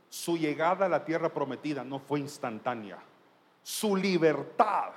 Su 0.10 0.36
llegada 0.36 0.88
a 0.88 0.90
la 0.90 1.06
tierra 1.06 1.30
prometida 1.30 1.84
no 1.84 2.00
fue 2.00 2.22
instantánea. 2.22 2.98
Su 3.62 3.96
libertad 3.96 4.94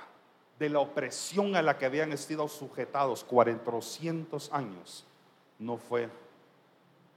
de 0.57 0.67
la 0.67 0.79
opresión 0.79 1.55
a 1.55 1.61
la 1.61 1.77
que 1.77 1.85
habían 1.85 2.17
sido 2.17 2.47
sujetados 2.47 3.23
400 3.23 4.51
años 4.51 5.05
no 5.59 5.77
fue 5.77 6.09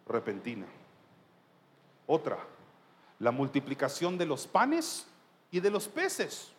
repentina. 0.07 0.67
Otra, 2.07 2.39
la 3.19 3.31
multiplicación 3.31 4.17
de 4.17 4.27
los 4.27 4.47
panes 4.47 5.07
y 5.51 5.61
de 5.61 5.71
los 5.71 5.89
peces. 5.89 6.53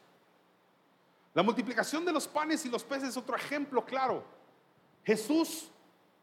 La 1.33 1.43
multiplicación 1.43 2.03
de 2.03 2.11
los 2.11 2.27
panes 2.27 2.65
y 2.65 2.69
los 2.69 2.83
peces 2.83 3.09
es 3.09 3.17
otro 3.17 3.35
ejemplo 3.35 3.85
claro. 3.85 4.23
Jesús 5.03 5.69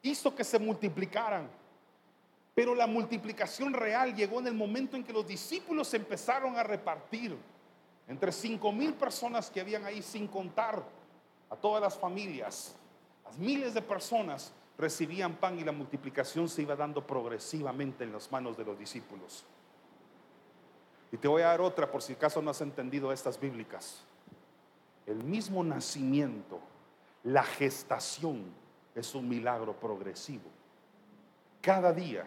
hizo 0.02 0.34
que 0.34 0.44
se 0.44 0.58
multiplicaran, 0.58 1.48
pero 2.54 2.74
la 2.74 2.86
multiplicación 2.86 3.72
real 3.72 4.14
llegó 4.14 4.40
en 4.40 4.48
el 4.48 4.54
momento 4.54 4.96
en 4.96 5.04
que 5.04 5.12
los 5.12 5.26
discípulos 5.26 5.94
empezaron 5.94 6.56
a 6.56 6.62
repartir 6.62 7.36
entre 8.06 8.32
cinco 8.32 8.70
mil 8.70 8.92
personas 8.92 9.50
que 9.50 9.60
habían 9.60 9.84
ahí 9.84 10.02
sin 10.02 10.28
contar 10.28 10.82
a 11.48 11.56
todas 11.56 11.80
las 11.80 11.96
familias, 11.96 12.74
las 13.24 13.38
miles 13.38 13.72
de 13.72 13.80
personas 13.80 14.52
recibían 14.76 15.36
pan 15.36 15.58
y 15.58 15.64
la 15.64 15.72
multiplicación 15.72 16.48
se 16.48 16.62
iba 16.62 16.74
dando 16.74 17.06
progresivamente 17.06 18.04
en 18.04 18.12
las 18.12 18.30
manos 18.30 18.56
de 18.56 18.64
los 18.64 18.78
discípulos. 18.78 19.44
Y 21.12 21.16
te 21.16 21.28
voy 21.28 21.42
a 21.42 21.46
dar 21.48 21.60
otra 21.60 21.90
por 21.90 22.02
si 22.02 22.14
acaso 22.14 22.42
no 22.42 22.50
has 22.50 22.60
entendido 22.60 23.12
estas 23.12 23.38
bíblicas. 23.38 24.04
El 25.06 25.22
mismo 25.22 25.62
nacimiento, 25.62 26.58
la 27.22 27.44
gestación 27.44 28.44
es 28.94 29.14
un 29.14 29.28
milagro 29.28 29.78
progresivo. 29.78 30.50
Cada 31.60 31.92
día, 31.92 32.26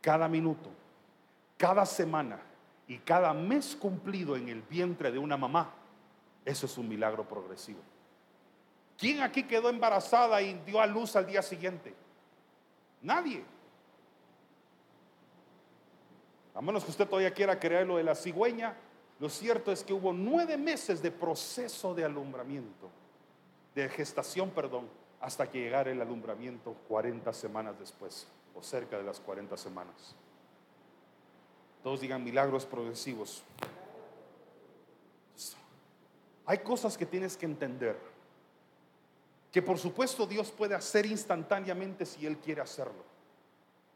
cada 0.00 0.28
minuto, 0.28 0.70
cada 1.56 1.86
semana 1.86 2.40
y 2.88 2.98
cada 2.98 3.32
mes 3.32 3.76
cumplido 3.76 4.36
en 4.36 4.48
el 4.48 4.62
vientre 4.62 5.12
de 5.12 5.18
una 5.18 5.36
mamá, 5.36 5.72
eso 6.44 6.66
es 6.66 6.76
un 6.76 6.88
milagro 6.88 7.26
progresivo. 7.26 7.80
¿Quién 9.04 9.20
aquí 9.20 9.42
quedó 9.42 9.68
embarazada 9.68 10.40
y 10.40 10.54
dio 10.64 10.80
a 10.80 10.86
luz 10.86 11.14
al 11.14 11.26
día 11.26 11.42
siguiente? 11.42 11.94
Nadie. 13.02 13.44
A 16.54 16.62
menos 16.62 16.82
que 16.86 16.90
usted 16.90 17.06
todavía 17.06 17.30
quiera 17.34 17.60
creer 17.60 17.86
lo 17.86 17.98
de 17.98 18.02
la 18.02 18.14
cigüeña, 18.14 18.74
lo 19.20 19.28
cierto 19.28 19.72
es 19.72 19.84
que 19.84 19.92
hubo 19.92 20.14
nueve 20.14 20.56
meses 20.56 21.02
de 21.02 21.10
proceso 21.10 21.94
de 21.94 22.02
alumbramiento, 22.02 22.88
de 23.74 23.90
gestación, 23.90 24.48
perdón, 24.48 24.88
hasta 25.20 25.50
que 25.50 25.60
llegara 25.60 25.90
el 25.90 26.00
alumbramiento 26.00 26.72
40 26.88 27.30
semanas 27.34 27.78
después, 27.78 28.26
o 28.54 28.62
cerca 28.62 28.96
de 28.96 29.02
las 29.02 29.20
40 29.20 29.54
semanas. 29.58 30.16
Todos 31.82 32.00
digan 32.00 32.24
milagros 32.24 32.64
progresivos. 32.64 33.44
Hay 36.46 36.56
cosas 36.60 36.96
que 36.96 37.04
tienes 37.04 37.36
que 37.36 37.44
entender 37.44 38.13
que 39.54 39.62
por 39.62 39.78
supuesto 39.78 40.26
Dios 40.26 40.50
puede 40.50 40.74
hacer 40.74 41.06
instantáneamente 41.06 42.04
si 42.04 42.26
Él 42.26 42.38
quiere 42.38 42.60
hacerlo. 42.60 43.04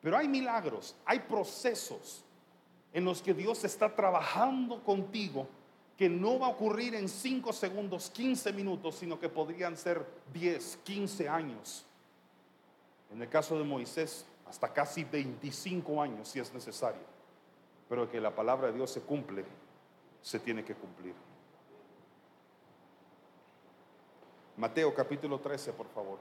Pero 0.00 0.16
hay 0.16 0.28
milagros, 0.28 0.94
hay 1.04 1.18
procesos 1.18 2.22
en 2.92 3.04
los 3.04 3.20
que 3.20 3.34
Dios 3.34 3.64
está 3.64 3.92
trabajando 3.92 4.84
contigo 4.84 5.48
que 5.96 6.08
no 6.08 6.38
va 6.38 6.46
a 6.46 6.50
ocurrir 6.50 6.94
en 6.94 7.08
5 7.08 7.52
segundos, 7.52 8.08
15 8.10 8.52
minutos, 8.52 8.94
sino 8.94 9.18
que 9.18 9.28
podrían 9.28 9.76
ser 9.76 10.06
10, 10.32 10.78
15 10.84 11.28
años. 11.28 11.84
En 13.10 13.20
el 13.20 13.28
caso 13.28 13.58
de 13.58 13.64
Moisés, 13.64 14.26
hasta 14.48 14.72
casi 14.72 15.02
25 15.02 16.00
años 16.00 16.28
si 16.28 16.38
es 16.38 16.54
necesario. 16.54 17.02
Pero 17.88 18.08
que 18.08 18.20
la 18.20 18.32
palabra 18.32 18.68
de 18.68 18.74
Dios 18.74 18.92
se 18.92 19.00
cumple, 19.00 19.44
se 20.22 20.38
tiene 20.38 20.64
que 20.64 20.76
cumplir. 20.76 21.14
Mateo 24.58 24.92
capítulo 24.92 25.38
13, 25.38 25.72
por 25.72 25.86
favor. 25.86 26.18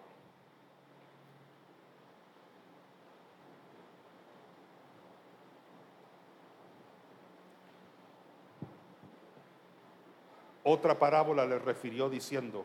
Otra 10.63 10.99
parábola 10.99 11.47
le 11.47 11.57
refirió 11.57 12.11
diciendo, 12.11 12.63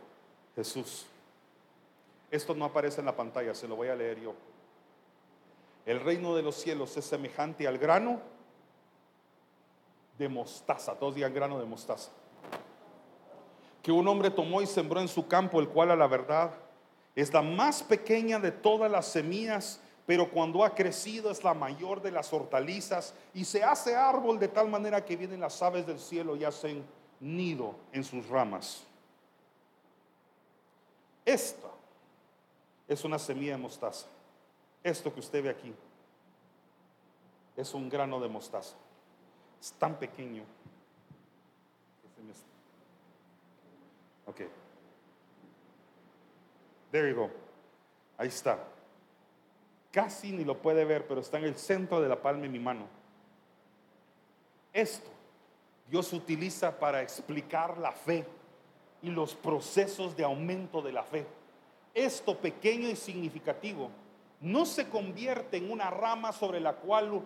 Jesús, 0.55 1.07
esto 2.31 2.55
no 2.55 2.67
aparece 2.67 3.01
en 3.01 3.07
la 3.07 3.17
pantalla, 3.17 3.55
se 3.55 3.67
lo 3.67 3.75
voy 3.75 3.89
a 3.89 3.95
leer 3.95 4.21
yo. 4.21 4.35
El 5.87 6.01
reino 6.01 6.37
de 6.37 6.43
los 6.43 6.57
cielos 6.57 6.95
es 6.99 7.07
semejante 7.07 7.67
al 7.67 7.79
grano 7.79 8.21
de 10.19 10.29
mostaza, 10.29 10.99
todos 10.99 11.15
digan 11.15 11.33
grano 11.33 11.59
de 11.59 11.65
mostaza 11.65 12.11
que 13.83 13.93
un 13.93 14.07
hombre 14.07 14.31
tomó 14.31 14.63
y 14.63 14.67
sembró 14.67 15.01
en 15.01 15.09
su 15.09 15.27
campo, 15.27 15.61
el 15.61 15.69
cual 15.69 15.91
a 15.91 15.97
la 15.97 16.07
verdad 16.07 16.53
es 17.15 17.33
la 17.33 17.43
más 17.43 17.83
pequeña 17.83 18.39
de 18.39 18.53
todas 18.53 18.91
las 18.91 19.07
semillas, 19.07 19.81
pero 20.07 20.31
cuando 20.31 20.65
ha 20.65 20.75
crecido 20.75 21.31
es 21.31 21.45
la 21.45 21.53
mayor 21.53 22.01
de 22.01 22.11
las 22.11 22.33
hortalizas 22.33 23.15
y 23.35 23.45
se 23.45 23.63
hace 23.63 23.95
árbol 23.95 24.39
de 24.39 24.49
tal 24.49 24.69
manera 24.69 25.05
que 25.05 25.17
vienen 25.17 25.41
las 25.41 25.61
aves 25.63 25.87
del 25.87 25.99
cielo 25.99 26.37
y 26.37 26.45
hacen 26.45 26.85
nido 27.21 27.75
en 27.93 28.03
sus 28.03 28.27
ramas. 28.29 28.85
Esta 31.25 31.69
es 32.89 33.05
una 33.05 33.19
semilla 33.19 33.53
de 33.53 33.59
mostaza. 33.59 34.07
Esto 34.83 35.13
que 35.13 35.21
usted 35.21 35.43
ve 35.43 35.51
aquí 35.51 35.73
es 37.57 37.75
un 37.75 37.89
grano 37.89 38.19
de 38.21 38.29
mostaza. 38.29 38.75
Es 39.61 39.73
tan 39.73 39.97
pequeño 39.97 40.43
Ok. 44.27 44.43
There 46.91 47.09
you 47.09 47.17
go. 47.17 47.31
Ahí 48.19 48.29
está. 48.29 48.59
Casi 49.91 50.33
ni 50.33 50.45
lo 50.45 50.59
puede 50.59 50.85
ver, 50.85 51.07
pero 51.07 51.21
está 51.21 51.39
en 51.39 51.45
el 51.45 51.57
centro 51.57 52.01
de 52.01 52.09
la 52.09 52.21
palma 52.21 52.43
de 52.43 52.49
mi 52.49 52.59
mano. 52.59 52.87
Esto 54.73 55.11
Dios 55.93 56.13
utiliza 56.15 56.79
para 56.79 57.03
explicar 57.03 57.77
la 57.77 57.93
fe 57.93 58.27
y 59.03 59.11
los 59.11 59.35
procesos 59.35 60.17
de 60.17 60.25
aumento 60.25 60.81
de 60.81 60.93
la 60.93 61.03
fe. 61.03 61.27
Esto 61.93 62.39
pequeño 62.39 62.89
y 62.89 62.97
significativo 62.97 63.91
no 64.41 64.65
se 64.65 64.89
convierte 64.89 65.59
en 65.59 65.71
una 65.71 65.91
rama 65.91 66.33
sobre 66.33 66.61
la 66.61 66.73
cual 66.75 67.21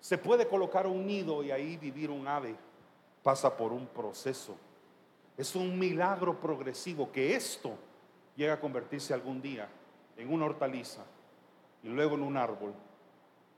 se 0.00 0.18
puede 0.18 0.46
colocar 0.46 0.86
un 0.86 1.06
nido 1.06 1.42
y 1.42 1.50
ahí 1.50 1.78
vivir 1.78 2.10
un 2.10 2.28
ave. 2.28 2.54
Pasa 3.22 3.56
por 3.56 3.72
un 3.72 3.86
proceso 3.86 4.54
es 5.36 5.54
un 5.56 5.78
milagro 5.78 6.40
progresivo 6.40 7.10
que 7.10 7.34
esto 7.34 7.76
llega 8.36 8.54
a 8.54 8.60
convertirse 8.60 9.14
algún 9.14 9.42
día 9.42 9.68
en 10.16 10.32
una 10.32 10.46
hortaliza 10.46 11.02
y 11.82 11.88
luego 11.88 12.14
en 12.14 12.22
un 12.22 12.36
árbol 12.36 12.72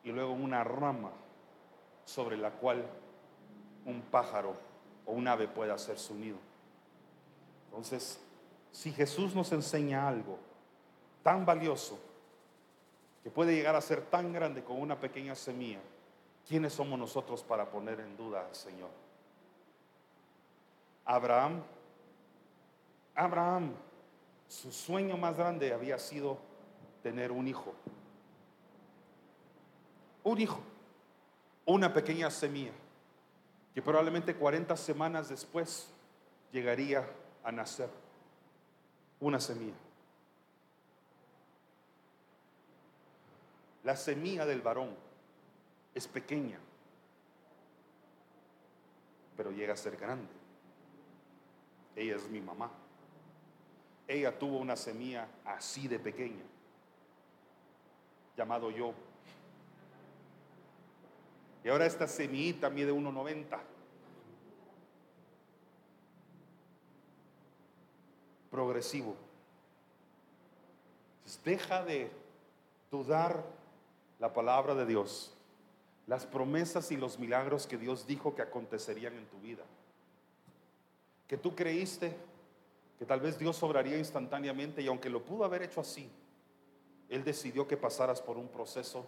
y 0.02 0.12
luego 0.12 0.32
en 0.34 0.42
una 0.42 0.64
rama 0.64 1.10
sobre 2.04 2.36
la 2.36 2.50
cual 2.50 2.84
un 3.84 4.00
pájaro 4.02 4.54
o 5.04 5.12
un 5.12 5.28
ave 5.28 5.48
puede 5.48 5.72
hacer 5.72 5.98
su 5.98 6.14
nido. 6.14 6.38
Entonces, 7.66 8.20
si 8.72 8.92
Jesús 8.92 9.34
nos 9.34 9.52
enseña 9.52 10.08
algo 10.08 10.38
tan 11.22 11.44
valioso 11.44 11.98
que 13.22 13.30
puede 13.30 13.54
llegar 13.54 13.74
a 13.74 13.80
ser 13.80 14.02
tan 14.02 14.32
grande 14.32 14.62
con 14.62 14.80
una 14.80 14.98
pequeña 14.98 15.34
semilla, 15.34 15.80
¿quiénes 16.48 16.72
somos 16.72 16.98
nosotros 16.98 17.42
para 17.42 17.68
poner 17.68 18.00
en 18.00 18.16
duda 18.16 18.46
al 18.46 18.54
Señor? 18.54 19.05
Abraham, 21.06 21.62
Abraham, 23.14 23.72
su 24.48 24.72
sueño 24.72 25.16
más 25.16 25.36
grande 25.36 25.72
había 25.72 25.98
sido 25.98 26.38
tener 27.02 27.30
un 27.30 27.46
hijo. 27.46 27.72
Un 30.24 30.40
hijo, 30.40 30.60
una 31.64 31.94
pequeña 31.94 32.28
semilla, 32.30 32.72
que 33.72 33.80
probablemente 33.80 34.34
40 34.34 34.76
semanas 34.76 35.28
después 35.28 35.88
llegaría 36.50 37.08
a 37.44 37.52
nacer. 37.52 37.88
Una 39.20 39.38
semilla. 39.40 39.76
La 43.84 43.94
semilla 43.94 44.44
del 44.44 44.60
varón 44.60 44.94
es 45.94 46.08
pequeña, 46.08 46.58
pero 49.36 49.52
llega 49.52 49.74
a 49.74 49.76
ser 49.76 49.96
grande. 49.96 50.35
Ella 51.96 52.16
es 52.16 52.28
mi 52.28 52.42
mamá. 52.42 52.70
Ella 54.06 54.38
tuvo 54.38 54.58
una 54.58 54.76
semilla 54.76 55.26
así 55.44 55.88
de 55.88 55.98
pequeña, 55.98 56.44
llamado 58.36 58.70
yo. 58.70 58.92
Y 61.64 61.68
ahora 61.68 61.86
esta 61.86 62.06
semillita 62.06 62.70
mide 62.70 62.92
1,90. 62.92 63.58
Progresivo. 68.50 69.16
deja 71.44 71.84
de 71.84 72.10
dudar 72.90 73.44
la 74.18 74.32
palabra 74.32 74.74
de 74.74 74.86
Dios, 74.86 75.34
las 76.06 76.24
promesas 76.26 76.90
y 76.92 76.96
los 76.96 77.18
milagros 77.18 77.66
que 77.66 77.76
Dios 77.76 78.06
dijo 78.06 78.34
que 78.34 78.42
acontecerían 78.42 79.14
en 79.14 79.26
tu 79.26 79.38
vida 79.40 79.64
que 81.26 81.36
tú 81.36 81.54
creíste 81.54 82.16
que 82.98 83.04
tal 83.04 83.20
vez 83.20 83.38
Dios 83.38 83.56
sobraría 83.56 83.98
instantáneamente 83.98 84.80
y 84.80 84.86
aunque 84.86 85.10
lo 85.10 85.24
pudo 85.24 85.44
haber 85.44 85.62
hecho 85.62 85.80
así, 85.80 86.10
Él 87.08 87.24
decidió 87.24 87.66
que 87.66 87.76
pasaras 87.76 88.20
por 88.22 88.38
un 88.38 88.48
proceso 88.48 89.06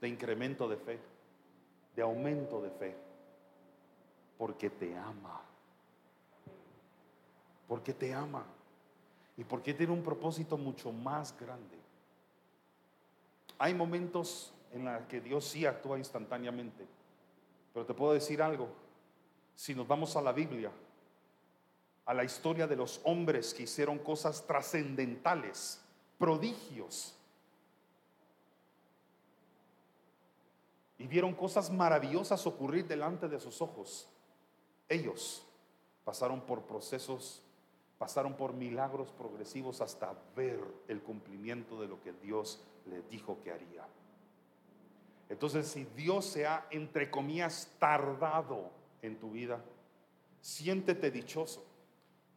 de 0.00 0.08
incremento 0.08 0.68
de 0.68 0.76
fe, 0.76 0.98
de 1.94 2.02
aumento 2.02 2.60
de 2.60 2.70
fe, 2.70 2.96
porque 4.36 4.68
te 4.68 4.96
ama, 4.96 5.42
porque 7.68 7.92
te 7.92 8.12
ama. 8.12 8.44
Y 9.36 9.44
porque 9.44 9.72
tiene 9.72 9.92
un 9.92 10.02
propósito 10.02 10.58
mucho 10.58 10.92
más 10.92 11.34
grande. 11.38 11.78
Hay 13.58 13.72
momentos 13.72 14.52
en 14.72 14.84
los 14.84 15.02
que 15.06 15.20
Dios 15.20 15.44
sí 15.46 15.64
actúa 15.64 15.98
instantáneamente, 15.98 16.86
pero 17.72 17.86
te 17.86 17.94
puedo 17.94 18.12
decir 18.12 18.42
algo, 18.42 18.68
si 19.54 19.74
nos 19.74 19.86
vamos 19.86 20.16
a 20.16 20.22
la 20.22 20.32
Biblia, 20.32 20.70
a 22.04 22.14
la 22.14 22.24
historia 22.24 22.66
de 22.66 22.76
los 22.76 23.00
hombres 23.04 23.54
que 23.54 23.64
hicieron 23.64 23.98
cosas 23.98 24.46
trascendentales, 24.46 25.80
prodigios, 26.18 27.14
y 31.02 31.08
vieron 31.08 31.34
cosas 31.34 31.68
maravillosas 31.68 32.46
ocurrir 32.46 32.86
delante 32.86 33.28
de 33.28 33.40
sus 33.40 33.60
ojos. 33.60 34.08
Ellos 34.88 35.44
pasaron 36.04 36.42
por 36.42 36.62
procesos, 36.62 37.42
pasaron 37.98 38.34
por 38.34 38.52
milagros 38.52 39.10
progresivos 39.10 39.80
hasta 39.80 40.14
ver 40.36 40.60
el 40.86 41.02
cumplimiento 41.02 41.80
de 41.80 41.88
lo 41.88 42.00
que 42.00 42.12
Dios 42.12 42.62
les 42.86 43.08
dijo 43.10 43.38
que 43.42 43.50
haría. 43.50 43.84
Entonces, 45.28 45.66
si 45.66 45.84
Dios 45.96 46.24
se 46.24 46.46
ha, 46.46 46.68
entre 46.70 47.10
comillas, 47.10 47.68
tardado 47.80 48.70
en 49.02 49.18
tu 49.18 49.30
vida, 49.30 49.60
siéntete 50.40 51.10
dichoso. 51.10 51.64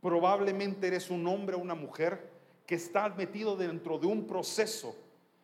Probablemente 0.01 0.88
eres 0.88 1.09
un 1.09 1.26
hombre 1.28 1.55
o 1.55 1.59
una 1.59 1.76
mujer 1.76 2.30
que 2.66 2.76
está 2.76 3.07
metido 3.09 3.55
dentro 3.55 3.97
de 3.99 4.07
un 4.07 4.26
proceso 4.26 4.95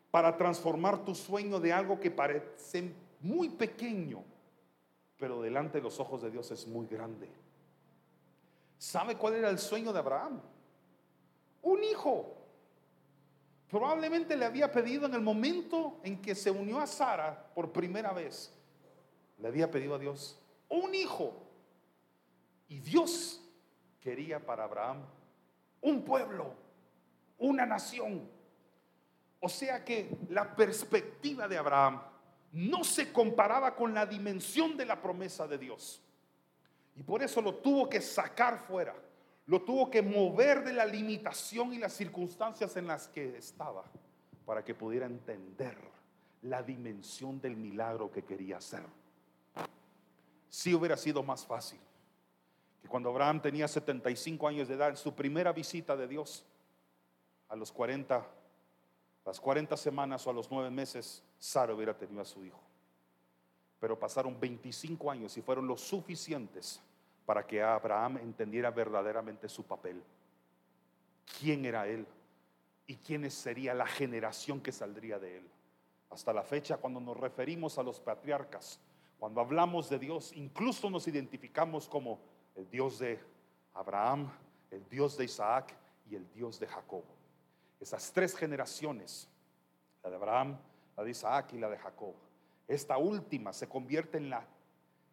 para 0.10 0.36
transformar 0.36 1.06
tu 1.06 1.16
sueño 1.16 1.60
de 1.60 1.72
algo 1.72 2.00
que 2.00 2.12
parece 2.12 2.92
muy 3.22 3.50
pequeño, 3.50 4.24
pero 5.18 5.42
delante 5.42 5.78
de 5.78 5.84
los 5.84 6.00
ojos 6.00 6.22
de 6.24 6.32
Dios 6.32 6.50
es 6.52 6.68
muy 6.68 6.88
grande. 6.88 7.30
¿Sabe 8.78 9.16
cuál 9.16 9.36
era 9.36 9.50
el 9.50 9.60
sueño 9.60 9.94
de 9.94 10.00
Abraham? 10.00 10.42
Un 11.62 11.84
hijo. 11.84 12.36
Probablemente 13.70 14.36
le 14.36 14.46
había 14.46 14.72
pedido 14.72 15.06
en 15.06 15.14
el 15.14 15.22
momento 15.22 16.00
en 16.04 16.20
que 16.20 16.34
se 16.36 16.52
unió 16.52 16.80
a 16.80 16.88
Sara 16.88 17.52
por 17.54 17.72
primera 17.72 18.12
vez, 18.12 18.52
le 19.38 19.48
había 19.48 19.72
pedido 19.72 19.96
a 19.96 20.00
Dios 20.00 20.41
un 20.72 20.96
hijo. 20.96 21.34
Y 22.68 22.80
Dios 22.80 23.42
quería 24.00 24.44
para 24.44 24.64
Abraham 24.64 25.04
un 25.82 26.04
pueblo, 26.04 26.54
una 27.38 27.66
nación. 27.66 28.28
O 29.40 29.50
sea 29.50 29.84
que 29.84 30.18
la 30.30 30.56
perspectiva 30.56 31.48
de 31.48 31.58
Abraham 31.58 32.02
no 32.54 32.84
se 32.84 33.12
comparaba 33.12 33.76
con 33.76 33.94
la 33.94 34.06
dimensión 34.06 34.78
de 34.78 34.86
la 34.86 35.02
promesa 35.02 35.48
de 35.48 35.58
Dios. 35.58 36.02
Y 36.96 37.04
por 37.04 37.24
eso 37.24 37.42
lo 37.42 37.56
tuvo 37.56 37.90
que 37.90 38.02
sacar 38.02 38.60
fuera, 38.60 38.96
lo 39.48 39.62
tuvo 39.62 39.90
que 39.90 40.02
mover 40.02 40.64
de 40.64 40.74
la 40.74 40.86
limitación 40.86 41.74
y 41.74 41.78
las 41.78 41.94
circunstancias 41.94 42.76
en 42.78 42.88
las 42.88 43.08
que 43.08 43.38
estaba 43.38 43.84
para 44.46 44.64
que 44.64 44.76
pudiera 44.76 45.06
entender 45.06 45.78
la 46.44 46.62
dimensión 46.62 47.40
del 47.40 47.56
milagro 47.56 48.12
que 48.12 48.24
quería 48.24 48.58
hacer. 48.58 48.84
Si 50.52 50.76
hubiera 50.76 50.98
sido 50.98 51.24
más 51.24 51.46
fácil 51.46 51.80
que 52.82 52.88
cuando 52.90 53.10
Abraham 53.10 53.42
tenía 53.42 53.70
75 53.70 54.50
años 54.50 54.68
de 54.68 54.74
edad, 54.74 54.90
en 54.90 54.98
su 54.98 55.16
primera 55.16 55.54
visita 55.54 55.96
de 55.96 56.10
Dios, 56.10 56.44
a 57.48 57.56
los 57.56 57.72
40, 57.72 58.28
las 59.26 59.40
40 59.40 59.78
semanas 59.78 60.28
o 60.28 60.30
a 60.30 60.34
los 60.34 60.52
9 60.52 60.70
meses, 60.70 61.24
Sara 61.40 61.74
hubiera 61.74 61.98
tenido 61.98 62.22
a 62.22 62.26
su 62.26 62.44
hijo. 62.44 62.60
Pero 63.80 63.98
pasaron 63.98 64.38
25 64.38 65.10
años 65.10 65.38
y 65.38 65.42
fueron 65.42 65.68
los 65.68 65.80
suficientes 65.80 66.82
para 67.26 67.48
que 67.48 67.62
Abraham 67.62 68.18
entendiera 68.18 68.72
verdaderamente 68.72 69.48
su 69.48 69.64
papel. 69.64 70.04
¿Quién 71.40 71.64
era 71.64 71.88
él? 71.88 72.06
¿Y 72.88 72.98
quién 72.98 73.32
sería 73.32 73.74
la 73.74 73.88
generación 73.88 74.60
que 74.60 74.74
saldría 74.74 75.18
de 75.18 75.38
él? 75.38 75.50
Hasta 76.10 76.34
la 76.34 76.44
fecha, 76.44 76.76
cuando 76.76 77.00
nos 77.00 77.16
referimos 77.16 77.78
a 77.78 77.84
los 77.84 78.02
patriarcas, 78.02 78.82
cuando 79.22 79.40
hablamos 79.40 79.88
de 79.88 80.00
Dios, 80.00 80.34
incluso 80.34 80.90
nos 80.90 81.08
identificamos 81.08 81.88
como 81.88 82.18
el 82.56 82.68
Dios 82.72 82.98
de 82.98 83.20
Abraham, 83.76 84.32
el 84.72 84.90
Dios 84.90 85.16
de 85.16 85.26
Isaac 85.26 85.78
y 86.10 86.16
el 86.16 86.28
Dios 86.34 86.60
de 86.60 86.66
Jacob. 86.66 87.04
Esas 87.80 88.12
tres 88.12 88.36
generaciones, 88.36 89.30
la 90.02 90.10
de 90.10 90.16
Abraham, 90.16 90.58
la 90.98 91.04
de 91.04 91.12
Isaac 91.12 91.54
y 91.54 91.60
la 91.60 91.70
de 91.70 91.78
Jacob. 91.78 92.16
Esta 92.68 92.98
última 92.98 93.54
se 93.54 93.70
convierte 93.70 94.18
en 94.18 94.32
la 94.32 94.44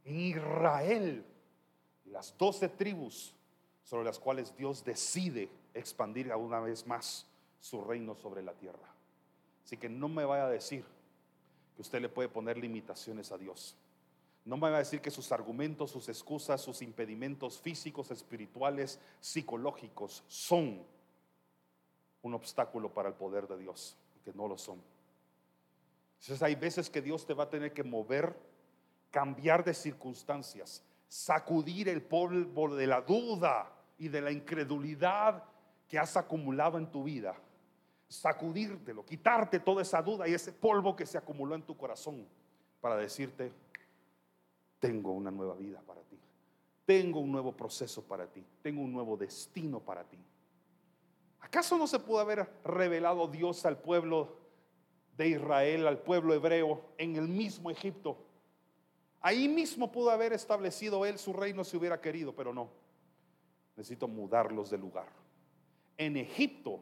en 0.07 0.21
Israel, 0.21 1.23
las 2.07 2.35
doce 2.39 2.71
tribus 2.71 3.35
sobre 3.85 4.07
las 4.07 4.19
cuales 4.19 4.57
Dios 4.57 4.83
decide 4.83 5.51
expandir 5.75 6.35
una 6.35 6.61
vez 6.61 6.87
más 6.87 7.27
su 7.61 7.85
reino 7.85 8.15
sobre 8.15 8.43
la 8.43 8.55
tierra. 8.55 8.89
Así 9.67 9.77
que 9.77 9.91
no 9.91 10.09
me 10.09 10.25
vaya 10.25 10.47
a 10.47 10.51
decir 10.51 10.87
que 11.77 11.83
usted 11.83 12.01
le 12.01 12.09
puede 12.09 12.31
poner 12.31 12.57
limitaciones 12.57 13.33
a 13.33 13.37
Dios. 13.37 13.77
No 14.45 14.57
me 14.57 14.71
va 14.71 14.77
a 14.77 14.79
decir 14.79 15.01
que 15.01 15.11
sus 15.11 15.31
argumentos, 15.33 15.91
sus 15.91 16.09
excusas, 16.09 16.61
sus 16.61 16.81
impedimentos 16.83 17.59
físicos, 17.59 18.11
espirituales, 18.11 18.99
psicológicos 19.21 20.25
son 20.27 20.83
un 22.23 22.35
obstáculo 22.35 22.93
para 22.93 23.09
el 23.09 23.15
poder 23.15 23.47
de 23.47 23.59
Dios, 23.59 23.97
que 24.25 24.33
no 24.33 24.49
lo 24.49 24.57
son. 24.57 24.81
Entonces 26.21 26.43
hay 26.43 26.55
veces 26.55 26.91
que 26.91 27.01
Dios 27.01 27.27
te 27.27 27.35
va 27.35 27.45
a 27.45 27.51
tener 27.51 27.73
que 27.73 27.85
mover, 27.85 28.37
cambiar 29.11 29.65
de 29.65 29.75
circunstancias, 29.75 30.83
sacudir 31.07 31.89
el 31.89 32.03
polvo 32.03 32.75
de 32.75 32.87
la 32.87 33.01
duda 33.01 33.73
y 33.99 34.09
de 34.09 34.21
la 34.21 34.31
incredulidad 34.31 35.45
que 35.89 35.99
has 35.99 36.17
acumulado 36.17 36.79
en 36.79 36.91
tu 36.91 37.05
vida. 37.05 37.35
Sacudírtelo, 38.09 39.05
quitarte 39.05 39.61
toda 39.61 39.83
esa 39.83 40.03
duda 40.03 40.27
y 40.27 40.35
ese 40.35 40.53
polvo 40.53 40.97
que 40.97 41.07
se 41.07 41.19
acumuló 41.19 41.55
en 41.55 41.63
tu 41.63 41.77
corazón 41.77 42.27
para 42.81 42.97
decirte, 42.97 43.53
tengo 44.79 45.13
una 45.13 45.31
nueva 45.31 45.55
vida 45.55 45.81
para 45.87 46.03
ti. 46.03 46.19
Tengo 46.85 47.21
un 47.21 47.31
nuevo 47.31 47.53
proceso 47.57 48.03
para 48.03 48.27
ti. 48.27 48.45
Tengo 48.63 48.83
un 48.83 48.93
nuevo 48.93 49.17
destino 49.17 49.81
para 49.81 50.05
ti. 50.05 50.19
¿Acaso 51.41 51.77
no 51.77 51.87
se 51.87 51.99
pudo 51.99 52.21
haber 52.21 52.49
revelado 52.65 53.29
Dios 53.29 53.65
al 53.67 53.79
pueblo 53.79 54.37
de 55.17 55.29
Israel, 55.29 55.87
al 55.87 55.99
pueblo 55.99 56.35
hebreo, 56.35 56.83
en 56.97 57.17
el 57.17 57.29
mismo 57.29 57.71
Egipto? 57.71 58.17
Ahí 59.21 59.49
mismo 59.49 59.91
pudo 59.91 60.11
haber 60.11 60.33
establecido 60.33 61.05
él 61.05 61.19
su 61.19 61.33
reino 61.33 61.65
si 61.65 61.77
hubiera 61.77 62.01
querido, 62.01 62.35
pero 62.35 62.55
no. 62.55 62.71
Necesito 63.77 64.09
mudarlos 64.09 64.71
de 64.71 64.79
lugar. 64.79 65.09
En 65.97 66.17
Egipto 66.17 66.81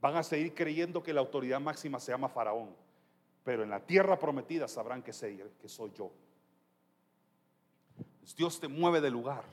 van 0.00 0.16
a 0.16 0.22
seguir 0.22 0.54
creyendo 0.54 1.02
que 1.02 1.12
la 1.12 1.20
autoridad 1.20 1.60
máxima 1.60 1.98
se 1.98 2.12
llama 2.12 2.28
Faraón, 2.28 2.70
pero 3.42 3.62
en 3.62 3.70
la 3.70 3.80
tierra 3.80 4.18
prometida 4.18 4.68
sabrán 4.68 5.02
que 5.02 5.12
soy 5.12 5.92
yo. 5.94 6.12
Dios 8.36 8.58
te 8.58 8.68
mueve 8.68 9.00
de 9.00 9.10
lugar, 9.10 9.44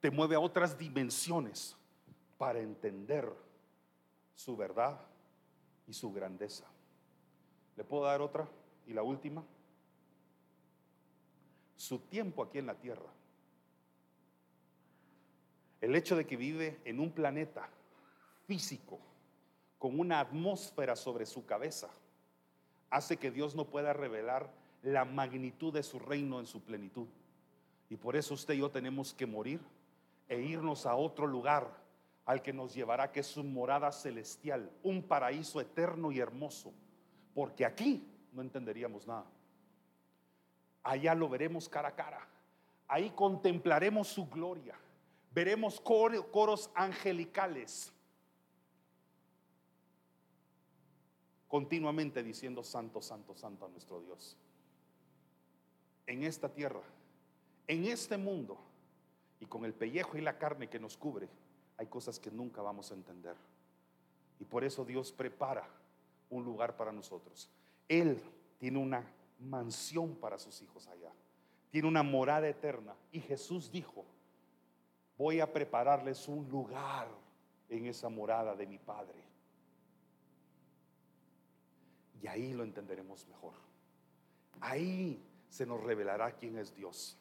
te 0.00 0.10
mueve 0.10 0.34
a 0.34 0.40
otras 0.40 0.76
dimensiones 0.76 1.76
para 2.36 2.60
entender 2.60 3.32
su 4.34 4.56
verdad 4.56 5.00
y 5.86 5.94
su 5.94 6.12
grandeza. 6.12 6.64
¿Le 7.76 7.84
puedo 7.84 8.04
dar 8.04 8.20
otra? 8.20 8.48
Y 8.86 8.92
la 8.92 9.02
última. 9.02 9.42
Su 11.76 11.98
tiempo 11.98 12.42
aquí 12.42 12.58
en 12.58 12.66
la 12.66 12.74
tierra. 12.74 13.10
El 15.80 15.96
hecho 15.96 16.16
de 16.16 16.26
que 16.26 16.36
vive 16.36 16.80
en 16.84 17.00
un 17.00 17.10
planeta 17.10 17.68
físico 18.46 18.98
con 19.78 19.98
una 19.98 20.20
atmósfera 20.20 20.94
sobre 20.94 21.24
su 21.24 21.46
cabeza 21.46 21.88
hace 22.90 23.16
que 23.16 23.30
Dios 23.30 23.54
no 23.54 23.64
pueda 23.64 23.94
revelar 23.94 24.52
la 24.82 25.04
magnitud 25.04 25.72
de 25.72 25.82
su 25.82 25.98
reino 25.98 26.40
en 26.40 26.46
su 26.46 26.60
plenitud. 26.60 27.06
Y 27.90 27.96
por 27.96 28.16
eso 28.16 28.34
usted 28.34 28.54
y 28.54 28.58
yo 28.58 28.70
tenemos 28.70 29.12
que 29.12 29.26
morir 29.26 29.60
e 30.28 30.40
irnos 30.40 30.86
a 30.86 30.94
otro 30.94 31.26
lugar 31.26 31.68
al 32.24 32.40
que 32.40 32.52
nos 32.52 32.72
llevará, 32.72 33.10
que 33.10 33.20
es 33.20 33.26
su 33.26 33.42
morada 33.42 33.90
celestial, 33.90 34.70
un 34.84 35.02
paraíso 35.02 35.60
eterno 35.60 36.12
y 36.12 36.20
hermoso. 36.20 36.72
Porque 37.34 37.66
aquí 37.66 38.06
no 38.32 38.42
entenderíamos 38.42 39.08
nada. 39.08 39.26
Allá 40.84 41.14
lo 41.16 41.28
veremos 41.28 41.68
cara 41.68 41.88
a 41.88 41.94
cara. 41.96 42.26
Ahí 42.86 43.10
contemplaremos 43.10 44.06
su 44.06 44.28
gloria. 44.28 44.78
Veremos 45.32 45.80
coros 45.80 46.70
angelicales 46.74 47.92
continuamente 51.48 52.22
diciendo 52.22 52.62
santo, 52.62 53.02
santo, 53.02 53.34
santo 53.34 53.66
a 53.66 53.68
nuestro 53.68 54.00
Dios. 54.00 54.36
En 56.06 56.22
esta 56.22 56.48
tierra 56.48 56.82
en 57.70 57.84
este 57.84 58.16
mundo 58.16 58.58
Y 59.38 59.46
con 59.46 59.64
el 59.64 59.72
pellejo 59.72 60.18
y 60.18 60.20
la 60.20 60.36
carne 60.36 60.68
que 60.68 60.78
nos 60.78 60.96
cubre, 60.98 61.28
hay 61.78 61.86
cosas 61.86 62.18
que 62.18 62.30
nunca 62.30 62.60
vamos 62.60 62.90
a 62.90 62.94
entender. 62.94 63.36
Y 64.38 64.44
por 64.44 64.64
eso 64.64 64.84
Dios 64.84 65.12
prepara 65.12 65.66
un 66.28 66.44
lugar 66.44 66.76
para 66.76 66.92
nosotros. 66.92 67.48
Él 67.88 68.20
tiene 68.58 68.78
una 68.78 69.02
mansión 69.38 70.14
para 70.16 70.38
sus 70.38 70.60
hijos 70.60 70.88
allá. 70.88 71.10
Tiene 71.70 71.88
una 71.88 72.02
morada 72.02 72.48
eterna. 72.48 72.94
Y 73.12 73.20
Jesús 73.20 73.70
dijo, 73.70 74.04
voy 75.16 75.40
a 75.40 75.50
prepararles 75.50 76.28
un 76.28 76.46
lugar 76.50 77.08
en 77.70 77.86
esa 77.86 78.10
morada 78.10 78.54
de 78.54 78.66
mi 78.66 78.78
Padre. 78.78 79.22
Y 82.20 82.26
ahí 82.26 82.52
lo 82.52 82.64
entenderemos 82.64 83.26
mejor. 83.26 83.54
Ahí 84.60 85.22
se 85.48 85.64
nos 85.64 85.82
revelará 85.82 86.32
quién 86.32 86.58
es 86.58 86.74
Dios. 86.74 87.19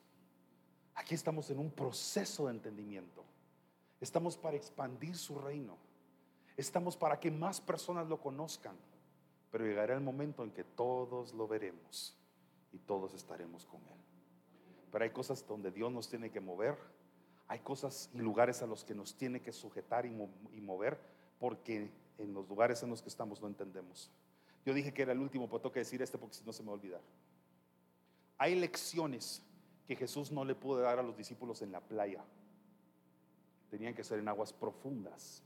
Aquí 1.00 1.16
estamos 1.16 1.50
en 1.50 1.60
un 1.60 1.72
proceso 1.72 2.48
de 2.48 2.52
entendimiento. 2.52 3.24
Estamos 4.02 4.36
para 4.36 4.58
expandir 4.58 5.16
su 5.16 5.40
reino. 5.40 5.78
Estamos 6.58 6.98
para 6.98 7.18
que 7.22 7.32
más 7.32 7.62
personas 7.62 8.10
lo 8.10 8.20
conozcan. 8.20 8.76
Pero 9.50 9.66
llegará 9.66 9.94
el 9.94 10.02
momento 10.02 10.44
en 10.44 10.52
que 10.52 10.66
todos 10.66 11.34
lo 11.34 11.48
veremos 11.48 12.18
y 12.74 12.80
todos 12.80 13.14
estaremos 13.14 13.66
con 13.66 13.80
Él. 13.88 13.98
Pero 14.92 15.06
hay 15.06 15.12
cosas 15.12 15.48
donde 15.48 15.72
Dios 15.72 15.90
nos 15.90 16.10
tiene 16.10 16.32
que 16.32 16.42
mover. 16.42 16.78
Hay 17.48 17.60
cosas 17.60 18.10
y 18.14 18.18
lugares 18.18 18.62
a 18.62 18.68
los 18.68 18.84
que 18.84 18.94
nos 18.94 19.16
tiene 19.16 19.42
que 19.42 19.54
sujetar 19.54 20.06
y, 20.06 20.12
mover 20.62 21.00
porque 21.40 21.90
en 22.18 22.34
los 22.34 22.50
lugares 22.50 22.84
en 22.84 22.90
los 22.90 23.02
que 23.02 23.08
estamos 23.08 23.42
no 23.42 23.48
entendemos. 23.48 24.12
Yo 24.66 24.74
dije 24.74 24.94
que 24.94 25.04
era 25.04 25.14
el 25.14 25.20
último, 25.20 25.48
pero 25.48 25.62
tengo 25.62 25.72
que 25.72 25.80
decir 25.80 26.02
este 26.02 26.18
porque 26.18 26.36
si 26.36 26.44
no 26.44 26.52
se 26.52 26.62
me 26.62 26.68
va 26.68 26.74
a 26.74 26.76
olvidar. 26.76 27.02
Hay 28.38 28.56
lecciones 28.56 29.42
que 29.90 29.96
Jesús 29.96 30.32
no 30.32 30.46
le 30.46 30.54
pudo 30.54 30.82
dar 30.82 31.00
a 31.00 31.02
los 31.02 31.18
discípulos 31.18 31.64
en 31.64 31.72
la 31.72 31.82
playa. 31.82 32.24
Tenían 33.72 33.96
que 33.96 34.04
ser 34.04 34.20
en 34.20 34.28
aguas 34.28 34.54
profundas. 34.54 35.42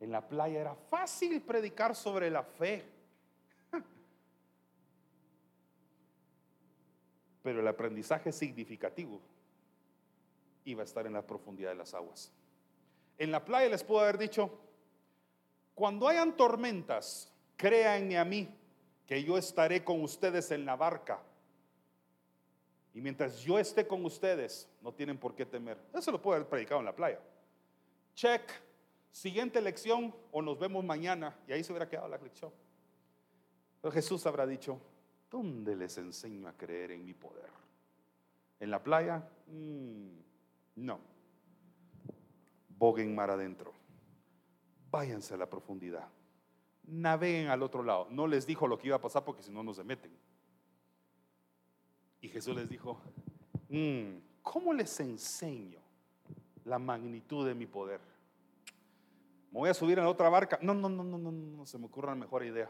En 0.00 0.10
la 0.10 0.28
playa 0.28 0.60
era 0.60 0.74
fácil 0.74 1.40
predicar 1.42 1.94
sobre 1.94 2.28
la 2.28 2.42
fe. 2.42 2.84
Pero 7.44 7.60
el 7.60 7.68
aprendizaje 7.68 8.32
significativo 8.32 9.20
iba 10.64 10.82
a 10.82 10.84
estar 10.84 11.06
en 11.06 11.12
la 11.12 11.24
profundidad 11.24 11.70
de 11.70 11.76
las 11.76 11.94
aguas. 11.94 12.32
En 13.16 13.30
la 13.30 13.44
playa 13.44 13.68
les 13.68 13.84
puedo 13.84 14.00
haber 14.00 14.18
dicho, 14.18 14.58
cuando 15.72 16.08
hayan 16.08 16.36
tormentas, 16.36 17.32
créanme 17.56 18.18
a 18.18 18.24
mí 18.24 18.52
que 19.06 19.22
yo 19.22 19.38
estaré 19.38 19.84
con 19.84 20.02
ustedes 20.02 20.50
en 20.50 20.66
la 20.66 20.74
barca. 20.74 21.22
Y 22.96 23.02
mientras 23.02 23.40
yo 23.40 23.58
esté 23.58 23.86
con 23.86 24.02
ustedes, 24.06 24.66
no 24.80 24.90
tienen 24.90 25.18
por 25.18 25.34
qué 25.34 25.44
temer. 25.44 25.76
Eso 25.92 26.10
lo 26.10 26.22
puedo 26.22 26.34
haber 26.34 26.48
predicado 26.48 26.80
en 26.80 26.86
la 26.86 26.96
playa. 26.96 27.20
Check. 28.14 28.50
Siguiente 29.10 29.60
lección 29.60 30.14
o 30.32 30.40
nos 30.40 30.58
vemos 30.58 30.82
mañana. 30.82 31.38
Y 31.46 31.52
ahí 31.52 31.62
se 31.62 31.72
hubiera 31.72 31.86
quedado 31.86 32.08
la 32.08 32.16
lección. 32.16 32.50
Pero 33.82 33.92
Jesús 33.92 34.24
habrá 34.24 34.46
dicho, 34.46 34.80
¿dónde 35.30 35.76
les 35.76 35.98
enseño 35.98 36.48
a 36.48 36.54
creer 36.54 36.92
en 36.92 37.04
mi 37.04 37.12
poder? 37.12 37.50
¿En 38.60 38.70
la 38.70 38.82
playa? 38.82 39.28
Mm, 39.46 40.16
no. 40.76 40.98
Boguen 42.70 43.14
mar 43.14 43.28
adentro. 43.28 43.74
Váyanse 44.90 45.34
a 45.34 45.36
la 45.36 45.50
profundidad 45.50 46.08
naveguen 46.86 47.48
al 47.48 47.62
otro 47.62 47.82
lado. 47.82 48.06
No 48.10 48.26
les 48.26 48.46
dijo 48.46 48.66
lo 48.66 48.78
que 48.78 48.88
iba 48.88 48.96
a 48.96 49.00
pasar 49.00 49.24
porque 49.24 49.42
si 49.42 49.50
no 49.50 49.62
nos 49.62 49.84
meten. 49.84 50.12
Y 52.20 52.28
Jesús 52.28 52.56
les 52.56 52.68
dijo, 52.68 53.00
mm, 53.68 54.16
¿cómo 54.42 54.72
les 54.72 54.98
enseño 55.00 55.80
la 56.64 56.78
magnitud 56.78 57.46
de 57.46 57.54
mi 57.54 57.66
poder? 57.66 58.00
¿Me 59.50 59.60
voy 59.60 59.70
a 59.70 59.74
subir 59.74 59.98
en 59.98 60.04
la 60.04 60.10
otra 60.10 60.28
barca? 60.28 60.58
No, 60.62 60.74
no, 60.74 60.88
no, 60.88 61.02
no, 61.02 61.18
no, 61.18 61.30
no, 61.30 61.66
se 61.66 61.78
me 61.78 61.86
ocurre 61.86 62.08
una 62.08 62.16
mejor 62.16 62.44
idea. 62.44 62.68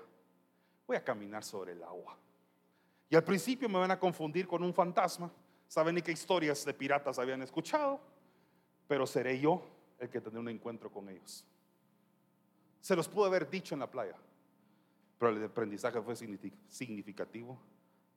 Voy 0.86 0.96
a 0.96 1.04
caminar 1.04 1.42
sobre 1.42 1.72
el 1.72 1.82
agua. 1.82 2.16
Y 3.08 3.16
al 3.16 3.24
principio 3.24 3.68
me 3.68 3.78
van 3.78 3.90
a 3.90 3.98
confundir 3.98 4.46
con 4.46 4.62
un 4.62 4.74
fantasma. 4.74 5.30
Saben 5.68 5.94
ni 5.94 6.02
qué 6.02 6.12
historias 6.12 6.64
de 6.64 6.74
piratas 6.74 7.18
habían 7.18 7.42
escuchado, 7.42 8.00
pero 8.86 9.06
seré 9.06 9.40
yo 9.40 9.62
el 9.98 10.08
que 10.08 10.20
tendré 10.20 10.40
un 10.40 10.48
encuentro 10.48 10.90
con 10.90 11.08
ellos. 11.08 11.44
Se 12.80 12.94
los 12.94 13.08
pudo 13.08 13.24
haber 13.24 13.50
dicho 13.50 13.74
en 13.74 13.80
la 13.80 13.90
playa, 13.90 14.16
pero 15.18 15.32
el 15.32 15.44
aprendizaje 15.44 16.00
fue 16.00 16.14
significativo 16.14 17.58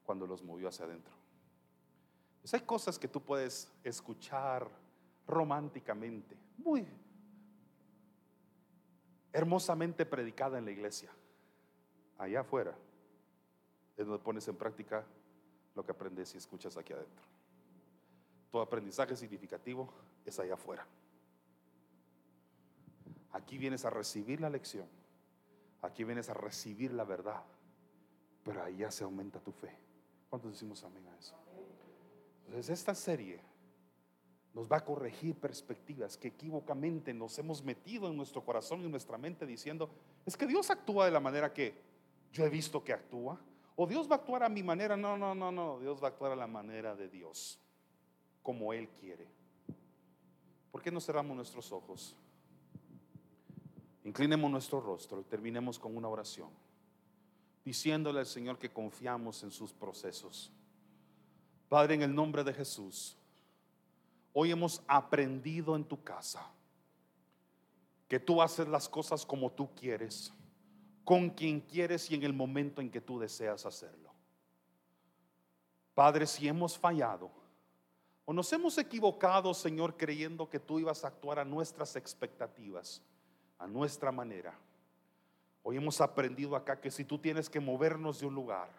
cuando 0.09 0.25
los 0.25 0.41
movió 0.41 0.69
hacia 0.69 0.85
adentro. 0.85 1.13
Pues 2.41 2.51
hay 2.55 2.61
cosas 2.61 2.97
que 2.97 3.07
tú 3.07 3.21
puedes 3.21 3.71
escuchar 3.83 4.67
románticamente, 5.27 6.35
muy 6.57 6.83
hermosamente 9.31 10.07
predicada 10.07 10.57
en 10.57 10.65
la 10.65 10.71
iglesia. 10.71 11.11
Allá 12.17 12.39
afuera 12.39 12.73
es 13.95 14.07
donde 14.07 14.23
pones 14.23 14.47
en 14.47 14.55
práctica 14.55 15.05
lo 15.75 15.85
que 15.85 15.91
aprendes 15.91 16.33
y 16.33 16.39
escuchas 16.39 16.75
aquí 16.75 16.91
adentro. 16.91 17.27
Tu 18.51 18.59
aprendizaje 18.59 19.15
significativo 19.15 19.93
es 20.25 20.39
allá 20.39 20.55
afuera. 20.55 20.87
Aquí 23.33 23.59
vienes 23.59 23.85
a 23.85 23.91
recibir 23.91 24.41
la 24.41 24.49
lección. 24.49 24.87
Aquí 25.83 26.03
vienes 26.03 26.29
a 26.29 26.33
recibir 26.33 26.93
la 26.93 27.03
verdad. 27.03 27.43
Pero 28.43 28.67
ya 28.69 28.89
se 28.89 29.03
aumenta 29.03 29.39
tu 29.39 29.51
fe. 29.51 29.88
¿Cuántos 30.29 30.51
decimos 30.51 30.83
amén 30.83 31.07
a 31.07 31.17
eso? 31.17 31.35
Entonces 32.45 32.69
esta 32.69 32.95
serie 32.95 33.41
nos 34.53 34.71
va 34.71 34.77
a 34.77 34.85
corregir 34.85 35.35
perspectivas 35.35 36.17
que 36.17 36.29
equivocamente 36.29 37.13
nos 37.13 37.37
hemos 37.39 37.63
metido 37.63 38.07
en 38.07 38.17
nuestro 38.17 38.43
corazón 38.43 38.81
y 38.81 38.85
en 38.85 38.91
nuestra 38.91 39.17
mente 39.17 39.45
diciendo, 39.45 39.89
es 40.25 40.35
que 40.35 40.47
Dios 40.47 40.69
actúa 40.69 41.05
de 41.05 41.11
la 41.11 41.19
manera 41.19 41.53
que 41.53 41.75
yo 42.31 42.45
he 42.45 42.49
visto 42.49 42.83
que 42.83 42.93
actúa. 42.93 43.39
O 43.75 43.87
Dios 43.87 44.09
va 44.09 44.15
a 44.15 44.19
actuar 44.19 44.43
a 44.43 44.49
mi 44.49 44.61
manera. 44.61 44.97
No, 44.97 45.17
no, 45.17 45.33
no, 45.33 45.51
no. 45.51 45.79
Dios 45.79 46.01
va 46.03 46.07
a 46.07 46.11
actuar 46.11 46.31
a 46.33 46.35
la 46.35 46.47
manera 46.47 46.95
de 46.95 47.07
Dios, 47.07 47.59
como 48.43 48.73
Él 48.73 48.89
quiere. 48.89 49.27
¿Por 50.71 50.81
qué 50.81 50.91
no 50.91 50.99
cerramos 50.99 51.35
nuestros 51.35 51.71
ojos? 51.71 52.15
Inclinemos 54.03 54.49
nuestro 54.51 54.81
rostro 54.81 55.21
y 55.21 55.23
terminemos 55.23 55.79
con 55.79 55.95
una 55.95 56.07
oración, 56.07 56.49
diciéndole 57.63 58.19
al 58.19 58.25
Señor 58.25 58.57
que 58.57 58.71
confiamos 58.71 59.43
en 59.43 59.51
sus 59.51 59.73
procesos. 59.73 60.51
Padre, 61.67 61.95
en 61.95 62.01
el 62.01 62.13
nombre 62.13 62.43
de 62.43 62.53
Jesús, 62.53 63.15
hoy 64.33 64.51
hemos 64.51 64.81
aprendido 64.87 65.75
en 65.75 65.83
tu 65.83 66.03
casa 66.03 66.49
que 68.07 68.19
tú 68.19 68.41
haces 68.41 68.67
las 68.67 68.89
cosas 68.89 69.25
como 69.25 69.51
tú 69.51 69.69
quieres, 69.75 70.33
con 71.03 71.29
quien 71.29 71.61
quieres 71.61 72.09
y 72.09 72.15
en 72.15 72.23
el 72.23 72.33
momento 72.33 72.81
en 72.81 72.89
que 72.89 73.01
tú 73.01 73.19
deseas 73.19 73.65
hacerlo. 73.65 74.11
Padre, 75.93 76.25
si 76.25 76.47
hemos 76.47 76.77
fallado 76.77 77.29
o 78.25 78.33
nos 78.33 78.51
hemos 78.53 78.77
equivocado, 78.77 79.53
Señor, 79.53 79.97
creyendo 79.97 80.49
que 80.49 80.59
tú 80.59 80.79
ibas 80.79 81.03
a 81.03 81.09
actuar 81.09 81.39
a 81.39 81.45
nuestras 81.45 81.95
expectativas, 81.95 83.01
a 83.57 83.67
nuestra 83.67 84.11
manera. 84.11 84.57
Hoy 85.63 85.77
hemos 85.77 86.01
aprendido 86.01 86.55
acá 86.55 86.79
que 86.79 86.91
si 86.91 87.03
tú 87.03 87.19
tienes 87.19 87.49
que 87.49 87.59
movernos 87.59 88.19
de 88.19 88.25
un 88.27 88.35
lugar, 88.35 88.69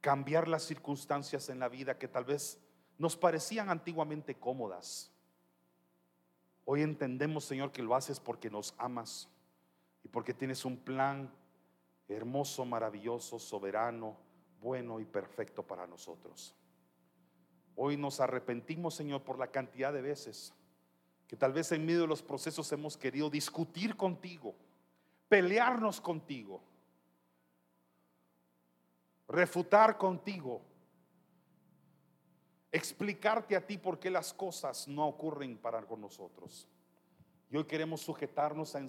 cambiar 0.00 0.48
las 0.48 0.64
circunstancias 0.64 1.48
en 1.48 1.58
la 1.58 1.68
vida 1.68 1.98
que 1.98 2.08
tal 2.08 2.24
vez 2.24 2.58
nos 2.98 3.16
parecían 3.16 3.70
antiguamente 3.70 4.34
cómodas, 4.34 5.10
hoy 6.64 6.82
entendemos, 6.82 7.44
Señor, 7.44 7.72
que 7.72 7.82
lo 7.82 7.94
haces 7.94 8.20
porque 8.20 8.50
nos 8.50 8.74
amas 8.78 9.28
y 10.04 10.08
porque 10.08 10.34
tienes 10.34 10.64
un 10.64 10.76
plan 10.76 11.30
hermoso, 12.08 12.64
maravilloso, 12.64 13.38
soberano, 13.38 14.16
bueno 14.60 15.00
y 15.00 15.04
perfecto 15.04 15.62
para 15.62 15.86
nosotros. 15.86 16.54
Hoy 17.74 17.96
nos 17.96 18.20
arrepentimos, 18.20 18.94
Señor, 18.94 19.22
por 19.22 19.38
la 19.38 19.48
cantidad 19.48 19.92
de 19.92 20.02
veces 20.02 20.52
que 21.26 21.36
tal 21.36 21.52
vez 21.52 21.72
en 21.72 21.86
medio 21.86 22.02
de 22.02 22.06
los 22.06 22.22
procesos 22.22 22.70
hemos 22.72 22.96
querido 22.98 23.30
discutir 23.30 23.96
contigo, 23.96 24.54
pelearnos 25.32 25.98
contigo, 25.98 26.60
refutar 29.28 29.96
contigo, 29.96 30.60
explicarte 32.70 33.56
a 33.56 33.66
ti 33.66 33.78
por 33.78 33.98
qué 33.98 34.10
las 34.10 34.34
cosas 34.34 34.86
no 34.88 35.08
ocurren 35.08 35.56
para 35.56 35.86
con 35.86 36.02
nosotros. 36.02 36.68
Y 37.48 37.56
hoy 37.56 37.64
queremos 37.64 38.02
sujetarnos 38.02 38.76
a 38.76 38.82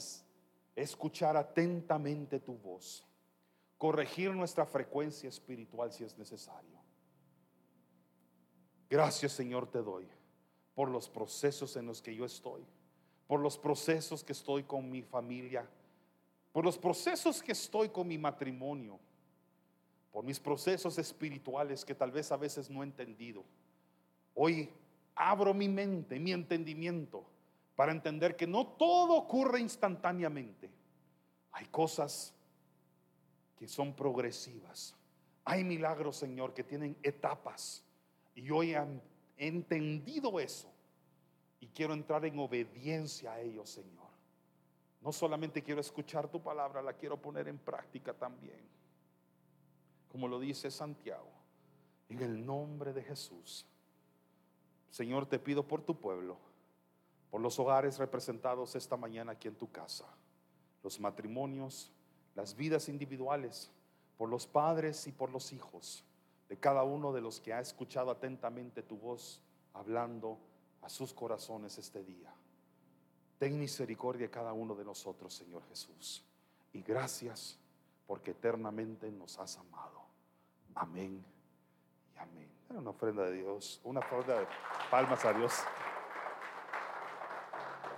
escuchar 0.75 1.37
atentamente 1.37 2.41
tu 2.41 2.57
voz, 2.57 3.07
corregir 3.77 4.31
nuestra 4.31 4.65
frecuencia 4.65 5.29
espiritual 5.29 5.93
si 5.93 6.03
es 6.03 6.17
necesario. 6.17 6.77
Gracias 8.89 9.31
Señor 9.31 9.67
te 9.67 9.81
doy 9.81 10.09
por 10.75 10.89
los 10.89 11.07
procesos 11.07 11.77
en 11.77 11.85
los 11.85 12.01
que 12.01 12.13
yo 12.13 12.25
estoy, 12.25 12.65
por 13.27 13.39
los 13.39 13.57
procesos 13.57 14.25
que 14.25 14.33
estoy 14.33 14.63
con 14.63 14.91
mi 14.91 15.03
familia, 15.03 15.65
por 16.53 16.63
los 16.63 16.77
procesos 16.77 17.41
que 17.41 17.51
estoy 17.51 17.89
con 17.89 18.07
mi 18.07 18.17
matrimonio, 18.17 18.99
por 20.11 20.23
mis 20.23 20.39
procesos 20.39 20.99
espirituales 20.99 21.83
que 21.83 21.95
tal 21.95 22.11
vez 22.11 22.31
a 22.31 22.37
veces 22.37 22.69
no 22.69 22.83
he 22.83 22.85
entendido. 22.85 23.43
Hoy 24.35 24.69
abro 25.15 25.53
mi 25.55 25.67
mente, 25.67 26.19
mi 26.19 26.31
entendimiento, 26.31 27.25
para 27.75 27.91
entender 27.91 28.35
que 28.35 28.45
no 28.45 28.67
todo 28.67 29.15
ocurre 29.15 29.59
instantáneamente. 29.59 30.69
Hay 31.51 31.65
cosas 31.65 32.35
que 33.57 33.67
son 33.67 33.95
progresivas. 33.95 34.95
Hay 35.45 35.63
milagros, 35.63 36.17
Señor, 36.17 36.53
que 36.53 36.63
tienen 36.63 36.95
etapas. 37.01 37.83
Y 38.35 38.49
hoy 38.51 38.75
he 38.75 39.47
entendido 39.47 40.39
eso. 40.39 40.71
Y 41.59 41.67
quiero 41.67 41.93
entrar 41.93 42.23
en 42.25 42.37
obediencia 42.37 43.33
a 43.33 43.41
ellos, 43.41 43.69
Señor. 43.69 44.02
No 45.03 45.11
solamente 45.11 45.61
quiero 45.61 45.81
escuchar 45.81 46.29
tu 46.29 46.41
palabra, 46.41 46.81
la 46.81 46.93
quiero 46.93 47.21
poner 47.21 47.47
en 47.47 47.57
práctica 47.57 48.13
también. 48.13 48.61
Como 50.09 50.27
lo 50.27 50.39
dice 50.39 50.71
Santiago. 50.71 51.31
En 52.09 52.21
el 52.21 52.45
nombre 52.45 52.93
de 52.93 53.03
Jesús. 53.03 53.65
Señor, 54.89 55.25
te 55.25 55.39
pido 55.39 55.67
por 55.67 55.81
tu 55.81 55.99
pueblo, 55.99 56.37
por 57.31 57.41
los 57.41 57.57
hogares 57.59 57.97
representados 57.97 58.75
esta 58.75 58.95
mañana 58.95 59.31
aquí 59.31 59.47
en 59.47 59.55
tu 59.55 59.71
casa, 59.71 60.05
los 60.83 60.99
matrimonios, 60.99 61.91
las 62.35 62.55
vidas 62.55 62.89
individuales, 62.89 63.71
por 64.17 64.29
los 64.29 64.45
padres 64.45 65.07
y 65.07 65.11
por 65.11 65.31
los 65.31 65.51
hijos 65.51 66.05
de 66.47 66.59
cada 66.59 66.83
uno 66.83 67.11
de 67.11 67.21
los 67.21 67.39
que 67.39 67.51
ha 67.51 67.59
escuchado 67.59 68.11
atentamente 68.11 68.83
tu 68.83 68.97
voz 68.97 69.41
hablando 69.73 70.37
a 70.81 70.89
sus 70.89 71.11
corazones 71.11 71.77
este 71.79 72.03
día. 72.03 72.31
Ten 73.37 73.59
misericordia 73.59 74.29
cada 74.29 74.53
uno 74.53 74.75
de 74.75 74.85
nosotros, 74.85 75.33
Señor 75.33 75.63
Jesús. 75.69 76.23
Y 76.71 76.81
gracias 76.81 77.59
porque 78.07 78.31
eternamente 78.31 79.11
nos 79.11 79.39
has 79.39 79.57
amado. 79.57 80.01
Amén 80.75 81.23
y 82.15 82.17
amén. 82.19 82.49
Una 82.69 82.89
ofrenda 82.89 83.25
de 83.25 83.33
Dios, 83.33 83.79
una 83.83 83.99
ofrenda 83.99 84.39
de 84.39 84.47
palmas 84.89 85.23
a 85.25 85.33
Dios. 85.33 85.53